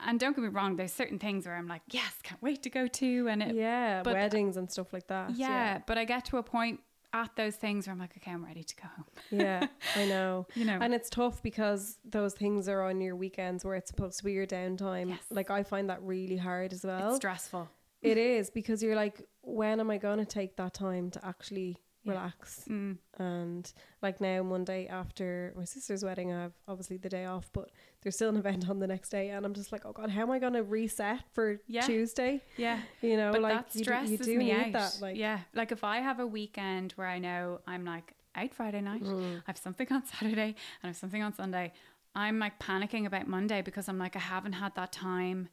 and 0.00 0.18
don't 0.18 0.34
get 0.34 0.42
me 0.42 0.48
wrong, 0.48 0.76
there's 0.76 0.92
certain 0.92 1.18
things 1.18 1.46
where 1.46 1.54
I'm 1.54 1.68
like, 1.68 1.82
yes, 1.90 2.12
can't 2.22 2.42
wait 2.42 2.62
to 2.64 2.70
go 2.70 2.86
to. 2.88 3.28
And 3.28 3.42
it, 3.42 3.54
yeah, 3.54 4.02
weddings 4.02 4.56
and 4.56 4.70
stuff 4.70 4.92
like 4.92 5.06
that. 5.08 5.36
yeah, 5.36 5.80
but 5.86 5.98
I 5.98 6.04
get 6.04 6.24
to 6.26 6.38
a 6.38 6.42
point 6.42 6.80
at 7.12 7.34
those 7.36 7.56
things 7.56 7.86
where 7.86 7.92
I'm 7.94 7.98
like, 7.98 8.16
okay, 8.18 8.30
I'm 8.30 8.44
ready 8.44 8.62
to 8.62 8.76
go 8.76 8.82
home. 8.96 9.04
Yeah, 9.30 9.66
I 9.96 10.04
know. 10.14 10.46
You 10.54 10.64
know, 10.66 10.78
And 10.80 10.92
it's 10.94 11.08
tough 11.08 11.42
because 11.42 11.98
those 12.04 12.34
things 12.34 12.68
are 12.68 12.82
on 12.82 13.00
your 13.00 13.16
weekends 13.16 13.64
where 13.64 13.74
it's 13.76 13.88
supposed 13.90 14.18
to 14.18 14.24
be 14.24 14.32
your 14.32 14.46
downtime. 14.46 15.08
Yes. 15.10 15.20
Like 15.30 15.50
I 15.50 15.62
find 15.62 15.88
that 15.90 16.02
really 16.02 16.36
hard 16.36 16.72
as 16.72 16.78
it's 16.78 16.84
well. 16.84 17.16
stressful. 17.16 17.68
it 18.02 18.18
is 18.18 18.50
because 18.50 18.82
you're 18.82 18.96
like, 18.96 19.26
when 19.42 19.80
am 19.80 19.90
I 19.90 19.96
going 19.98 20.18
to 20.18 20.26
take 20.26 20.56
that 20.56 20.74
time 20.74 21.10
to 21.12 21.24
actually 21.26 21.78
Yeah. 22.04 22.12
relax? 22.12 22.64
Mm. 22.70 22.98
And 23.18 23.72
like 24.02 24.20
now, 24.20 24.42
Monday 24.42 24.86
after 24.86 25.52
my 25.56 25.64
sister's 25.64 26.04
wedding, 26.04 26.32
I 26.32 26.42
have 26.42 26.52
obviously 26.66 26.96
the 26.96 27.08
day 27.08 27.24
off, 27.26 27.50
but 27.52 27.70
there's 28.02 28.14
still 28.14 28.28
an 28.28 28.36
event 28.44 28.68
on 28.70 28.78
the 28.78 28.86
next 28.86 29.10
day, 29.10 29.30
and 29.30 29.44
I'm 29.44 29.54
just 29.54 29.72
like, 29.72 29.84
oh 29.84 29.92
god, 29.92 30.10
how 30.10 30.22
am 30.22 30.30
I 30.30 30.38
going 30.38 30.52
to 30.54 30.62
reset 30.62 31.20
for 31.32 31.60
Yeah. 31.66 31.82
Tuesday? 31.82 32.42
Yeah. 32.56 32.80
You 33.02 33.16
know, 33.16 33.32
but 33.32 33.42
like 33.42 33.70
that 33.72 33.74
you 33.78 33.84
do, 33.84 34.10
you 34.12 34.18
do 34.18 34.38
me 34.38 34.44
need 34.46 34.52
out. 34.54 34.72
that. 34.72 34.98
Like, 35.00 35.16
yeah, 35.16 35.40
like 35.54 35.72
if 35.72 35.84
I 35.84 35.98
have 35.98 36.20
a 36.20 36.26
weekend 36.26 36.92
where 36.92 37.06
I 37.08 37.18
know 37.18 37.60
I'm 37.66 37.84
like 37.84 38.14
out 38.34 38.54
Friday 38.54 38.80
night, 38.80 39.02
Mm. 39.02 39.38
I 39.38 39.42
have 39.46 39.58
something 39.58 39.86
on 39.92 40.04
Saturday, 40.06 40.54
and 40.82 40.84
I 40.84 40.86
have 40.88 40.96
something 40.96 41.22
on 41.22 41.34
Sunday. 41.34 41.72
I'm 42.14 42.38
like 42.38 42.58
panicking 42.58 43.06
about 43.06 43.28
Monday 43.28 43.60
because 43.62 43.88
I'm 43.88 43.98
like 43.98 44.16
I 44.16 44.20
haven't 44.20 44.54
had 44.54 44.74
that 44.76 44.92
time 44.92 45.48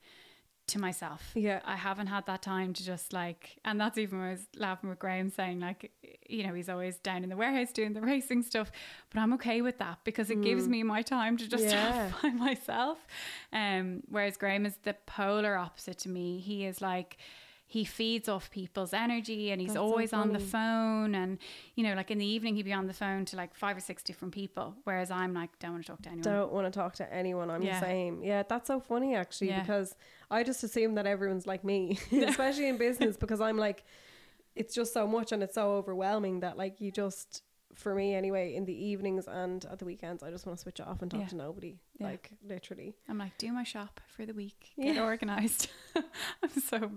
to 0.68 0.80
myself. 0.80 1.32
Yeah. 1.36 1.60
I 1.64 1.76
haven't 1.76 2.08
had 2.08 2.26
that 2.26 2.42
time 2.42 2.74
to 2.74 2.84
just 2.84 3.14
like, 3.14 3.58
and 3.64 3.80
that's 3.80 3.98
even 3.98 4.20
when 4.20 4.28
I 4.30 4.32
was 4.32 4.48
laughing 4.58 4.90
with 4.90 4.98
Graham 5.00 5.30
saying 5.30 5.60
like, 5.60 5.92
you 6.28 6.46
know, 6.48 6.54
he's 6.54 6.70
always 6.70 6.98
down 6.98 7.24
in 7.24 7.30
the 7.30 7.38
warehouse 7.38 7.72
doing 7.72 7.94
the 7.94 8.02
racing 8.14 8.42
stuff, 8.42 8.72
but 9.14 9.20
I'm 9.20 9.34
okay 9.34 9.62
with 9.62 9.78
that 9.80 10.00
because 10.04 10.30
it 10.32 10.42
gives 10.42 10.68
me 10.68 10.82
my 10.84 11.02
time 11.02 11.38
to 11.38 11.48
just 11.48 11.64
Mm. 11.66 11.72
Yeah. 11.72 12.12
by 12.22 12.30
myself. 12.30 12.98
Um, 13.54 14.02
whereas 14.10 14.38
Graham 14.38 14.66
is 14.66 14.78
the 14.84 14.96
polar 15.06 15.56
opposite 15.56 16.00
to 16.00 16.10
me. 16.10 16.40
He 16.40 16.66
is 16.66 16.82
like, 16.82 17.18
he 17.76 17.84
feeds 17.84 18.28
off 18.34 18.46
people's 18.52 18.94
energy 18.94 19.52
and 19.52 19.60
he's 19.60 19.74
That's 19.74 19.80
so 19.80 19.84
always 19.92 20.14
on 20.14 20.28
the 20.38 20.40
phone 20.54 21.14
and 21.22 21.32
you 21.76 21.84
know 21.86 21.94
like 22.00 22.10
in 22.14 22.20
the 22.20 22.26
evening 22.36 22.56
he'd 22.56 22.64
be 22.74 22.78
on 22.82 22.88
the 22.88 22.94
phone 23.04 23.26
to 23.30 23.36
like 23.36 23.52
five 23.64 23.76
or 23.76 23.84
six 23.90 23.98
different 24.10 24.34
people 24.34 24.68
whereas 24.86 25.10
i'm 25.12 25.34
like 25.42 25.52
don't 25.60 25.74
want 25.76 25.84
to 25.86 25.92
talk 25.92 26.02
to 26.04 26.10
anyone 26.10 26.24
don't 26.36 26.52
want 26.54 26.66
to 26.72 26.80
talk 26.80 26.94
to 27.02 27.14
anyone. 27.22 27.48
I'm 27.54 27.62
Yeah. 27.62 27.80
the 27.80 27.86
same. 27.86 28.14
Yeah, 28.24 28.44
that's 28.52 28.68
so 28.68 28.80
funny 28.80 29.12
actually 29.24 29.50
Yeah. 29.50 29.62
because 29.62 29.96
I 30.32 30.44
just 30.44 30.64
assume 30.68 30.96
that 30.96 31.06
everyone's 31.06 31.48
like 31.54 31.64
me, 31.72 31.80
especially 32.32 32.68
in 32.70 32.78
business 32.78 33.18
because 33.18 33.42
I'm 33.48 33.58
like, 33.68 33.84
it's 34.56 34.74
just 34.80 34.92
so 34.94 35.04
much 35.16 35.32
and 35.34 35.44
it's 35.44 35.56
so 35.56 35.66
overwhelming 35.80 36.40
that 36.40 36.58
like 36.64 36.80
you 36.84 36.92
just, 37.04 37.30
for 37.76 37.94
me 37.94 38.16
anyway, 38.16 38.56
in 38.56 38.66
the 38.66 38.74
evenings 38.74 39.28
and 39.28 39.64
at 39.66 39.80
the 39.80 39.86
weekends, 39.86 40.24
I 40.24 40.32
just 40.32 40.46
want 40.46 40.58
to 40.58 40.62
switch 40.64 40.80
off 40.82 41.02
and 41.02 41.12
talk 41.12 41.20
Yeah. 41.22 41.28
to 41.28 41.36
nobody. 41.36 41.80
Yeah. 42.00 42.08
Like 42.08 42.32
literally. 42.46 42.96
i'm 43.08 43.18
like 43.18 43.38
do 43.38 43.52
my 43.54 43.64
shop 43.64 44.02
for 44.08 44.26
the 44.26 44.34
week 44.34 44.74
get 44.82 44.96
Yeah. 44.96 45.04
organized 45.04 45.70
i'm 45.96 46.50
so 46.70 46.92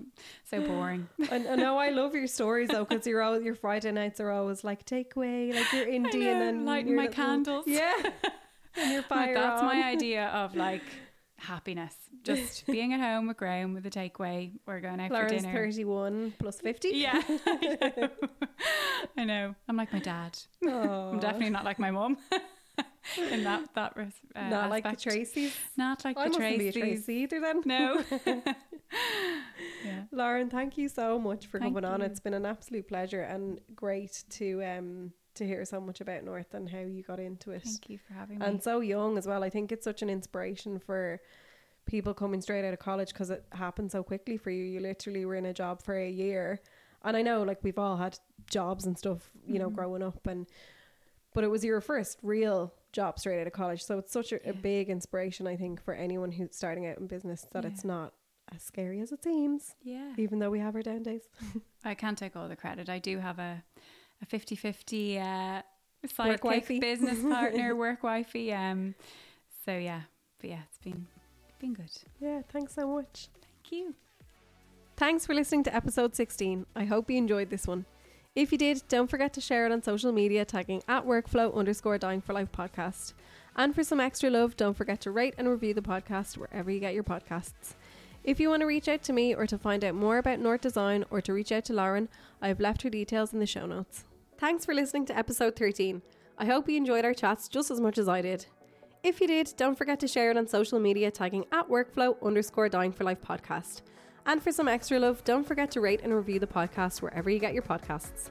so 0.50 0.60
boring 0.66 1.08
and 1.30 1.46
I 1.46 1.54
know 1.54 1.78
I 1.78 1.90
love 1.90 2.14
your 2.14 2.26
stories 2.26 2.68
though 2.70 2.84
because 2.84 3.06
you're 3.06 3.22
your 3.42 3.54
Friday 3.54 3.92
nights 3.92 4.18
are 4.20 4.30
always 4.30 4.64
like 4.64 4.84
takeaway, 4.86 5.54
like 5.54 5.72
you're 5.72 5.86
Indian 5.88 6.38
know, 6.40 6.48
and 6.48 6.66
lighting 6.66 6.96
my 6.96 7.02
little- 7.02 7.14
candles. 7.14 7.64
Yeah, 7.68 7.92
and 8.76 8.90
your 8.92 9.00
Like, 9.02 9.08
fire. 9.08 9.34
that's 9.34 9.62
my 9.62 9.82
idea 9.84 10.26
of 10.28 10.54
like 10.56 10.82
happiness 11.38 11.94
just 12.24 12.66
being 12.66 12.92
at 12.92 13.00
home 13.00 13.28
with 13.28 13.36
graham 13.36 13.72
with 13.74 13.86
a 13.86 13.90
takeaway 13.90 14.50
we're 14.66 14.80
going 14.80 15.00
out 15.00 15.10
Laura's 15.10 15.32
for 15.32 15.38
dinner 15.38 15.52
31 15.52 16.34
plus 16.38 16.60
50. 16.60 16.88
yeah 16.90 17.22
I 17.46 17.76
know. 17.80 18.08
I 19.16 19.24
know 19.24 19.54
i'm 19.68 19.76
like 19.76 19.92
my 19.92 20.00
dad 20.00 20.38
Oh. 20.66 21.10
i'm 21.12 21.20
definitely 21.20 21.50
not 21.50 21.64
like 21.64 21.78
my 21.78 21.90
mom 21.90 22.16
in 23.32 23.44
that 23.44 23.72
that 23.74 23.96
uh, 23.96 24.48
Not 24.48 24.70
like 24.70 24.82
the 24.84 24.90
aspect. 24.90 25.02
Tracy's. 25.14 25.54
not 25.76 26.04
like 26.04 26.16
I 26.18 26.24
the 26.24 26.30
mustn't 26.38 26.58
be 26.58 26.68
a 26.68 26.72
Tracy's. 26.72 27.04
Tracy 27.06 27.14
either 27.22 27.40
then. 27.40 27.62
No. 27.64 28.04
yeah. 29.84 30.02
Lauren, 30.12 30.50
thank 30.50 30.76
you 30.78 30.88
so 30.88 31.18
much 31.18 31.46
for 31.46 31.58
Thank 31.58 31.74
coming 31.74 31.88
on. 31.90 32.02
It's 32.02 32.20
been 32.20 32.34
an 32.34 32.46
absolute 32.46 32.86
pleasure 32.86 33.22
and 33.22 33.60
great 33.74 34.24
to 34.30 34.62
um 34.62 35.12
to 35.38 35.46
hear 35.46 35.64
so 35.64 35.80
much 35.80 36.00
about 36.00 36.22
North 36.24 36.54
and 36.54 36.68
how 36.68 36.78
you 36.80 37.02
got 37.02 37.18
into 37.20 37.50
it. 37.52 37.62
Thank 37.62 37.88
you 37.90 37.98
for 37.98 38.12
having 38.14 38.38
me. 38.38 38.46
and 38.46 38.62
so 38.62 38.80
young 38.80 39.16
as 39.18 39.26
well. 39.26 39.42
I 39.42 39.50
think 39.50 39.72
it's 39.72 39.84
such 39.84 40.02
an 40.02 40.10
inspiration 40.10 40.78
for 40.78 41.20
people 41.86 42.12
coming 42.14 42.40
straight 42.42 42.66
out 42.66 42.72
of 42.74 42.78
college 42.78 43.08
because 43.12 43.30
it 43.30 43.44
happened 43.52 43.90
so 43.90 44.02
quickly 44.02 44.36
for 44.36 44.50
you. 44.50 44.62
You 44.64 44.80
literally 44.80 45.24
were 45.24 45.34
in 45.36 45.46
a 45.46 45.54
job 45.54 45.82
for 45.82 45.96
a 45.96 46.08
year, 46.10 46.60
and 47.02 47.16
I 47.16 47.22
know 47.22 47.42
like 47.42 47.62
we've 47.62 47.78
all 47.78 47.96
had 47.96 48.18
jobs 48.50 48.84
and 48.86 48.98
stuff, 48.98 49.30
you 49.46 49.58
know, 49.58 49.70
Mhm. 49.70 49.74
growing 49.74 50.02
up, 50.02 50.26
and 50.26 50.46
but 51.34 51.44
it 51.44 51.48
was 51.48 51.64
your 51.64 51.80
first 51.80 52.18
real 52.22 52.74
job 52.92 53.18
straight 53.18 53.40
out 53.40 53.46
of 53.46 53.52
college. 53.52 53.82
So 53.84 53.98
it's 53.98 54.12
such 54.12 54.32
a, 54.32 54.48
a 54.48 54.52
big 54.52 54.88
inspiration, 54.90 55.46
I 55.46 55.56
think, 55.56 55.80
for 55.80 55.94
anyone 55.94 56.32
who's 56.32 56.56
starting 56.56 56.86
out 56.86 56.98
in 56.98 57.06
business 57.06 57.46
that 57.52 57.64
Yeah. 57.64 57.70
it's 57.70 57.84
not 57.84 58.14
as 58.54 58.62
scary 58.62 59.00
as 59.00 59.12
it 59.12 59.22
seems, 59.22 59.74
yeah. 59.82 60.14
even 60.16 60.38
though 60.38 60.50
we 60.50 60.58
have 60.58 60.74
our 60.74 60.80
down 60.82 61.02
days. 61.02 61.28
I 61.84 61.94
can't 61.94 62.16
take 62.18 62.34
all 62.34 62.48
the 62.48 62.56
credit. 62.56 62.88
I 62.88 62.98
do 62.98 63.18
have 63.18 63.38
a 63.38 63.62
a 64.22 64.26
50-50 64.26 65.18
uh 65.20 65.62
Work 66.02 66.12
sidekick 66.12 66.44
wifey. 66.44 66.80
business 66.92 67.22
partner, 67.22 67.74
work 67.74 68.02
wifey. 68.02 68.52
Um 68.52 68.94
so 69.64 69.76
yeah. 69.76 70.02
But 70.40 70.50
yeah, 70.50 70.60
it's 70.68 70.78
been 70.78 71.06
been 71.58 71.74
good. 71.74 71.90
Yeah, 72.20 72.42
thanks 72.48 72.74
so 72.74 72.86
much. 72.86 73.28
Thank 73.42 73.72
you. 73.72 73.94
Thanks 74.96 75.26
for 75.26 75.34
listening 75.34 75.64
to 75.64 75.74
episode 75.74 76.14
16. 76.14 76.66
I 76.74 76.84
hope 76.84 77.10
you 77.10 77.16
enjoyed 77.16 77.50
this 77.50 77.66
one. 77.66 77.84
If 78.34 78.52
you 78.52 78.58
did, 78.58 78.82
don't 78.88 79.10
forget 79.10 79.32
to 79.34 79.40
share 79.40 79.66
it 79.66 79.72
on 79.72 79.82
social 79.82 80.12
media, 80.12 80.44
tagging 80.44 80.82
at 80.86 81.04
workflow 81.06 81.54
underscore 81.54 81.98
dying 81.98 82.20
for 82.20 82.32
life 82.32 82.52
podcast. 82.52 83.12
And 83.56 83.74
for 83.74 83.82
some 83.82 83.98
extra 83.98 84.30
love, 84.30 84.56
don't 84.56 84.76
forget 84.76 85.00
to 85.02 85.10
rate 85.10 85.34
and 85.38 85.48
review 85.48 85.74
the 85.74 85.82
podcast 85.82 86.36
wherever 86.36 86.70
you 86.70 86.78
get 86.78 86.94
your 86.94 87.02
podcasts. 87.02 87.74
If 88.22 88.38
you 88.38 88.50
want 88.50 88.60
to 88.60 88.66
reach 88.66 88.88
out 88.88 89.02
to 89.04 89.12
me 89.12 89.34
or 89.34 89.46
to 89.46 89.58
find 89.58 89.82
out 89.84 89.94
more 89.94 90.18
about 90.18 90.38
North 90.38 90.60
Design 90.60 91.04
or 91.10 91.20
to 91.22 91.32
reach 91.32 91.50
out 91.50 91.64
to 91.64 91.72
Lauren, 91.72 92.08
I 92.40 92.48
have 92.48 92.60
left 92.60 92.82
her 92.82 92.90
details 92.90 93.32
in 93.32 93.40
the 93.40 93.46
show 93.46 93.66
notes. 93.66 94.04
Thanks 94.38 94.64
for 94.64 94.72
listening 94.72 95.04
to 95.06 95.18
episode 95.18 95.56
13. 95.56 96.00
I 96.38 96.44
hope 96.44 96.68
you 96.68 96.76
enjoyed 96.76 97.04
our 97.04 97.12
chats 97.12 97.48
just 97.48 97.72
as 97.72 97.80
much 97.80 97.98
as 97.98 98.08
I 98.08 98.22
did. 98.22 98.46
If 99.02 99.20
you 99.20 99.26
did, 99.26 99.52
don't 99.56 99.76
forget 99.76 99.98
to 99.98 100.06
share 100.06 100.30
it 100.30 100.36
on 100.36 100.46
social 100.46 100.78
media, 100.78 101.10
tagging 101.10 101.44
at 101.50 101.68
workflow 101.68 102.14
underscore 102.22 102.68
dying 102.68 102.92
for 102.92 103.02
life 103.02 103.20
podcast. 103.20 103.82
And 104.26 104.40
for 104.40 104.52
some 104.52 104.68
extra 104.68 105.00
love, 105.00 105.24
don't 105.24 105.42
forget 105.42 105.72
to 105.72 105.80
rate 105.80 106.02
and 106.04 106.14
review 106.14 106.38
the 106.38 106.46
podcast 106.46 107.02
wherever 107.02 107.28
you 107.28 107.40
get 107.40 107.52
your 107.52 107.64
podcasts. 107.64 108.30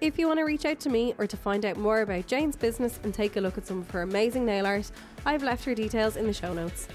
If 0.00 0.18
you 0.18 0.26
want 0.26 0.38
to 0.38 0.44
reach 0.44 0.64
out 0.64 0.80
to 0.80 0.88
me 0.88 1.14
or 1.18 1.26
to 1.26 1.36
find 1.36 1.66
out 1.66 1.76
more 1.76 2.00
about 2.00 2.26
Jane's 2.26 2.56
business 2.56 2.98
and 3.02 3.12
take 3.12 3.36
a 3.36 3.40
look 3.40 3.58
at 3.58 3.66
some 3.66 3.80
of 3.80 3.90
her 3.90 4.00
amazing 4.00 4.46
nail 4.46 4.64
art, 4.64 4.90
I've 5.26 5.42
left 5.42 5.66
her 5.66 5.74
details 5.74 6.16
in 6.16 6.26
the 6.26 6.32
show 6.32 6.54
notes. 6.54 6.88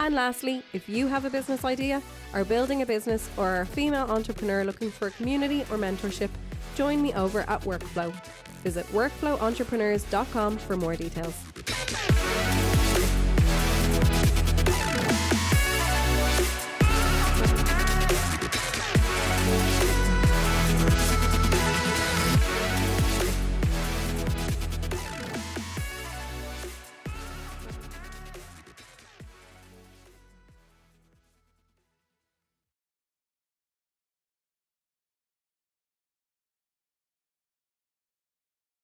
And 0.00 0.12
lastly, 0.12 0.64
if 0.72 0.88
you 0.88 1.06
have 1.06 1.24
a 1.24 1.30
business 1.30 1.64
idea, 1.64 2.02
are 2.34 2.44
building 2.44 2.82
a 2.82 2.86
business, 2.86 3.30
or 3.36 3.46
are 3.46 3.60
a 3.60 3.66
female 3.66 4.10
entrepreneur 4.10 4.64
looking 4.64 4.90
for 4.90 5.06
a 5.06 5.12
community 5.12 5.60
or 5.70 5.78
mentorship, 5.78 6.30
join 6.76 7.02
me 7.02 7.12
over 7.14 7.40
at 7.40 7.62
Workflow. 7.62 8.12
Visit 8.62 8.86
workflowentrepreneurs.com 8.86 10.58
for 10.58 10.76
more 10.76 10.96
details. 10.96 12.05